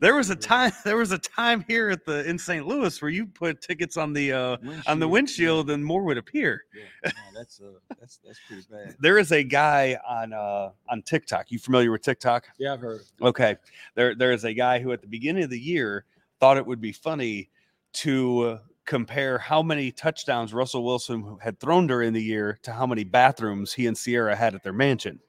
there 0.00 0.14
was 0.14 0.30
a 0.30 0.36
time 0.36 0.72
there 0.84 0.96
was 0.96 1.12
a 1.12 1.18
time 1.18 1.64
here 1.68 1.90
at 1.90 2.04
the 2.04 2.28
in 2.28 2.38
St. 2.38 2.66
Louis 2.66 3.00
where 3.00 3.10
you 3.10 3.26
put 3.26 3.60
tickets 3.60 3.96
on 3.96 4.12
the 4.12 4.32
uh 4.32 4.56
on 4.86 4.98
the 4.98 5.06
windshield 5.08 5.70
and 5.70 5.84
more 5.84 6.02
would 6.02 6.18
appear 6.18 6.64
Yeah, 6.74 7.10
no, 7.32 7.38
that's 7.38 7.60
uh, 7.60 7.72
that's 8.00 8.18
that's 8.24 8.40
pretty 8.46 8.64
bad. 8.70 8.96
there 9.00 9.18
is 9.18 9.32
a 9.32 9.42
guy 9.42 9.98
on 10.08 10.32
uh 10.32 10.70
on 10.88 11.02
TikTok. 11.02 11.50
You 11.50 11.58
familiar 11.58 11.90
with 11.92 12.02
TikTok? 12.02 12.48
Yeah, 12.58 12.74
I've 12.74 12.80
heard. 12.80 13.02
Okay. 13.20 13.56
There 13.94 14.14
there 14.14 14.32
is 14.32 14.44
a 14.44 14.52
guy 14.52 14.80
who 14.80 14.92
at 14.92 15.00
the 15.00 15.08
beginning 15.08 15.44
of 15.44 15.50
the 15.50 15.60
year 15.60 16.04
thought 16.40 16.56
it 16.56 16.66
would 16.66 16.80
be 16.80 16.92
funny 16.92 17.50
to 17.94 18.58
compare 18.84 19.38
how 19.38 19.62
many 19.62 19.92
touchdowns 19.92 20.52
Russell 20.52 20.84
Wilson 20.84 21.38
had 21.40 21.60
thrown 21.60 21.86
during 21.86 22.12
the 22.12 22.22
year 22.22 22.58
to 22.62 22.72
how 22.72 22.84
many 22.84 23.04
bathrooms 23.04 23.72
he 23.72 23.86
and 23.86 23.96
Ciara 23.96 24.34
had 24.34 24.56
at 24.56 24.64
their 24.64 24.72
mansion. 24.72 25.20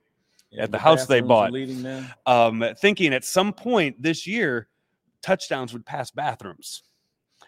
At 0.58 0.72
the 0.72 0.78
house 0.78 1.06
they 1.08 1.22
bought. 1.22 1.52
Um 2.26 2.64
thinking 2.80 3.14
at 3.14 3.26
some 3.26 3.54
point 3.54 4.02
this 4.02 4.28
year 4.28 4.68
touchdowns 5.22 5.74
would 5.74 5.86
pass 5.86 6.12
bathrooms. 6.12 6.84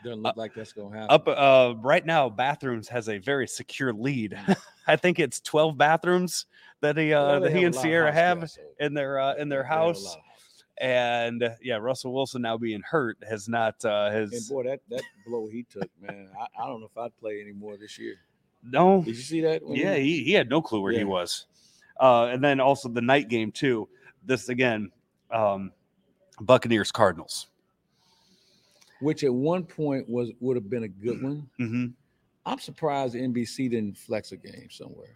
Doesn't 0.03 0.21
look 0.23 0.37
like 0.37 0.53
that's 0.53 0.73
gonna 0.73 0.95
happen. 0.95 1.09
Up 1.09 1.27
uh 1.27 1.75
right 1.81 2.05
now 2.05 2.29
bathrooms 2.29 2.87
has 2.89 3.09
a 3.09 3.17
very 3.17 3.47
secure 3.47 3.93
lead. 3.93 4.37
I 4.87 4.95
think 4.95 5.19
it's 5.19 5.39
12 5.41 5.77
bathrooms 5.77 6.45
that 6.81 6.97
he 6.97 7.13
uh 7.13 7.23
Well, 7.25 7.41
that 7.41 7.55
he 7.55 7.63
and 7.63 7.73
a 7.73 7.77
lot 7.77 7.85
of 7.85 7.89
Ciara 7.91 8.11
have 8.11 8.39
guests, 8.41 8.57
so 8.57 8.85
in 8.85 8.93
their 8.93 9.19
uh 9.19 9.35
in 9.35 9.49
their 9.49 9.63
they 9.63 9.67
have 9.69 9.77
a 9.77 9.87
lot 9.87 9.95
house 9.95 10.17
and 10.81 11.41
uh, 11.43 11.51
yeah 11.61 11.77
russell 11.77 12.13
wilson 12.13 12.41
now 12.41 12.57
being 12.57 12.81
hurt 12.81 13.17
has 13.25 13.47
not 13.47 13.75
uh 13.85 14.09
And 14.11 14.31
has 14.31 14.49
boy, 14.49 14.63
that 14.63 14.81
that 14.89 15.03
blow 15.25 15.47
he 15.47 15.63
took, 15.63 15.89
man. 16.01 16.27
I, 16.37 16.47
I 16.61 16.67
don't 16.67 16.81
know 16.81 16.87
if 16.87 16.97
I'd 16.97 17.15
play 17.17 17.39
anymore 17.39 17.77
this 17.77 17.97
year. 17.97 18.15
no 18.61 19.01
Did 19.01 19.15
you 19.15 19.21
see 19.21 19.41
that? 19.41 19.63
when 19.65 19.77
yeah 19.77 19.95
he, 19.95 20.23
he 20.23 20.33
had 20.33 20.49
no 20.49 20.61
clue 20.61 20.81
where 20.81 20.91
he 20.91 21.05
was 21.05 21.45
uh 21.99 22.25
and 22.25 22.43
then 22.43 22.59
also 22.59 22.89
the 22.89 23.01
night 23.01 23.27
game 23.29 23.51
too. 23.51 23.87
This 24.25 24.49
again 24.49 24.91
um 25.31 25.71
buccaneers 26.41 26.91
cardinals. 26.91 27.47
Which 29.01 29.23
at 29.23 29.33
one 29.33 29.63
point 29.63 30.07
was 30.09 30.31
would 30.39 30.55
have 30.55 30.69
been 30.69 30.83
a 30.83 30.87
good 30.87 31.21
one. 31.21 31.49
hmm 31.57 31.85
I'm 32.47 32.59
surprised 32.59 33.15
NBC 33.15 33.71
didn't 33.71 33.97
flex 33.97 34.31
a 34.31 34.37
game 34.37 34.67
somewhere. 34.69 35.15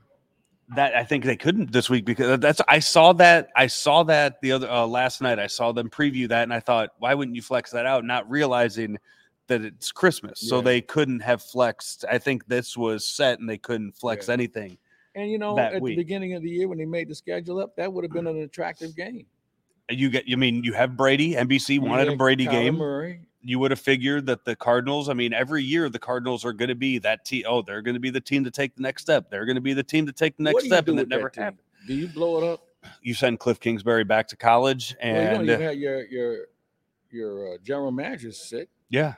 that 0.75 0.95
i 0.95 1.03
think 1.03 1.23
they 1.25 1.35
couldn't 1.35 1.71
this 1.71 1.89
week 1.89 2.05
because 2.05 2.39
that's 2.39 2.61
i 2.67 2.77
saw 2.79 3.11
that 3.13 3.49
i 3.55 3.65
saw 3.67 4.03
that 4.03 4.39
the 4.41 4.51
other 4.51 4.69
uh, 4.69 4.85
last 4.85 5.19
night. 5.21 5.39
I 5.39 5.47
saw 5.47 5.71
them 5.71 5.89
preview 5.89 6.27
that 6.29 6.43
and 6.43 6.53
i 6.53 6.59
thought 6.59 6.89
why 6.99 7.13
wouldn't 7.15 7.35
you 7.35 7.41
flex 7.41 7.71
that 7.71 7.85
out? 7.87 8.03
Not 8.05 8.29
realizing 8.29 8.97
that 9.47 9.61
it's 9.65 9.91
christmas. 9.91 10.39
So 10.41 10.61
they 10.61 10.79
couldn't 10.81 11.21
have 11.21 11.41
flexed. 11.41 12.05
I 12.11 12.19
think 12.19 12.45
this 12.47 12.77
was 12.77 13.03
set 13.03 13.39
and 13.39 13.49
they 13.49 13.57
couldn't 13.57 13.93
flex 13.97 14.27
Yeah. 14.27 14.35
anything 14.35 14.77
And 15.19 15.29
you 15.31 15.37
know, 15.37 15.55
That 15.55 15.73
at 15.73 15.81
week. 15.81 15.97
the 15.97 16.03
beginning 16.03 16.33
of 16.33 16.41
the 16.43 16.49
year 16.49 16.67
when 16.67 16.77
they 16.77 16.85
made 16.85 17.09
the 17.09 17.15
schedule 17.15 17.59
up, 17.59 17.75
that 17.75 17.91
would 17.91 18.03
have 18.03 18.11
been 18.13 18.27
an 18.27 18.41
attractive 18.41 18.95
game. 18.95 19.25
you 19.89 20.09
get 20.09 20.27
you 20.27 20.37
mean 20.37 20.63
you 20.63 20.73
have 20.73 20.95
brady 20.95 21.33
nbc 21.33 21.69
You 21.69 21.81
wanted 21.81 22.07
a 22.09 22.15
brady 22.15 22.45
Kyler 22.45 22.51
game 22.51 22.75
Murray. 22.77 23.21
you 23.41 23.57
would 23.59 23.71
have 23.71 23.79
figured 23.79 24.27
that 24.27 24.45
the 24.45 24.55
Cardinals, 24.55 25.09
I 25.09 25.13
mean, 25.13 25.33
every 25.33 25.63
year 25.63 25.89
the 25.89 25.97
Cardinals 25.99 26.45
are 26.45 26.53
going 26.53 26.69
to 26.69 26.75
be 26.75 26.99
that 26.99 27.25
team. 27.25 27.43
Oh, 27.47 27.61
they're 27.63 27.81
going 27.81 27.95
to 27.95 27.99
be 27.99 28.11
the 28.11 28.21
team 28.21 28.43
to 28.43 28.51
take 28.51 28.75
the 28.75 28.81
next 28.83 29.01
step. 29.01 29.29
They're 29.29 29.45
going 29.45 29.55
to 29.55 29.61
be 29.61 29.73
the 29.73 29.83
team 29.83 30.05
to 30.05 30.11
take 30.13 30.37
the 30.37 30.43
next 30.43 30.65
step. 30.65 30.87
And 30.87 30.97
that 30.97 31.03
with 31.03 31.09
never 31.09 31.31
happened. 31.35 31.63
Do 31.87 31.93
you 31.95 32.07
blow 32.07 32.37
it 32.37 32.43
up? 32.53 32.61
You 33.01 33.13
send 33.13 33.39
Cliff 33.39 33.59
Kingsbury 33.59 34.03
back 34.05 34.27
to 34.29 34.37
college, 34.37 34.95
well, 35.03 35.09
you 35.15 35.27
don't 35.29 35.49
and 35.49 35.49
even 35.63 35.79
your 35.79 36.05
your 36.05 36.37
your 37.11 37.53
uh, 37.53 37.57
general 37.63 37.91
manager 37.91 38.31
sick. 38.31 38.69
yeah, 38.89 39.15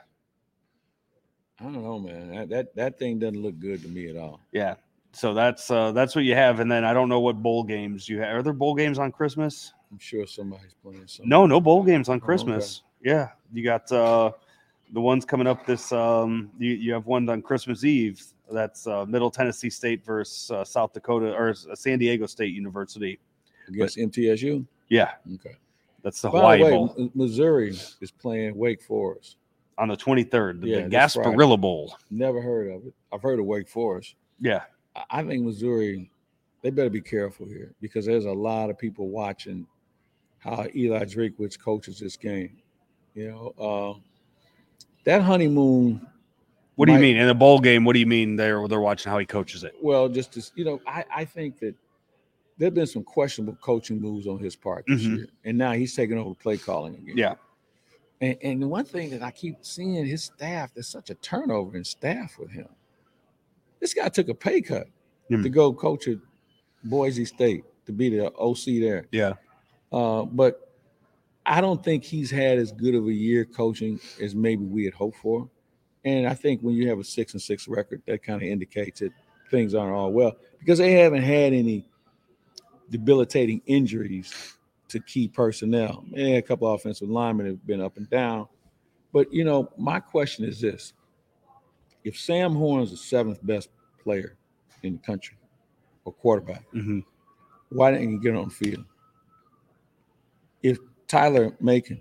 I 1.60 1.64
don't 1.64 1.82
know, 1.84 1.98
man. 1.98 2.30
That, 2.34 2.48
that 2.48 2.74
that 2.76 2.98
thing 2.98 3.18
doesn't 3.20 3.40
look 3.40 3.58
good 3.60 3.82
to 3.82 3.88
me 3.88 4.08
at 4.08 4.16
all. 4.16 4.40
Yeah. 4.52 4.76
So 5.14 5.34
that's 5.34 5.70
uh 5.70 5.92
that's 5.92 6.14
what 6.16 6.24
you 6.24 6.34
have, 6.34 6.60
and 6.60 6.70
then 6.72 6.84
I 6.84 6.92
don't 6.94 7.08
know 7.08 7.20
what 7.20 7.42
bowl 7.42 7.64
games 7.64 8.08
you 8.08 8.20
have. 8.20 8.34
Are 8.36 8.42
there 8.42 8.52
bowl 8.52 8.74
games 8.74 8.98
on 8.98 9.12
Christmas? 9.12 9.72
I'm 9.90 9.98
sure 9.98 10.26
somebody's 10.26 10.74
playing 10.82 11.06
something. 11.06 11.28
No, 11.28 11.46
no 11.46 11.60
bowl 11.60 11.82
games 11.82 12.08
on 12.08 12.16
okay. 12.16 12.24
Christmas. 12.24 12.82
Yeah, 13.04 13.28
you 13.52 13.62
got 13.62 13.90
uh 13.92 14.32
the 14.92 15.00
ones 15.00 15.24
coming 15.24 15.46
up 15.46 15.66
this. 15.66 15.92
Um, 15.92 16.50
you 16.58 16.70
you 16.72 16.92
have 16.94 17.06
one 17.06 17.28
on 17.28 17.42
Christmas 17.42 17.84
Eve. 17.84 18.22
That's 18.50 18.86
uh, 18.86 19.06
Middle 19.06 19.30
Tennessee 19.30 19.70
State 19.70 20.04
versus 20.04 20.50
uh, 20.50 20.64
South 20.64 20.92
Dakota 20.92 21.32
or 21.32 21.50
uh, 21.50 21.74
San 21.74 21.98
Diego 21.98 22.26
State 22.26 22.52
University. 22.54 23.18
against 23.68 23.96
MTSU. 23.96 24.66
Yeah, 24.90 25.12
Okay. 25.34 25.56
that's 26.02 26.20
the 26.20 26.28
By 26.28 26.38
Hawaii 26.38 26.58
the 26.58 26.64
way, 26.64 26.70
Bowl 26.70 27.10
Missouri 27.14 27.70
is 27.70 28.10
playing 28.10 28.54
Wake 28.56 28.82
Forest. 28.82 29.36
on 29.78 29.88
the 29.88 29.96
twenty 29.96 30.22
third. 30.24 30.60
The, 30.60 30.68
Yeah, 30.68 30.80
the. 30.82 30.88
Gasparilla 30.96 31.58
Bowl. 31.60 31.96
Never 32.10 32.40
heard 32.42 32.70
of 32.72 32.86
it. 32.86 32.94
I've 33.12 33.22
heard 33.22 33.38
of 33.40 33.46
Wake 33.46 33.68
Forest. 33.68 34.14
Yeah, 34.40 34.62
I- 35.10 35.22
think 35.24 35.44
Missouri, 35.44 36.10
they 36.62 36.70
better 36.70 36.90
be 36.90 37.00
careful 37.00 37.46
here 37.46 37.74
because 37.80 38.06
there's 38.06 38.24
a 38.26 38.32
lot 38.32 38.70
of 38.70 38.78
people 38.78 39.08
watching 39.08 39.66
how 40.38 40.66
Eli 40.74 41.04
Drinkwitz 41.04 41.58
coaches 41.58 41.98
this 41.98 42.16
game. 42.16 42.58
You 43.14 43.30
know, 43.30 43.54
uh, 43.58 43.98
that 45.04 45.22
honeymoon. 45.22 46.06
What 46.76 46.86
do 46.86 46.92
you 46.92 46.98
mean 46.98 47.16
in 47.16 47.28
a 47.28 47.34
bowl 47.34 47.60
game? 47.60 47.84
What 47.84 47.92
do 47.92 48.00
you 48.00 48.06
mean 48.06 48.36
they're 48.36 48.66
they're 48.66 48.80
watching 48.80 49.10
how 49.10 49.18
he 49.18 49.26
coaches 49.26 49.62
it? 49.64 49.74
Well, 49.82 50.08
just 50.08 50.32
to, 50.32 50.50
you 50.54 50.64
know, 50.64 50.80
I, 50.86 51.04
I 51.14 51.24
think 51.24 51.58
that 51.60 51.74
there've 52.56 52.72
been 52.72 52.86
some 52.86 53.04
questionable 53.04 53.56
coaching 53.60 54.00
moves 54.00 54.26
on 54.26 54.38
his 54.38 54.56
part 54.56 54.84
this 54.86 55.02
Mhm. 55.02 55.16
year, 55.18 55.26
and 55.44 55.58
now 55.58 55.72
he's 55.72 55.94
taking 55.94 56.16
over 56.16 56.34
play 56.34 56.56
calling 56.56 56.94
again. 56.94 57.16
Yeah, 57.16 57.34
And, 58.20 58.36
and 58.42 58.62
the 58.62 58.68
one 58.68 58.84
thing 58.84 59.10
that 59.10 59.22
I 59.22 59.30
keep 59.30 59.56
seeing 59.62 60.06
his 60.06 60.24
staff, 60.24 60.72
there's 60.72 60.88
such 60.88 61.10
a 61.10 61.14
turnover 61.16 61.76
in 61.76 61.84
staff 61.84 62.38
with 62.38 62.50
him. 62.50 62.68
This 63.82 63.92
guy 63.92 64.08
took 64.08 64.28
a 64.30 64.34
pay 64.34 64.62
cut 64.62 64.86
Hmm. 65.28 65.42
to 65.42 65.48
go 65.50 65.72
coach 65.74 66.08
at 66.08 66.16
Boise 66.84 67.24
State 67.24 67.64
to 67.86 67.92
be 67.92 68.08
the 68.10 68.32
OC 68.38 68.80
there. 68.80 69.06
yeah. 69.12 69.34
Uh, 69.92 70.22
but 70.24 70.72
I 71.44 71.60
don't 71.60 71.82
think 71.84 72.02
he's 72.04 72.30
had 72.30 72.56
as 72.58 72.72
good 72.72 72.94
of 72.94 73.06
a 73.08 73.12
year 73.12 73.44
coaching 73.44 74.00
as 74.20 74.34
maybe 74.34 74.64
we 74.64 74.84
had 74.84 74.94
hoped 74.94 75.18
for. 75.18 75.50
And 76.04 76.26
I 76.26 76.34
think 76.34 76.60
when 76.62 76.74
you 76.74 76.88
have 76.88 76.98
a 76.98 77.04
six 77.04 77.32
and 77.34 77.42
six 77.42 77.68
record, 77.68 78.02
that 78.06 78.22
kind 78.22 78.40
of 78.42 78.48
indicates 78.48 79.00
that 79.00 79.12
things 79.50 79.74
aren't 79.74 79.94
all 79.94 80.12
well 80.12 80.36
because 80.60 80.78
they 80.78 80.92
haven't 80.92 81.22
had 81.22 81.52
any 81.52 81.84
debilitating 82.90 83.60
injuries 83.66 84.56
to 84.88 85.00
key 85.00 85.28
personnel. 85.28 86.04
Yeah, 86.10 86.36
a 86.36 86.42
couple 86.42 86.72
offensive 86.72 87.08
linemen 87.08 87.46
have 87.46 87.66
been 87.66 87.80
up 87.80 87.96
and 87.96 88.08
down. 88.10 88.48
But 89.12 89.32
you 89.32 89.44
know, 89.44 89.70
my 89.76 90.00
question 90.00 90.44
is 90.44 90.60
this: 90.60 90.92
If 92.04 92.18
Sam 92.18 92.54
Horn 92.54 92.82
is 92.82 92.90
the 92.90 92.96
seventh 92.96 93.38
best 93.44 93.70
player 94.02 94.36
in 94.82 94.94
the 94.94 94.98
country 94.98 95.36
or 96.04 96.12
quarterback, 96.12 96.64
hmm 96.72 97.00
why 97.70 97.90
didn't 97.90 98.10
he 98.10 98.18
get 98.18 98.36
on 98.36 98.44
the 98.48 98.54
field? 98.54 98.84
If 100.62 100.78
Tyler 101.08 101.56
Macon 101.58 102.00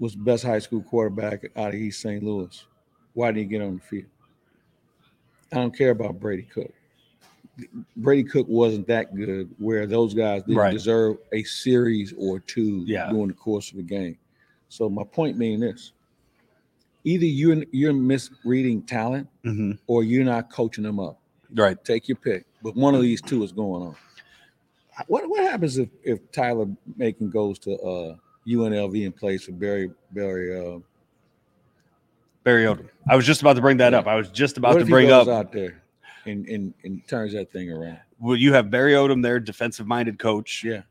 was 0.00 0.14
the 0.14 0.22
best 0.22 0.42
high 0.42 0.58
school 0.58 0.82
quarterback 0.82 1.44
out 1.54 1.68
of 1.68 1.74
East 1.76 2.00
St. 2.02 2.22
Louis, 2.24 2.66
why 3.14 3.28
didn't 3.28 3.38
he 3.38 3.44
get 3.44 3.62
on 3.62 3.76
the 3.76 3.82
field? 3.82 4.10
I 5.52 5.56
don't 5.56 5.76
care 5.76 5.90
about 5.90 6.18
Brady 6.18 6.42
Cook. 6.42 6.72
Brady 7.96 8.24
Cook 8.24 8.46
wasn't 8.48 8.88
that 8.88 9.14
good 9.14 9.54
where 9.58 9.86
those 9.86 10.12
guys 10.12 10.42
didn't 10.42 10.56
Right. 10.58 10.72
deserve 10.72 11.18
a 11.32 11.44
series 11.44 12.12
or 12.18 12.40
two 12.40 12.82
Yeah. 12.84 13.08
during 13.10 13.28
the 13.28 13.34
course 13.34 13.70
of 13.70 13.76
the 13.76 13.82
game. 13.84 14.18
So 14.68 14.90
my 14.90 15.04
point 15.04 15.38
being 15.38 15.60
this: 15.60 15.92
either 17.06 17.24
you're 17.24 17.64
you're 17.72 17.92
misreading 17.94 18.82
talent 18.82 19.28
hmm 19.44 19.72
or 19.86 20.02
you're 20.04 20.24
not 20.24 20.50
coaching 20.50 20.84
them 20.84 20.98
up. 21.00 21.18
Right. 21.54 21.82
Take 21.84 22.08
your 22.08 22.16
pick, 22.16 22.44
but 22.62 22.74
one 22.76 22.94
of 22.94 23.00
these 23.00 23.22
two 23.22 23.42
is 23.44 23.52
going 23.52 23.82
on. 23.82 23.96
What 25.06 25.28
what 25.28 25.40
happens 25.42 25.78
if 25.78 25.88
if 26.02 26.30
Tyler 26.32 26.66
Macon 26.96 27.30
goes 27.30 27.58
to 27.60 27.74
uh, 27.78 28.16
UNLV 28.46 29.04
and 29.06 29.14
plays 29.16 29.44
for 29.44 29.52
Barry 29.52 29.90
Barry? 30.10 30.58
Uh, 30.58 30.80
Barry 32.42 32.64
Odom. 32.64 32.88
I 33.08 33.16
was 33.16 33.24
just 33.26 33.40
about 33.40 33.54
to 33.54 33.60
bring 33.62 33.76
that 33.78 33.92
Yeah. 33.92 34.00
up. 34.00 34.06
I 34.06 34.16
was 34.16 34.28
just 34.30 34.56
about 34.56 34.74
what 34.74 34.80
to 34.80 34.86
bring 34.86 35.10
up. 35.10 35.28
out 35.28 35.52
there 35.52 35.82
and, 36.26 36.46
and 36.48 36.74
and 36.84 37.06
turns 37.08 37.32
that 37.32 37.50
thing 37.52 37.70
around? 37.70 37.98
Well, 38.18 38.36
you 38.36 38.52
have 38.52 38.70
Barry 38.70 38.92
Odom 38.92 39.22
there, 39.22 39.38
defensive 39.38 39.86
minded 39.86 40.18
coach. 40.18 40.64
Yeah, 40.64 40.82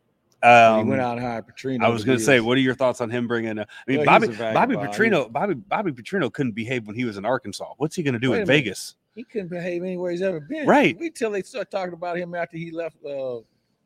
Um, 0.45 0.85
he 0.85 0.89
went 0.89 1.01
out 1.01 1.17
and 1.17 1.25
hired 1.25 1.45
Petrino. 1.47 1.83
I 1.83 1.89
was 1.89 2.03
going 2.05 2.17
to 2.17 2.23
say, 2.23 2.39
what 2.39 2.57
are 2.57 2.61
your 2.61 2.75
thoughts 2.75 3.01
on 3.01 3.09
him 3.09 3.27
bringing? 3.27 3.57
A, 3.57 3.61
I 3.61 3.65
mean, 3.87 3.97
Well, 3.97 4.05
Bobby 4.05 4.27
Bobby. 4.27 4.75
Petrino 4.75 5.31
Bobby 5.31 5.53
Bobby 5.55 5.91
Petrino 5.91 6.31
couldn't 6.31 6.51
behave 6.53 6.85
when 6.85 6.95
he 6.95 7.03
was 7.05 7.17
in 7.17 7.25
Arkansas. 7.25 7.73
What's 7.77 7.95
he 7.95 8.03
going 8.03 8.13
to 8.13 8.19
do 8.19 8.31
Wait 8.31 8.41
in. 8.41 8.45
Vegas? 8.47 8.95
he 9.15 9.23
couldn't 9.23 9.47
behave 9.47 9.81
anywhere 9.81 10.11
he's 10.11 10.21
ever 10.21 10.39
been. 10.41 10.67
Right. 10.67 10.97
Wait 10.99 11.15
till 11.15 11.31
they 11.31 11.41
start 11.41 11.71
talking 11.71 11.93
about 11.93 12.17
him 12.17 12.35
after 12.35 12.57
he 12.57 12.69
left 12.69 12.97
uh, 13.05 13.37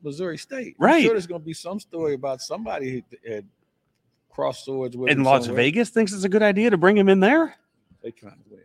Missouri 0.04 0.38
State. 0.39 0.76
I'm 0.80 0.86
Right. 0.86 1.04
sure 1.04 1.13
there's 1.13 1.28
going 1.28 1.41
to 1.41 1.45
be 1.45 1.54
some 1.54 1.80
story 1.80 2.15
about 2.15 2.41
somebody 2.41 3.04
who 3.24 3.32
had 3.32 3.45
crossed 4.32 4.65
swords 4.65 4.98
with 4.98 5.12
And 5.12 5.19
him 5.19 5.24
Las 5.26 5.45
somewhere. 5.45 5.63
Vegas 5.65 5.89
thinks 5.91 6.13
it's 6.13 6.24
a 6.24 6.30
good 6.30 6.41
idea 6.43 6.72
to 6.72 6.78
bring 6.78 6.98
him 6.98 7.10
in 7.10 7.19
there. 7.19 7.56
They 8.02 8.10
trying 8.12 8.34
to 8.38 8.50
win. 8.50 8.62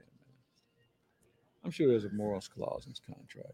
I'm 1.64 1.70
sure 1.70 1.88
there's 1.88 2.04
a 2.06 2.10
morals 2.10 2.48
clause 2.48 2.84
in 2.86 2.92
his 2.92 3.00
contract. 3.00 3.52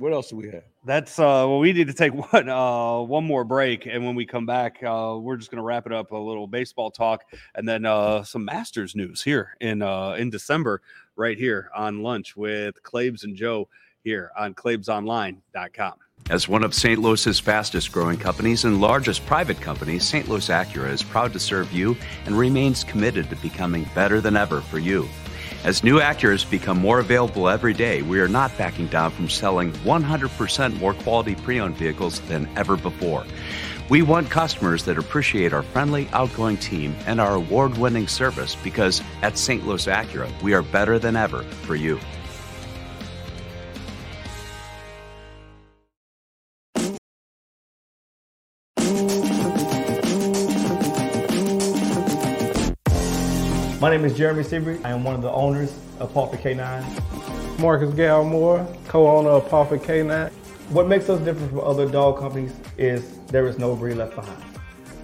What 0.00 0.14
else 0.14 0.30
do 0.30 0.36
we 0.36 0.48
have? 0.48 0.62
That's 0.82 1.18
uh 1.18 1.44
well, 1.46 1.58
we 1.58 1.74
need 1.74 1.88
to 1.88 1.92
take 1.92 2.14
one 2.32 2.48
uh 2.48 3.00
one 3.00 3.24
more 3.24 3.44
break, 3.44 3.84
and 3.84 4.06
when 4.06 4.14
we 4.14 4.24
come 4.24 4.46
back, 4.46 4.82
uh 4.82 5.18
we're 5.20 5.36
just 5.36 5.50
gonna 5.50 5.62
wrap 5.62 5.84
it 5.84 5.92
up 5.92 6.10
a 6.12 6.16
little 6.16 6.46
baseball 6.46 6.90
talk 6.90 7.24
and 7.54 7.68
then 7.68 7.84
uh 7.84 8.22
some 8.24 8.46
Masters 8.46 8.96
news 8.96 9.22
here 9.22 9.56
in 9.60 9.82
uh 9.82 10.12
in 10.12 10.30
December, 10.30 10.80
right 11.16 11.36
here 11.36 11.70
on 11.76 12.02
lunch 12.02 12.34
with 12.34 12.82
Claibs 12.82 13.24
and 13.24 13.36
Joe 13.36 13.68
here 14.02 14.30
on 14.38 14.54
ClaibsOnline.com. 14.54 15.94
As 16.30 16.48
one 16.48 16.64
of 16.64 16.74
St. 16.74 16.98
Louis's 16.98 17.38
fastest 17.38 17.92
growing 17.92 18.18
companies 18.18 18.64
and 18.64 18.80
largest 18.80 19.26
private 19.26 19.60
companies, 19.60 20.06
St. 20.06 20.28
Louis 20.30 20.48
Acura 20.48 20.90
is 20.90 21.02
proud 21.02 21.34
to 21.34 21.38
serve 21.38 21.70
you 21.72 21.94
and 22.24 22.38
remains 22.38 22.84
committed 22.84 23.28
to 23.28 23.36
becoming 23.36 23.86
better 23.94 24.22
than 24.22 24.34
ever 24.34 24.62
for 24.62 24.78
you. 24.78 25.06
As 25.62 25.84
new 25.84 26.00
Acuras 26.00 26.48
become 26.48 26.78
more 26.78 27.00
available 27.00 27.46
every 27.46 27.74
day, 27.74 28.00
we 28.00 28.18
are 28.20 28.28
not 28.28 28.56
backing 28.56 28.86
down 28.86 29.10
from 29.10 29.28
selling 29.28 29.72
100% 29.72 30.80
more 30.80 30.94
quality 30.94 31.34
pre 31.34 31.60
owned 31.60 31.76
vehicles 31.76 32.20
than 32.20 32.48
ever 32.56 32.78
before. 32.78 33.26
We 33.90 34.00
want 34.00 34.30
customers 34.30 34.84
that 34.84 34.96
appreciate 34.96 35.52
our 35.52 35.62
friendly, 35.62 36.08
outgoing 36.14 36.56
team 36.56 36.96
and 37.06 37.20
our 37.20 37.34
award 37.34 37.76
winning 37.76 38.08
service 38.08 38.56
because 38.64 39.02
at 39.20 39.36
St. 39.36 39.66
Louis 39.66 39.84
Acura, 39.84 40.30
we 40.40 40.54
are 40.54 40.62
better 40.62 40.98
than 40.98 41.14
ever 41.14 41.42
for 41.42 41.74
you. 41.74 42.00
My 53.80 53.88
name 53.88 54.04
is 54.04 54.14
Jeremy 54.14 54.42
Seabury. 54.42 54.78
I 54.84 54.90
am 54.90 55.04
one 55.04 55.14
of 55.14 55.22
the 55.22 55.30
owners 55.30 55.74
of 56.00 56.12
Pulpit 56.12 56.40
K9. 56.40 57.58
Marcus 57.60 57.94
Galmore, 57.94 58.68
co-owner 58.86 59.30
of 59.30 59.48
Pulpit 59.48 59.80
K9. 59.80 60.30
What 60.68 60.86
makes 60.86 61.08
us 61.08 61.18
different 61.20 61.48
from 61.48 61.60
other 61.60 61.88
dog 61.88 62.18
companies 62.18 62.52
is 62.76 63.16
there 63.28 63.46
is 63.46 63.58
no 63.58 63.74
breed 63.74 63.94
left 63.94 64.16
behind. 64.16 64.44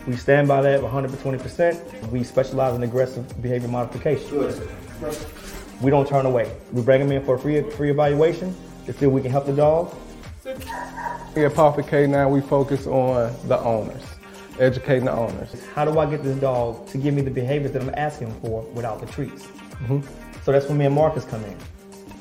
We 0.06 0.14
stand 0.14 0.46
by 0.46 0.60
that 0.60 0.82
120%. 0.82 2.10
We 2.10 2.22
specialize 2.22 2.74
in 2.74 2.82
aggressive 2.82 3.40
behavior 3.40 3.68
modification. 3.68 4.52
We 5.80 5.90
don't 5.90 6.06
turn 6.06 6.26
away. 6.26 6.54
We 6.70 6.82
bring 6.82 7.00
them 7.00 7.10
in 7.12 7.24
for 7.24 7.36
a 7.36 7.38
free, 7.38 7.62
free 7.70 7.90
evaluation 7.90 8.54
to 8.84 8.92
see 8.92 9.06
if 9.06 9.10
we 9.10 9.22
can 9.22 9.30
help 9.30 9.46
the 9.46 9.54
dog. 9.54 9.94
Here 11.34 11.46
at 11.46 11.54
Pulpit 11.54 11.86
K9, 11.86 12.30
we 12.30 12.42
focus 12.42 12.86
on 12.86 13.34
the 13.48 13.58
owners, 13.58 14.02
educating 14.58 15.04
the 15.04 15.12
owners. 15.12 15.54
How 15.74 15.84
do 15.84 15.98
I 15.98 16.08
get 16.08 16.22
this 16.22 16.36
dog 16.38 16.86
to 16.88 16.98
give 16.98 17.14
me 17.14 17.22
the 17.22 17.30
behaviors 17.30 17.72
that 17.72 17.82
I'm 17.82 17.94
asking 17.96 18.32
for 18.40 18.62
without 18.74 19.00
the 19.00 19.06
treats? 19.06 19.44
Mm-hmm. 19.44 20.00
So 20.42 20.52
that's 20.52 20.66
when 20.66 20.78
me 20.78 20.86
and 20.86 20.94
Marcus 20.94 21.24
come 21.24 21.44
in. 21.44 21.56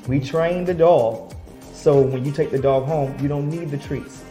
We 0.06 0.20
train 0.20 0.64
the 0.64 0.74
dog 0.74 1.34
so 1.86 2.00
when 2.00 2.24
you 2.24 2.32
take 2.32 2.50
the 2.50 2.58
dog 2.58 2.86
home, 2.86 3.16
you 3.20 3.28
don't 3.28 3.48
need 3.48 3.70
the 3.70 3.78
treats. 3.78 4.24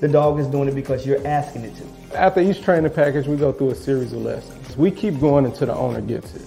The 0.00 0.06
dog 0.06 0.38
is 0.38 0.46
doing 0.48 0.68
it 0.68 0.74
because 0.74 1.06
you're 1.06 1.26
asking 1.26 1.62
it 1.62 1.72
to. 1.76 2.18
After 2.18 2.40
each 2.40 2.62
training 2.62 2.90
package, 2.90 3.26
we 3.26 3.36
go 3.36 3.52
through 3.52 3.70
a 3.70 3.74
series 3.74 4.12
of 4.12 4.20
lessons. 4.20 4.76
We 4.76 4.90
keep 4.90 5.18
going 5.18 5.46
until 5.46 5.68
the 5.68 5.74
owner 5.74 6.02
gets 6.02 6.34
it. 6.34 6.42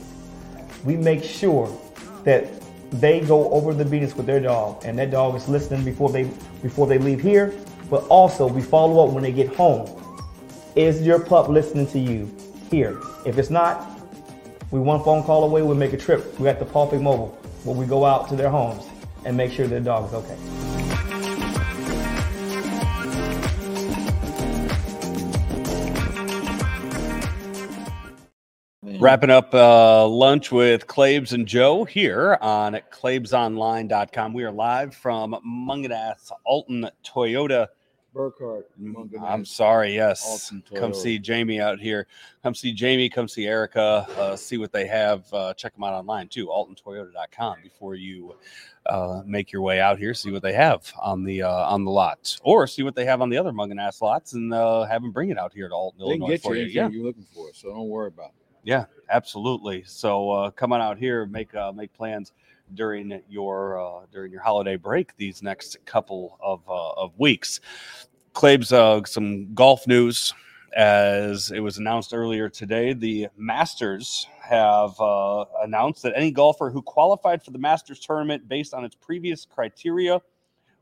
We 0.84 0.96
make 0.96 1.24
sure 1.24 1.76
that 2.24 2.46
they 2.92 3.22
go 3.22 3.50
over 3.50 3.74
the 3.74 3.84
beatings 3.84 4.16
with 4.16 4.28
their 4.28 4.40
dog 4.40 4.84
and 4.86 5.00
that 5.00 5.10
dog 5.10 5.34
is 5.34 5.48
listening 5.48 5.84
before 5.84 6.12
they 6.12 6.30
before 6.62 6.86
they 6.86 7.00
leave 7.00 7.20
here, 7.20 7.52
but 7.90 8.06
also 8.10 8.46
we 8.46 8.62
follow 8.62 9.08
up 9.08 9.12
when 9.12 9.24
they 9.24 9.32
get 9.32 9.56
home. 9.56 9.88
Is 10.76 11.04
your 11.04 11.20
pup 11.20 11.50
listening 11.50 11.86
to 11.88 12.00
you 12.00 12.36
here? 12.72 13.00
If 13.28 13.38
it's 13.38 13.52
not, 13.52 13.88
we 14.72 14.80
one 14.80 15.04
phone 15.04 15.22
call 15.24 15.44
away, 15.44 15.62
we'll 15.62 15.76
make 15.76 15.94
a 15.94 15.98
trip. 15.98 16.40
We 16.40 16.46
got 16.46 16.58
the 16.58 16.66
Pulpit 16.66 17.00
Mobile 17.00 17.28
where 17.64 17.76
we 17.76 17.86
go 17.86 18.06
out 18.06 18.28
to 18.30 18.36
their 18.36 18.50
homes 18.50 18.84
and 19.24 19.38
make 19.38 19.52
sure 19.52 19.68
their 19.68 19.82
dog 19.82 20.08
is 20.08 20.16
okay. 20.16 20.36
Wrapping 29.00 29.30
up 29.30 29.54
uh, 29.54 30.08
lunch 30.08 30.52
with 30.52 30.88
Claibs 30.88 31.34
and 31.34 31.48
Joe 31.48 31.84
here 31.84 32.40
on 32.42 32.80
ClaibsOnline.com. 32.92 34.34
We 34.34 34.44
are 34.44 34.52
live 34.52 34.96
from 34.96 35.36
Mungenast 35.46 36.32
Alton 36.46 36.90
Toyota. 37.06 37.68
Burkhardt. 38.14 38.70
I'm 39.22 39.44
sorry, 39.46 39.96
yes. 39.96 40.54
Come 40.76 40.94
see 40.94 41.18
Jamie 41.20 41.60
out 41.60 41.80
here. 41.80 42.08
Come 42.44 42.54
see 42.54 42.72
Jamie. 42.72 43.10
Come 43.10 43.28
see 43.28 43.48
Erica. 43.48 44.08
Uh, 44.18 44.36
see 44.36 44.58
what 44.58 44.72
they 44.72 44.86
have. 44.88 45.26
Uh, 45.34 45.54
check 45.54 45.74
them 45.74 45.84
out 45.84 45.94
online 45.94 46.28
too, 46.28 46.48
altontoyota.com 46.48 47.58
before 47.64 47.96
you 47.96 48.36
uh, 48.86 49.22
make 49.26 49.52
your 49.52 49.62
way 49.62 49.80
out 49.80 49.98
here. 49.98 50.14
See 50.14 50.32
what 50.32 50.42
they 50.44 50.54
have 50.54 50.92
on 51.02 51.24
the 51.24 51.42
uh, 51.44 51.50
on 51.70 51.84
the 51.86 51.92
lot, 51.92 52.38
or 52.44 52.68
see 52.68 52.84
what 52.84 52.96
they 52.96 53.06
have 53.06 53.22
on 53.22 53.30
the 53.30 53.38
other 53.38 53.52
Mungenast 53.52 54.02
lots, 54.02 54.34
and 54.34 54.54
uh, 54.54 54.84
have 54.84 55.02
them 55.02 55.12
bring 55.12 55.30
it 55.30 55.38
out 55.38 55.54
here 55.54 55.68
to 55.70 55.74
Alton, 55.74 56.00
They 56.00 56.06
Illinois 56.12 56.28
get 56.28 56.44
you 56.44 56.50
for 56.50 56.56
you. 56.56 56.66
Yeah, 56.66 56.90
you're 56.90 57.04
looking 57.06 57.26
for, 57.34 57.50
so 57.54 57.70
don't 57.70 57.88
worry 57.90 58.08
about 58.10 58.28
it. 58.30 58.36
yeah, 58.64 58.86
absolutely. 59.10 59.84
So 59.86 60.30
uh, 60.30 60.52
come 60.52 60.74
on 60.74 60.82
out 60.82 60.98
here, 60.98 61.26
make 61.26 61.54
uh, 61.56 61.72
make 61.72 61.94
plans 61.94 62.32
during 62.76 63.22
your 63.30 63.80
uh, 63.80 64.06
during 64.12 64.32
your 64.32 64.42
holiday 64.42 64.76
break 64.76 65.16
these 65.18 65.42
next 65.42 65.78
couple 65.86 66.38
of 66.42 66.62
uh, 66.68 66.92
of 66.92 67.12
weeks. 67.18 67.60
Claibs, 68.34 68.72
uh, 68.72 69.04
some 69.06 69.54
golf 69.54 69.88
news. 69.88 70.34
As 70.76 71.52
it 71.52 71.60
was 71.60 71.78
announced 71.78 72.16
earlier 72.16 72.50
today, 72.50 72.94
the 72.94 73.28
Masters 73.38 74.28
have 74.42 75.00
uh, 75.00 75.46
announced 75.62 76.02
that 76.02 76.14
any 76.16 76.32
golfer 76.32 76.72
who 76.72 76.82
qualified 76.82 77.44
for 77.44 77.52
the 77.52 77.60
Masters 77.60 78.00
tournament 78.00 78.50
based 78.50 78.74
on 78.74 78.84
its 78.84 78.96
previous 78.96 79.46
criteria 79.46 80.20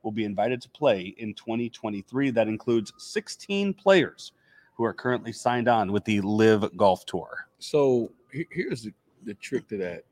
will 0.04 0.12
be 0.12 0.24
invited 0.24 0.62
to 0.62 0.70
play 0.70 1.14
in 1.18 1.34
2023. 1.34 2.32
That 2.32 2.48
includes 2.48 2.94
16 2.98 3.74
players 3.74 4.32
who 4.76 4.86
are 4.86 4.94
currently 4.94 5.34
signed 5.34 5.68
on 5.68 5.92
with 5.92 6.06
the 6.06 6.22
Live 6.22 6.76
Golf 6.78 7.06
Tour. 7.06 7.48
So 7.60 8.12
here's 8.32 8.84
the, 8.84 8.94
the 9.26 9.34
trick 9.36 9.68
to 9.68 9.78
that: 9.78 10.06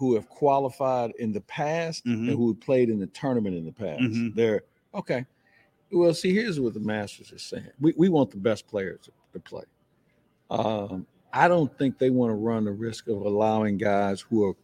who 0.00 0.14
have 0.14 0.30
qualified 0.30 1.12
in 1.18 1.30
the 1.30 1.42
past 1.42 2.06
Mhm. 2.06 2.26
and 2.26 2.30
who 2.30 2.48
have 2.48 2.60
played 2.60 2.88
in 2.88 2.98
the 2.98 3.06
tournament 3.08 3.54
in 3.54 3.66
the 3.66 3.72
past. 3.72 4.00
Mhm. 4.00 4.34
They're 4.34 4.62
okay. 4.94 5.26
Well, 5.92 6.14
see, 6.14 6.32
here's 6.32 6.58
what 6.58 6.72
the 6.72 6.80
Masters 6.80 7.32
is 7.32 7.42
saying: 7.42 7.68
we, 7.80 7.92
we 7.98 8.08
want 8.08 8.30
the 8.30 8.38
best 8.38 8.66
players 8.66 9.00
to, 9.02 9.10
to 9.34 9.40
play. 9.40 9.64
Um, 10.48 11.06
I 11.34 11.48
don't 11.48 11.76
think 11.78 11.98
they 11.98 12.08
want 12.08 12.30
to 12.30 12.34
run 12.34 12.64
the 12.64 12.72
risk 12.72 13.08
of 13.08 13.20
allowing 13.20 13.76
guys 13.76 14.22
who 14.22 14.48
are 14.48 14.54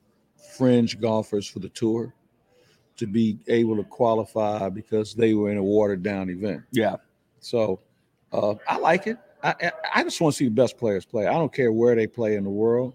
fringe 0.57 0.99
golfers 0.99 1.47
for 1.47 1.59
the 1.59 1.69
tour 1.69 2.15
to 2.97 3.07
be 3.07 3.39
able 3.47 3.77
to 3.77 3.85
qualify 3.85 4.71
because 4.71 5.15
they 5.15 5.35
were 5.35 5.51
in 5.51 5.59
a 5.59 5.63
watered 5.63 6.03
down 6.03 6.31
event. 6.31 6.63
Yeah. 6.73 6.97
So 7.41 7.81
uh, 8.33 8.55
I 8.67 8.79
like 8.79 9.07
it. 9.07 9.19
I, 9.43 9.71
I 9.95 10.03
just 10.03 10.19
want 10.21 10.33
to 10.35 10.39
see 10.39 10.47
the 10.47 10.51
best 10.51 10.79
players 10.79 11.05
play. 11.05 11.27
I 11.27 11.35
don't 11.35 11.53
care 11.53 11.73
where 11.73 11.95
they 11.95 12.07
play 12.07 12.37
in 12.37 12.45
the 12.45 12.51
world. 12.51 12.95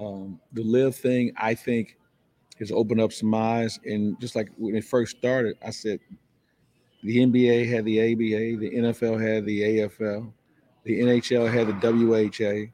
Um, 0.00 0.40
the 0.52 0.62
live 0.62 0.94
thing, 0.94 1.32
I 1.36 1.54
think, 1.54 1.98
has 2.58 2.70
opened 2.70 3.00
up 3.00 3.12
some 3.12 3.34
eyes. 3.34 3.78
And 3.84 4.18
just 4.20 4.36
like 4.36 4.50
when 4.56 4.74
it 4.74 4.84
first 4.84 5.16
started, 5.16 5.56
I 5.64 5.70
said 5.70 6.00
the 7.02 7.18
NBA 7.18 7.70
had 7.70 7.84
the 7.84 8.00
ABA, 8.00 8.60
the 8.60 8.70
NFL 8.76 9.20
had 9.20 9.44
the 9.44 9.60
AFL, 9.62 10.32
the 10.84 11.00
NHL 11.00 11.52
had 11.52 11.68
the 11.68 12.70
WHA. 12.70 12.72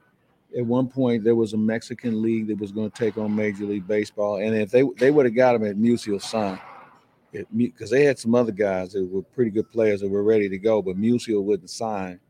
At 0.59 0.65
one 0.65 0.89
point, 0.89 1.25
there 1.25 1.35
was 1.35 1.53
a 1.53 1.57
Mexican 1.59 2.23
league 2.23 2.47
that 2.47 2.59
was 2.59 2.71
going 2.73 2.91
to 2.91 2.97
take 2.97 3.19
on 3.19 3.35
Major 3.35 3.65
League 3.65 3.89
Baseball, 3.89 4.37
and 4.37 4.55
if 4.55 4.71
they 4.71 4.85
they 4.99 5.11
would 5.11 5.27
have 5.27 5.35
got 5.35 5.57
him 5.57 5.67
at 5.67 5.77
Musial 5.77 6.23
sign, 6.23 6.61
because 7.57 7.91
they 7.91 8.05
had 8.05 8.21
some 8.21 8.37
other 8.37 8.53
guys 8.53 8.93
that 8.93 9.05
were 9.05 9.23
pretty 9.23 9.51
good 9.51 9.69
players 9.69 10.01
that 10.01 10.09
were 10.09 10.23
ready 10.23 10.49
to 10.49 10.59
go, 10.59 10.81
but 10.81 10.97
Musial 10.97 11.43
wouldn't 11.43 11.71
sign, 11.71 12.21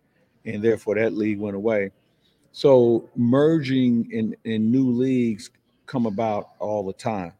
and 0.46 0.62
therefore 0.62 0.94
that 0.94 1.12
league 1.12 1.38
went 1.38 1.54
away. 1.54 1.90
So 2.54 3.10
merging 3.16 4.08
in 4.12 4.36
in 4.44 4.70
new 4.70 4.88
leagues 4.92 5.50
come 5.86 6.06
about 6.06 6.50
all 6.60 6.86
the 6.86 6.92
time. 6.92 7.32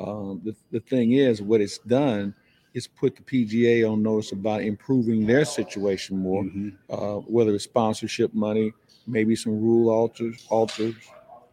Um, 0.00 0.42
the 0.44 0.52
the 0.72 0.80
thing 0.80 1.12
is, 1.12 1.40
what 1.40 1.60
it's 1.60 1.78
done 1.78 2.34
is 2.74 2.88
put 2.88 3.14
the 3.14 3.22
PGA 3.22 3.88
on 3.88 4.02
notice 4.02 4.32
about 4.32 4.62
improving 4.62 5.26
their 5.26 5.44
situation 5.44 6.18
more, 6.18 6.42
Mhm. 6.42 6.74
uh, 6.90 7.20
whether 7.20 7.54
it's 7.54 7.62
sponsorship 7.64 8.34
money, 8.34 8.72
maybe 9.06 9.36
some 9.36 9.60
rule 9.60 9.90
alters 9.90 10.44
alters 10.50 10.96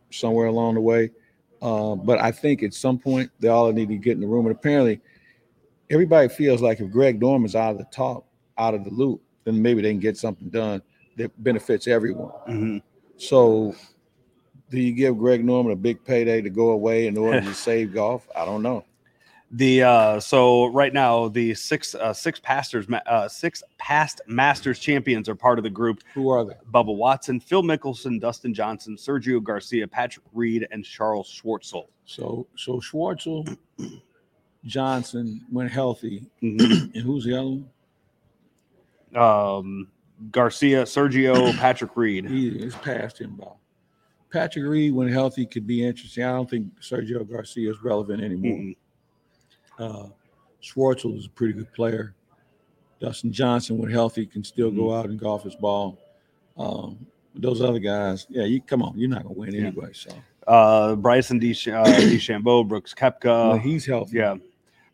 somewhere 0.10 0.48
along 0.48 0.74
the 0.74 0.82
way. 0.82 1.12
Uh, 1.62 1.94
but 1.96 2.20
I 2.20 2.32
think 2.32 2.64
at 2.64 2.74
some 2.74 2.98
point 2.98 3.30
they 3.40 3.50
all 3.50 3.72
need 3.72 3.90
to 3.90 3.98
get 3.98 4.14
in 4.14 4.22
the 4.22 4.28
room. 4.28 4.48
And 4.48 4.56
apparently, 4.56 5.00
everybody 5.92 6.28
feels 6.28 6.60
like 6.60 6.80
if 6.80 6.90
Greg 6.90 7.22
Norman's 7.22 7.56
out 7.56 7.74
of 7.74 7.78
the 7.78 7.88
top, 7.92 8.26
out 8.58 8.74
of 8.74 8.84
the 8.84 8.90
loop, 8.90 9.22
then 9.44 9.62
maybe 9.62 9.84
they 9.84 9.92
can 9.92 10.00
get 10.00 10.18
something 10.18 10.50
done 10.50 10.82
that 11.18 11.32
benefits 11.44 11.88
everyone. 11.88 12.32
Mhm. 12.48 12.82
So, 13.18 13.76
do 14.70 14.80
you 14.80 14.92
give 14.94 15.18
Greg 15.18 15.44
Norman 15.46 15.72
a 15.74 15.76
big 15.76 16.04
payday 16.04 16.42
to 16.42 16.50
go 16.50 16.70
away 16.72 17.08
in 17.08 17.18
order 17.18 17.42
to 17.42 17.54
save 17.54 17.94
golf? 17.94 18.28
I 18.36 18.46
don't 18.46 18.62
know. 18.62 18.86
The 19.52 19.84
uh, 19.84 20.20
so 20.20 20.66
right 20.66 20.92
now 20.92 21.28
the 21.28 21.54
six 21.54 21.94
uh, 21.96 22.14
six 22.14 22.40
pastors 22.40 22.88
uh, 23.06 23.28
six 23.30 23.64
past 23.78 24.20
Masters 24.28 24.80
champions 24.80 25.30
are 25.30 25.36
part 25.36 25.60
of 25.60 25.64
the 25.64 25.70
group. 25.70 26.02
Who 26.16 26.30
are 26.30 26.44
they? 26.44 26.56
Bubba 26.74 26.94
Watson, 26.96 27.40
Phil 27.40 27.62
Mickelson, 27.62 28.20
Dustin 28.20 28.54
Johnson, 28.56 28.98
Sergio 28.98 29.42
Garcia, 29.42 29.88
Patrick 29.88 30.26
Reed, 30.34 30.68
and 30.72 30.84
Charles 30.84 31.30
Schwartzel. 31.30 31.86
So, 32.06 32.48
so 32.58 32.80
Schwartzel, 32.82 33.56
Johnson 34.66 35.46
went 35.52 35.72
healthy, 35.72 36.26
Mhm. 36.42 36.60
and 36.96 37.04
who's 37.04 37.24
the 37.24 37.36
other 37.40 37.50
one? 37.50 37.70
um, 39.16 39.88
Garcia, 40.32 40.84
Sergio, 40.84 41.54
Patrick 41.58 41.92
Reed. 41.96 42.26
He 42.30 42.48
is 42.50 42.76
past 42.76 43.20
him 43.20 43.36
by. 43.36 43.48
Patrick 44.32 44.66
Reed, 44.66 44.94
when 44.94 45.08
healthy, 45.08 45.46
could 45.46 45.66
be 45.68 45.86
interesting. 45.86 46.24
I 46.24 46.32
don't 46.32 46.50
think 46.50 46.68
Sergio 46.82 47.30
Garcia 47.30 47.70
is 47.72 47.82
relevant 47.84 48.22
anymore. 48.24 48.58
Mhm. 48.58 48.76
Uh, 49.78 50.08
Schwartzel 50.62 51.18
is 51.18 51.26
a 51.26 51.30
pretty 51.30 51.54
good 51.54 51.72
player. 51.74 52.14
Dustin 53.00 53.32
Johnson, 53.32 53.78
when 53.78 53.92
healthy, 53.92 54.26
can 54.26 54.44
still 54.44 54.72
go 54.72 54.94
out 54.94 55.06
and 55.06 55.20
golf 55.20 55.44
his 55.44 55.56
ball. 55.56 55.98
Um, 56.58 57.06
those 57.36 57.62
other 57.62 57.80
guys, 57.80 58.26
yeah, 58.30 58.44
you 58.46 58.62
come 58.62 58.82
on, 58.82 58.98
you're 58.98 59.10
not 59.10 59.24
gonna 59.24 59.36
win 59.36 59.54
Yeah. 59.54 59.68
anyway. 59.68 59.90
So 59.94 60.12
Uh, 60.48 60.96
Bryson 60.96 61.40
Desch- 61.40 61.74
uh, 61.74 61.84
DeChambeau, 61.86 62.68
Brooks 62.68 62.94
Koepka. 62.94 63.52
when 63.52 63.60
he's 63.62 63.86
healthy, 63.86 64.18
Yeah. 64.18 64.38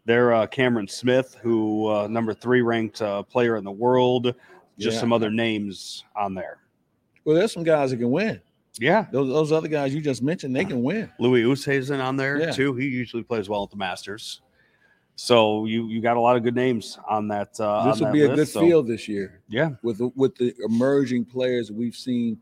They're 0.05 0.33
uh, 0.33 0.47
Cameron 0.47 0.87
Smith, 0.87 1.37
who 1.43 1.87
uh, 1.87 2.07
number 2.07 2.33
three 2.33 2.61
ranked 2.63 3.01
uh, 3.03 3.21
player 3.23 3.55
in 3.57 3.63
the 3.63 3.71
world. 3.71 4.33
Just 4.81 4.95
Yeah. 4.95 5.01
some 5.01 5.13
other 5.13 5.29
names 5.29 6.03
on 6.15 6.33
there. 6.33 6.59
Well, 7.23 7.35
there's 7.35 7.51
some 7.51 7.63
guys 7.63 7.91
that 7.91 7.97
can 7.97 8.11
win. 8.11 8.41
Yeah. 8.79 9.05
Those 9.11 9.27
those 9.29 9.51
other 9.51 9.67
guys 9.67 9.93
you 9.93 10.01
just 10.01 10.23
mentioned, 10.23 10.55
they 10.55 10.65
can 10.65 10.81
win. 10.81 11.11
Louis 11.19 11.43
Oosthuizen 11.43 12.03
on 12.03 12.15
there 12.17 12.39
Yeah. 12.39 12.51
too. 12.51 12.73
He 12.75 12.87
usually 12.87 13.23
plays 13.23 13.47
well 13.49 13.63
at 13.63 13.69
the 13.69 13.75
Masters. 13.77 14.41
So 15.15 15.65
you 15.65 15.87
you 15.87 16.01
got 16.01 16.17
a 16.17 16.19
lot 16.19 16.35
of 16.37 16.43
good 16.43 16.55
names 16.55 16.97
on 17.07 17.27
that. 17.27 17.59
Uh, 17.59 17.85
this 17.85 18.01
on 18.01 18.07
will 18.07 18.07
that 18.07 18.13
be 18.13 18.23
a 18.23 18.27
list, 18.29 18.37
good 18.37 18.47
so, 18.47 18.61
field 18.61 18.87
this 18.87 19.07
year 19.07 19.41
Yeah. 19.49 19.71
with 19.83 19.99
the, 19.99 20.07
with 20.15 20.35
the 20.35 20.55
emerging 20.65 21.25
players 21.25 21.71
we've 21.71 21.95
seen 21.95 22.41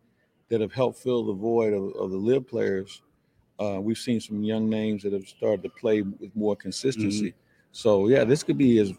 that 0.50 0.62
have 0.62 0.72
helped 0.72 1.00
fill 1.00 1.26
the 1.26 1.34
void 1.34 1.74
of, 1.74 1.94
of 1.96 2.12
the 2.12 2.18
live 2.18 2.48
players. 2.48 3.02
Uh, 3.60 3.80
we've 3.82 3.98
seen 3.98 4.22
some 4.22 4.44
young 4.44 4.70
names 4.70 5.04
that 5.04 5.12
have 5.14 5.28
started 5.28 5.62
to 5.64 5.70
play 5.70 6.02
with 6.04 6.34
more 6.36 6.56
consistency. 6.56 7.34
So 7.72 8.08
yeah, 8.08 8.24
this 8.24 8.44
could 8.44 8.58
be 8.58 8.78
as 8.80 8.94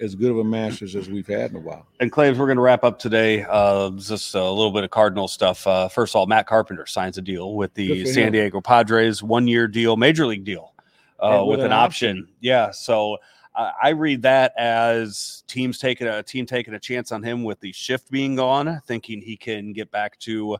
as 0.00 0.14
good 0.14 0.30
of 0.30 0.38
a 0.38 0.44
Masters 0.44 0.96
as 0.96 1.08
we've 1.08 1.26
had 1.26 1.50
in 1.50 1.56
a 1.56 1.60
while. 1.60 1.86
And 2.00 2.10
Claibs, 2.10 2.38
we're 2.38 2.46
going 2.46 2.56
to 2.56 2.62
wrap 2.62 2.84
up 2.84 2.98
today. 2.98 3.44
Uh, 3.48 3.90
just 3.90 4.34
a 4.34 4.50
little 4.50 4.72
bit 4.72 4.84
of 4.84 4.90
Cardinal 4.90 5.28
stuff. 5.28 5.66
Uh, 5.66 5.88
first 5.88 6.12
of 6.12 6.18
all, 6.18 6.26
Matt 6.26 6.46
Carpenter 6.46 6.86
signs 6.86 7.18
a 7.18 7.22
deal 7.22 7.54
with 7.54 7.74
the 7.74 8.04
San 8.06 8.28
him. 8.28 8.32
Diego 8.32 8.60
Padres, 8.60 9.22
one 9.22 9.46
year 9.46 9.68
deal, 9.68 9.96
major 9.96 10.26
league 10.26 10.44
deal, 10.44 10.72
uh, 11.18 11.44
with, 11.46 11.58
with 11.58 11.60
an 11.60 11.66
an 11.66 11.72
option. 11.72 12.28
Yeah. 12.40 12.70
So 12.70 13.18
I 13.54 13.72
I 13.82 13.88
read 13.90 14.22
that 14.22 14.52
as 14.56 15.44
teams 15.46 15.78
taking 15.78 16.06
a 16.06 16.22
team 16.22 16.46
taking 16.46 16.74
a 16.74 16.78
chance 16.80 17.12
on 17.12 17.22
him 17.22 17.44
with 17.44 17.60
the 17.60 17.72
shift 17.72 18.10
being 18.10 18.36
gone, 18.36 18.80
thinking 18.86 19.20
he 19.20 19.36
can 19.36 19.72
get 19.72 19.90
back 19.90 20.18
to 20.20 20.56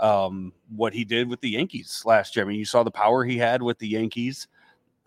um, 0.00 0.52
what 0.74 0.92
he 0.92 1.04
did 1.04 1.28
with 1.28 1.40
the 1.40 1.50
Yankees 1.50 2.02
last 2.04 2.36
year. 2.36 2.44
I 2.44 2.48
mean, 2.48 2.58
you 2.58 2.64
saw 2.64 2.82
the 2.82 2.90
power 2.90 3.24
he 3.24 3.38
had 3.38 3.62
with 3.62 3.78
the 3.78 3.88
Yankees 3.88 4.46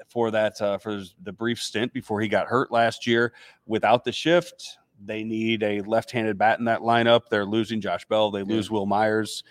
for 0.08 0.32
that 0.32 0.62
uh, 0.62 0.78
for 0.78 1.04
the 1.24 1.32
brief 1.32 1.62
stint 1.62 1.93
before 1.93 2.22
he 2.22 2.28
got 2.28 2.47
hurt 2.47 2.72
last 2.72 3.06
year. 3.06 3.34
Without 3.66 4.04
the 4.04 4.12
shift, 4.12 4.78
they 5.06 5.24
need 5.24 5.64
a 5.64 5.82
left-handed 5.82 6.38
bat 6.38 6.60
in 6.60 6.66
that 6.66 6.82
lineup. 6.82 7.24
They're 7.30 7.45
losing 7.45 7.82
Josh 7.82 8.06
Bell. 8.06 8.32
They 8.32 8.43
lose 8.43 8.70
Wil 8.72 8.86
Myers. 8.86 9.43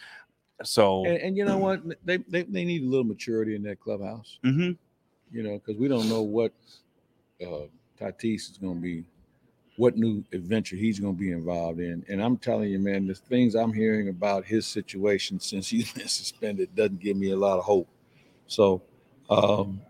So 0.65 1.05
And, 1.07 1.19
and 1.19 1.37
you 1.37 1.45
know 1.45 1.59
what? 1.59 1.83
They, 2.05 2.19
they 2.19 2.43
they 2.43 2.65
need 2.65 2.83
a 2.83 2.87
little 2.87 3.05
maturity 3.05 3.55
in 3.55 3.63
that 3.63 3.81
clubhouse. 3.81 4.39
Mhm. 4.45 4.77
You 5.31 5.43
know, 5.43 5.55
because 5.55 5.77
we 5.77 5.89
don't 5.89 6.09
know 6.09 6.23
what 6.23 6.53
uh, 7.41 7.67
Tatis 8.01 8.51
is 8.51 8.59
going 8.61 8.77
to 8.77 8.81
be, 8.81 9.05
what 9.77 9.97
new 9.97 10.25
adventure 10.33 10.75
he's 10.75 10.99
going 10.99 11.15
to 11.15 11.21
be 11.21 11.33
involved 11.33 11.81
in. 11.81 12.05
And 12.09 12.23
I'm 12.23 12.39
telling 12.39 12.71
you, 12.71 12.79
man, 12.79 13.07
the 13.07 13.15
things 13.15 13.55
I'm 13.55 13.73
hearing 13.73 14.09
about 14.09 14.45
his 14.45 14.67
situation 14.67 15.39
since 15.39 15.69
he's 15.69 15.93
been 15.95 16.09
suspended 16.09 16.75
doesn't 16.75 17.01
give 17.01 17.17
me 17.17 17.31
a 17.31 17.37
lot 17.37 17.59
of 17.59 17.65
hope. 17.65 17.89
So 18.47 18.83
um, 19.31 19.81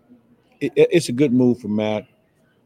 it, 0.59 0.71
it- 0.75 0.89
it's 0.91 1.09
a 1.09 1.13
good 1.13 1.33
move 1.33 1.59
for 1.59 1.67
Matt. 1.67 2.05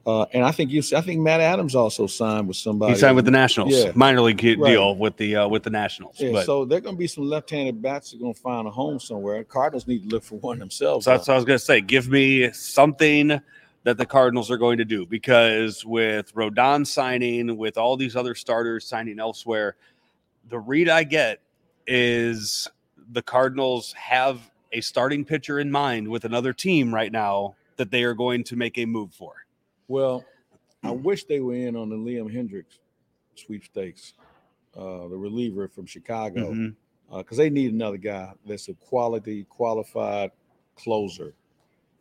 Uh, 0.06 0.26
and 0.34 0.44
I 0.44 0.52
think 0.52 0.70
you, 0.70 0.84
I 0.94 1.00
think 1.00 1.22
Matt 1.22 1.40
Adams 1.40 1.76
also 1.76 2.08
signed 2.08 2.46
with 2.50 2.58
somebody. 2.58 2.92
He 2.94 3.00
signed 3.00 3.16
with 3.16 3.24
the 3.24 3.32
Nationals, 3.32 3.74
Yeah. 3.74 3.94
minor 3.96 4.20
league 4.20 4.36
deal 4.38 4.60
Right. 4.60 4.98
with 5.00 5.16
the 5.16 5.38
uh, 5.38 5.48
with 5.48 5.64
the 5.64 5.70
Nationals. 5.70 6.20
Yeah, 6.20 6.32
but 6.34 6.46
so 6.46 6.66
there 6.66 6.80
are 6.80 6.82
going 6.82 6.96
to 6.96 7.00
be 7.00 7.08
some 7.08 7.24
left-handed 7.30 7.82
bats 7.82 8.12
that 8.12 8.18
are 8.18 8.20
going 8.20 8.34
to 8.34 8.40
find 8.42 8.68
a 8.68 8.70
home 8.72 9.00
somewhere. 9.00 9.42
Cardinals 9.46 9.88
need 9.88 10.04
to 10.04 10.10
look 10.10 10.24
for 10.24 10.36
one 10.40 10.60
themselves. 10.60 11.06
So 11.06 11.12
that's 11.12 11.30
what 11.30 11.36
I 11.36 11.38
was 11.38 11.46
going 11.46 11.58
to 11.58 11.64
say. 11.64 11.80
Give 11.80 12.10
me 12.10 12.52
something 12.52 13.40
that 13.86 13.98
the 13.98 14.06
Cardinals 14.06 14.52
are 14.52 14.58
going 14.58 14.80
to 14.80 14.86
do 14.86 15.06
because 15.06 15.86
with 15.86 16.34
Rodon 16.36 16.86
signing, 16.86 17.56
with 17.56 17.78
all 17.78 17.96
these 17.96 18.18
other 18.18 18.36
starters 18.36 18.86
signing 18.86 19.20
elsewhere, 19.22 19.78
the 20.50 20.60
read 20.60 20.90
I 20.90 21.06
get 21.06 21.40
is 21.88 22.68
the 23.14 23.22
Cardinals 23.22 23.94
have 23.94 24.52
a 24.74 24.82
starting 24.82 25.24
pitcher 25.24 25.60
in 25.60 25.72
mind 25.72 26.10
with 26.10 26.26
another 26.26 26.52
team 26.52 26.94
right 26.94 27.12
now 27.12 27.56
that 27.78 27.92
they 27.92 28.04
are 28.04 28.14
going 28.14 28.44
to 28.46 28.56
make 28.56 28.78
a 28.78 28.86
move 28.86 29.14
for. 29.14 29.34
Well, 29.88 30.24
I 30.84 30.92
wish 30.92 31.26
they 31.26 31.40
were 31.40 31.56
in 31.56 31.76
on 31.76 31.90
the 31.90 31.96
Liam 31.96 32.34
Hendriks 32.34 32.80
sweepstakes, 33.36 34.14
uh, 34.78 35.08
the 35.08 35.18
reliever 35.18 35.68
from 35.68 35.86
Chicago, 35.86 36.72
because 37.16 37.38
they 37.38 37.50
need 37.50 37.74
another 37.74 37.98
guy 37.98 38.32
that's 38.46 38.68
a 38.70 38.74
quality, 38.74 39.46
qualified 39.50 40.32
closer 40.76 41.34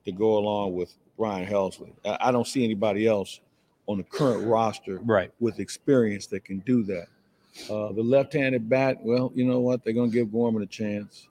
to 0.05 0.13
go 0.13 0.39
along 0.39 0.75
with 0.75 0.95
Ryan 1.19 1.47
Helsley. 1.47 1.93
I, 2.05 2.19
I 2.29 2.33
don't 2.33 2.47
see 2.47 2.65
anybody 2.65 3.07
else 3.07 3.41
on 3.87 3.99
the 3.99 4.05
current 4.05 4.47
roster 4.47 4.99
Right. 5.03 5.31
with 5.41 5.59
experience 5.61 6.27
that 6.29 6.45
can 6.45 6.61
do 6.61 6.83
that. 6.85 7.07
Uh, 7.71 7.93
the 7.93 8.03
left-handed 8.03 8.69
bat, 8.69 8.99
well, 9.03 9.31
you 9.35 9.45
know 9.45 9.61
what? 9.61 9.85
They're 9.85 9.93
going 9.93 10.11
to 10.11 10.15
give 10.17 10.33
Gorman 10.33 10.63
a 10.63 10.67
chance. 10.67 11.29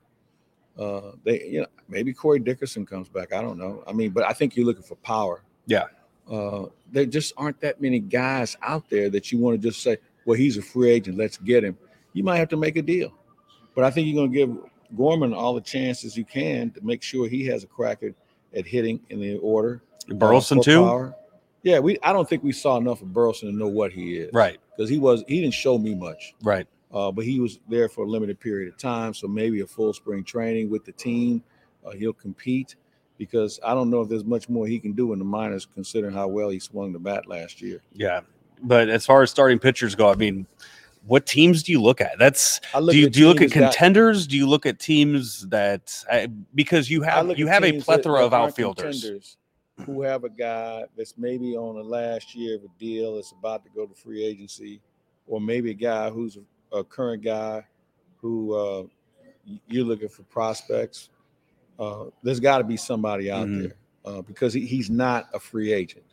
Uh, 0.78 1.12
they, 1.24 1.44
you 1.44 1.62
know, 1.62 1.68
maybe 1.90 2.14
Corey 2.14 2.40
Dickerson 2.40 2.86
comes 2.86 3.10
back. 3.10 3.34
I 3.34 3.42
don't 3.42 3.58
know. 3.58 3.84
I 3.88 3.94
mean, 3.94 4.12
but 4.12 4.24
I 4.24 4.34
think 4.34 4.56
you're 4.56 4.66
looking 4.66 4.84
for 4.84 4.96
power. 4.96 5.44
Yeah. 5.68 5.86
Uh, 6.30 6.68
there 6.92 7.06
just 7.06 7.34
aren't 7.38 7.60
that 7.62 7.82
many 7.82 8.00
guys 8.00 8.56
out 8.62 8.90
there 8.90 9.10
that 9.10 9.32
you 9.32 9.40
want 9.40 9.62
to 9.62 9.70
just 9.70 9.84
say, 9.84 9.98
"Well, 10.26 10.38
he's 10.38 10.58
a 10.58 10.62
free 10.62 10.90
agent. 10.90 11.18
Let's 11.18 11.38
get 11.38 11.64
him." 11.64 11.78
You 12.14 12.24
might 12.24 12.38
have 12.38 12.50
to 12.50 12.58
make 12.58 12.78
a 12.78 12.82
deal, 12.82 13.14
but 13.76 13.84
I 13.84 13.92
think 13.92 14.08
you're 14.08 14.16
going 14.16 14.32
to 14.32 14.38
give 14.38 14.72
Gorman 14.96 15.34
all 15.34 15.54
the 15.54 15.62
chances 15.62 16.16
you 16.16 16.26
can 16.26 16.72
to 16.72 16.82
make 16.86 17.02
sure 17.02 17.28
he 17.28 17.46
has 17.46 17.64
a 17.64 17.68
crack 17.68 18.04
at, 18.04 18.14
at 18.56 18.66
hitting 18.66 19.00
in 19.10 19.20
the 19.20 19.38
order. 19.38 19.82
uh, 20.10 20.14
Burleson 20.14 20.60
for 20.60 20.64
too? 20.64 20.84
power. 20.84 21.16
Yeah, 21.64 21.80
we. 21.80 21.98
I 22.02 22.14
don't 22.14 22.28
think 22.28 22.44
we 22.44 22.54
saw 22.54 22.78
enough 22.78 23.02
of 23.02 23.14
Burleson 23.14 23.52
to 23.52 23.56
know 23.56 23.68
what 23.68 23.92
he 23.92 24.18
is. 24.18 24.34
Right. 24.34 24.60
Because 24.76 24.90
he 24.90 25.00
was. 25.00 25.24
He 25.28 25.42
didn't 25.42 25.54
show 25.54 25.78
me 25.78 25.96
much. 25.96 26.34
Right. 26.42 26.68
Uh, 26.94 27.12
but 27.12 27.26
he 27.26 27.40
was 27.40 27.60
there 27.70 27.88
for 27.88 28.06
a 28.06 28.08
limited 28.08 28.40
period 28.40 28.68
of 28.68 28.78
time, 28.78 29.14
so 29.14 29.28
maybe 29.28 29.62
a 29.62 29.68
full 29.68 29.94
spring 29.94 30.24
training 30.24 30.70
with 30.70 30.84
the 30.84 30.92
team, 30.92 31.42
uh, 31.86 31.92
he'll 31.92 32.14
compete. 32.14 32.76
Because 33.18 33.60
I 33.64 33.74
don't 33.74 33.90
know 33.90 34.02
if 34.02 34.10
there's 34.10 34.26
much 34.26 34.50
more 34.50 34.66
he 34.66 34.80
can 34.80 34.94
do 34.94 35.14
in 35.14 35.20
the 35.20 35.26
minors, 35.26 35.68
considering 35.72 36.14
how 36.14 36.28
well 36.28 36.50
he 36.50 36.60
swung 36.60 36.92
the 36.92 37.00
bat 37.00 37.28
last 37.28 37.62
year. 37.62 37.82
Yeah. 37.94 38.22
But 38.64 38.90
as 38.90 39.06
far 39.06 39.22
as 39.22 39.30
starting 39.30 39.60
pitchers 39.60 39.94
go, 39.94 40.10
I 40.10 40.16
mean, 40.16 40.48
what 41.06 41.26
teams 41.26 41.64
do 41.64 41.72
you 41.72 41.82
look 41.82 42.02
at? 42.02 42.18
That's 42.20 42.60
I 42.74 42.80
look 42.80 42.94
do 42.94 43.00
you 43.00 43.10
do 43.10 43.20
you 43.20 43.28
look 43.28 43.42
at 43.42 43.52
that- 43.52 43.74
contenders? 43.74 44.28
Do 44.28 44.38
you 44.38 44.48
look 44.48 44.66
at 44.66 44.80
teams 44.80 45.48
that 45.50 46.04
I, 46.12 46.28
because 46.54 46.90
you 46.90 47.02
have 47.02 47.38
you 47.38 47.48
have 47.48 47.64
a 47.64 47.80
plethora 47.80 48.20
that 48.20 48.26
of 48.26 48.34
outfielders. 48.34 49.38
who 49.86 50.04
have 50.04 50.24
a 50.24 50.30
guy 50.30 50.86
that's 50.96 51.16
maybe 51.18 51.56
on 51.56 51.76
the 51.76 51.84
last 51.84 52.36
year 52.36 52.56
of 52.56 52.64
a 52.64 52.80
deal 52.80 53.16
that's 53.16 53.32
about 53.32 53.64
to 53.64 53.70
go 53.72 53.86
to 53.88 53.96
free 53.96 54.24
agency, 54.24 54.80
or 55.28 55.42
maybe 55.42 55.72
a 55.72 55.76
guy 55.76 56.10
who's 56.10 56.38
a, 56.72 56.84
current 56.84 57.24
guy 57.24 57.66
who 58.18 58.54
uh, 58.54 58.84
you're 59.68 59.86
looking 59.86 60.10
for 60.10 60.24
prospects. 60.24 61.10
Uh, 61.80 62.06
there's 62.24 62.40
got 62.40 62.60
to 62.60 62.64
be 62.64 62.78
somebody 62.78 63.32
out 63.32 63.48
Mhm. 63.48 63.62
there 63.64 63.76
uh, 64.06 64.22
because 64.22 64.54
he, 64.54 64.66
he's 64.66 64.90
not 64.90 65.30
a 65.34 65.40
free 65.40 65.72
agent. 65.74 66.06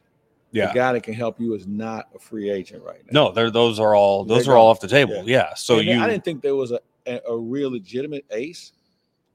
Yeah. 0.51 0.69
The 0.69 0.75
guy 0.75 0.93
that 0.95 1.03
can 1.03 1.13
help 1.15 1.39
you 1.39 1.55
is 1.55 1.67
not 1.67 2.09
a 2.15 2.19
free 2.19 2.49
agent 2.51 2.83
right 2.83 3.01
now. 3.11 3.25
No, 3.27 3.33
they're, 3.33 3.51
those 3.51 3.79
are 3.79 3.95
all 3.95 4.25
They're 4.25 4.39
those 4.39 4.49
are 4.49 4.57
all 4.57 4.69
off 4.69 4.81
the 4.81 4.89
table. 4.89 5.23
Yeah. 5.27 5.53
So 5.55 5.79
And 5.79 5.87
you 5.89 6.01
I 6.01 6.07
didn't 6.09 6.25
think 6.25 6.41
there 6.43 6.57
was 6.57 6.71
a, 6.73 6.81
a, 7.07 7.21
a 7.29 7.37
real 7.37 7.71
legitimate 7.71 8.25
ace 8.31 8.73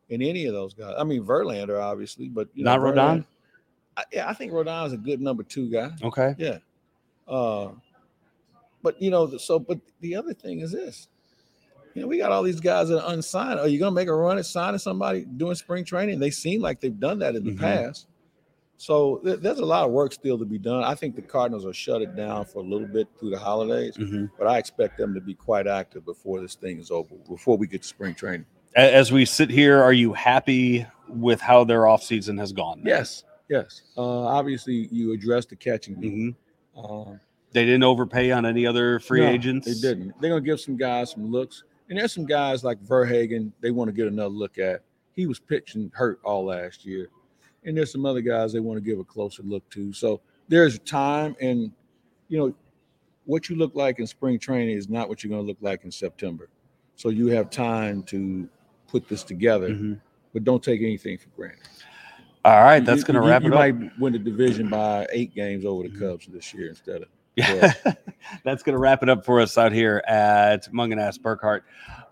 in 0.09 0.23
any 0.23 0.47
of 0.47 0.53
those 0.53 0.73
guys. 0.73 0.95
I 0.97 1.03
mean, 1.03 1.23
Verlander, 1.23 1.79
obviously, 1.81 2.29
but 2.29 2.47
you 2.55 2.63
Not 2.63 2.79
know, 2.81 2.91
Rodon? 2.91 3.25
I, 3.95 4.03
yeah, 4.11 4.27
I 4.27 4.33
think 4.33 4.51
Rodon 4.53 4.87
is 4.87 4.93
a 4.93 4.97
good 4.97 5.21
number 5.21 5.43
two 5.43 5.69
guy. 5.69 5.91
okay? 6.01 6.33
Yeah. 6.39 6.57
Uh, 7.27 7.69
but 8.81 8.99
you 8.99 9.11
know, 9.11 9.37
so 9.37 9.59
but 9.59 9.79
the 10.01 10.15
other 10.15 10.33
thing 10.33 10.61
is 10.61 10.71
this. 10.71 11.07
You 11.93 12.01
know, 12.01 12.07
we 12.07 12.17
got 12.17 12.31
all 12.31 12.43
these 12.43 12.59
guys 12.59 12.89
that 12.89 13.03
are 13.03 13.13
unsigned. 13.13 13.59
Are 13.59 13.67
you 13.67 13.77
going 13.79 13.91
to 13.91 13.95
make 13.95 14.07
a 14.07 14.15
run 14.15 14.37
at 14.37 14.45
signing 14.45 14.79
somebody 14.79 15.25
doing 15.25 15.55
spring 15.55 15.85
training? 15.85 16.19
They 16.19 16.31
seem 16.31 16.61
like 16.61 16.79
they've 16.79 16.99
done 16.99 17.19
that 17.19 17.35
in 17.35 17.43
the 17.43 17.51
Mhm. 17.51 17.59
past. 17.59 18.07
So 18.77 19.17
th- 19.23 19.39
there's 19.39 19.59
a 19.59 19.65
lot 19.65 19.85
of 19.85 19.91
work 19.91 20.11
still 20.11 20.37
to 20.39 20.45
be 20.45 20.57
done. 20.57 20.83
I 20.83 20.95
think 20.95 21.15
the 21.15 21.21
Cardinals 21.21 21.65
will 21.65 21.71
shut 21.71 22.01
it 22.01 22.15
down 22.15 22.45
for 22.45 22.59
a 22.59 22.65
little 22.65 22.87
bit 22.87 23.07
through 23.19 23.29
the 23.29 23.37
holidays, 23.37 23.95
Mhm. 23.95 24.31
but 24.37 24.47
I 24.47 24.57
expect 24.57 24.97
them 24.97 25.13
to 25.13 25.21
be 25.21 25.35
quite 25.35 25.67
active 25.67 26.03
before 26.05 26.41
this 26.41 26.55
thing 26.55 26.79
is 26.79 26.89
over, 26.89 27.15
before 27.29 27.57
we 27.57 27.67
get 27.67 27.83
to 27.83 27.87
spring 27.87 28.15
training. 28.15 28.45
As 28.75 29.11
we 29.11 29.25
sit 29.25 29.51
here, 29.51 29.79
are 29.79 29.93
you 29.93 30.13
happy 30.13 30.85
with 31.07 31.39
how 31.39 31.63
their 31.63 31.81
offseason 31.81 32.39
has 32.39 32.51
gone? 32.51 32.81
Yes, 32.83 33.23
yes. 33.47 33.83
Uh, 33.95 34.01
obviously, 34.01 34.87
you 34.91 35.13
addressed 35.13 35.49
the 35.49 35.55
catching. 35.55 35.95
Mhm. 35.95 36.35
Um, 36.75 37.19
They 37.51 37.65
didn't 37.65 37.83
overpay 37.83 38.31
on 38.31 38.47
any 38.47 38.65
other 38.65 38.97
free 38.97 39.19
No, 39.21 39.27
agents. 39.27 39.67
They 39.67 39.87
didn't. 39.89 40.19
They're 40.19 40.31
gonna 40.31 40.41
give 40.41 40.59
some 40.59 40.75
guys 40.75 41.11
some 41.11 41.31
looks, 41.31 41.63
and 41.89 41.97
there's 41.99 42.13
some 42.13 42.25
guys 42.25 42.63
like 42.63 42.81
VerHagen 42.83 43.51
they 43.61 43.71
want 43.71 43.87
to 43.89 43.93
get 43.93 44.07
another 44.07 44.29
look 44.33 44.57
at. 44.57 44.81
He 45.13 45.27
was 45.27 45.39
pitching 45.39 45.91
hurt 45.93 46.19
all 46.23 46.45
last 46.45 46.85
year, 46.85 47.09
and 47.65 47.77
there's 47.77 47.91
some 47.91 48.05
other 48.05 48.21
guys 48.21 48.51
they 48.53 48.59
want 48.59 48.77
to 48.77 48.81
give 48.83 48.99
a 48.99 49.03
closer 49.03 49.43
look 49.43 49.67
to. 49.71 49.93
So 49.93 50.21
there's 50.47 50.79
time, 50.79 51.35
and 51.39 51.71
you 52.29 52.37
know 52.37 52.53
what 53.25 53.49
you 53.49 53.55
look 53.55 53.75
like 53.75 53.99
in 53.99 54.07
spring 54.07 54.37
training 54.39 54.75
is 54.77 54.89
not 54.89 55.07
what 55.07 55.23
you're 55.23 55.29
gonna 55.31 55.41
look 55.47 55.57
like 55.61 55.85
in 55.85 55.91
September. 55.91 56.49
So 56.95 57.09
you 57.09 57.27
have 57.27 57.49
time 57.49 58.03
to 58.03 58.47
put 58.87 59.07
this 59.07 59.23
together, 59.23 59.69
Mhm. 59.69 59.99
but 60.33 60.43
don't 60.43 60.61
take 60.63 60.81
anything 60.81 61.17
for 61.17 61.29
granted. 61.35 61.67
All 62.45 62.61
right, 62.61 62.83
that's 62.83 63.05
going 63.05 63.15
to 63.15 63.21
wrap 63.21 63.43
you 63.43 63.47
it 63.47 63.53
up. 63.53 63.67
You 63.67 63.73
might 63.73 63.99
win 63.99 64.11
the 64.13 64.19
division 64.19 64.67
by 64.69 65.07
eight 65.13 65.33
games 65.33 65.63
over 65.63 65.83
the 65.83 65.89
Mhm. 65.95 65.99
Cubs 65.99 66.27
this 66.27 66.53
year 66.53 66.67
instead 66.67 67.03
of 67.03 67.07
Yeah. 67.35 67.73
That's 68.43 68.63
going 68.63 68.73
to 68.73 68.79
wrap 68.79 69.03
it 69.03 69.09
up 69.09 69.25
for 69.25 69.41
us 69.41 69.57
out 69.57 69.71
here 69.71 70.03
at 70.07 70.71
mung 70.73 70.91
Mungenast 70.91 71.19
Burkhart. 71.19 71.61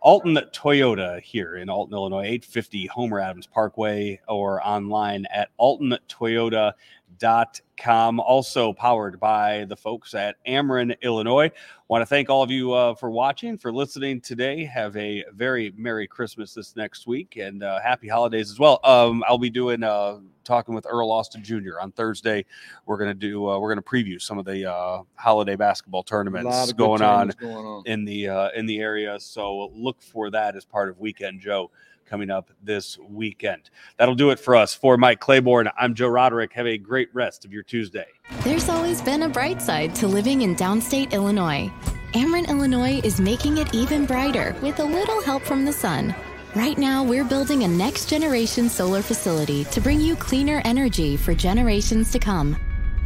Alton 0.02 0.36
Toyota 0.52 1.22
here 1.22 1.58
in 1.58 1.70
Alton, 1.70 1.94
Illinois, 1.94 2.24
850 2.24 2.88
Homer 2.88 3.20
Adams 3.20 3.46
Parkway 3.46 4.20
or 4.28 4.66
online 4.66 5.28
at 5.32 5.50
altontoyota.com. 5.60 8.20
Also 8.20 8.74
powered 8.74 9.20
by 9.20 9.66
the 9.66 9.76
folks 9.76 10.16
at 10.16 10.38
Ameren, 10.48 11.00
Illinois. 11.02 11.52
Want 11.88 12.02
to 12.02 12.08
thank 12.08 12.30
all 12.30 12.42
of 12.42 12.50
you 12.50 12.74
uh, 12.74 12.96
for 12.96 13.12
watching, 13.12 13.60
for 13.60 13.72
listening 13.72 14.22
today. 14.22 14.66
Have 14.66 14.98
a 14.98 15.24
very 15.34 15.72
Merry 15.78 16.08
Christmas 16.08 16.54
this 16.54 16.76
next 16.76 17.06
week 17.06 17.38
and 17.38 17.64
uh, 17.64 17.80
Happy 17.82 18.08
Holidays 18.08 18.50
as 18.50 18.58
well. 18.58 18.80
Um, 18.84 19.24
I'll 19.28 19.38
be 19.38 19.52
doing 19.52 19.84
uh, 19.84 20.18
talking 20.44 20.74
with 20.74 20.88
Earl 20.90 21.12
Austin 21.12 21.44
Jr. 21.44 21.80
on 21.80 21.92
Thursday 21.92 22.44
we're 22.86 22.98
gonna 22.98 23.14
do 23.14 23.50
uh, 23.50 23.60
we're 23.60 23.70
gonna 23.70 23.82
preview 23.82 24.22
some 24.22 24.38
of 24.38 24.46
the 24.46 24.72
uh, 24.72 25.02
holiday 25.16 25.56
basketball 25.56 26.04
tournaments 26.04 26.72
going 26.74 27.02
on 27.02 27.32
going 27.40 27.66
on. 27.66 27.84
in 27.86 28.06
the 28.06 28.28
uh, 28.28 28.50
in 28.56 28.66
the 28.66 28.80
area. 28.80 29.20
So 29.20 29.72
look 29.74 29.91
for 30.00 30.30
that 30.30 30.56
as 30.56 30.66
part 30.66 30.90
of 30.90 31.00
Weekend 31.00 31.42
Joe 31.42 31.72
coming 32.06 32.30
up 32.30 32.52
this 32.62 32.98
weekend. 33.10 33.70
That'll 33.98 34.16
do 34.16 34.32
it 34.32 34.40
for 34.40 34.56
us. 34.56 34.76
For 34.76 34.98
Mike 34.98 35.22
Claiborne, 35.22 35.70
I'm 35.78 35.96
Joe 35.96 36.10
Roderick. 36.10 36.52
Have 36.54 36.68
a 36.68 36.78
great 36.78 37.10
rest 37.14 37.46
of 37.46 37.54
your 37.54 37.64
Tuesday. 37.64 38.08
There's 38.44 38.68
always 38.68 39.02
been 39.02 39.24
a 39.24 39.30
bright 39.30 39.62
side 39.62 39.96
to 39.96 40.08
living 40.08 40.42
in 40.42 40.56
downstate 40.56 41.14
Illinois. 41.14 41.72
Ameren, 42.14 42.50
Illinois 42.50 43.00
is 43.06 43.22
making 43.22 43.60
it 43.60 43.74
even 43.74 44.06
brighter 44.06 44.54
with 44.62 44.80
a 44.82 44.84
little 44.84 45.22
help 45.22 45.44
from 45.44 45.64
the 45.64 45.72
sun. 45.72 46.14
Right 46.54 46.78
now, 46.78 47.02
we're 47.02 47.24
building 47.24 47.64
a 47.64 47.68
next 47.70 48.10
generation 48.10 48.68
solar 48.68 49.02
facility 49.02 49.64
to 49.66 49.80
bring 49.80 50.02
you 50.02 50.18
cleaner 50.18 50.62
energy 50.66 51.16
for 51.16 51.34
generations 51.34 52.12
to 52.12 52.20
come. 52.20 52.58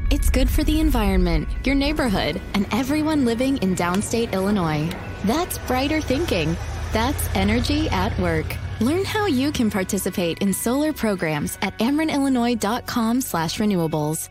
It's 0.09 0.31
good 0.31 0.49
for 0.49 0.63
the 0.63 0.79
environment, 0.79 1.47
your 1.63 1.75
neighborhood, 1.75 2.41
and 2.55 2.65
everyone 2.71 3.23
living 3.23 3.57
in 3.57 3.75
downstate 3.75 4.33
Illinois. 4.33 4.89
That's 5.25 5.59
brighter 5.59 6.01
thinking. 6.01 6.57
That's 6.95 7.35
energy 7.35 7.89
at 7.89 8.17
work. 8.19 8.45
Learn 8.79 9.03
how 9.03 9.25
you 9.25 9.51
can 9.51 9.69
participate 9.69 10.39
in 10.39 10.53
solar 10.53 10.93
programs 10.93 11.57
at 11.61 11.77
amerenillinois.com 11.79 13.19
slash 13.19 13.57
renewables. 13.57 14.29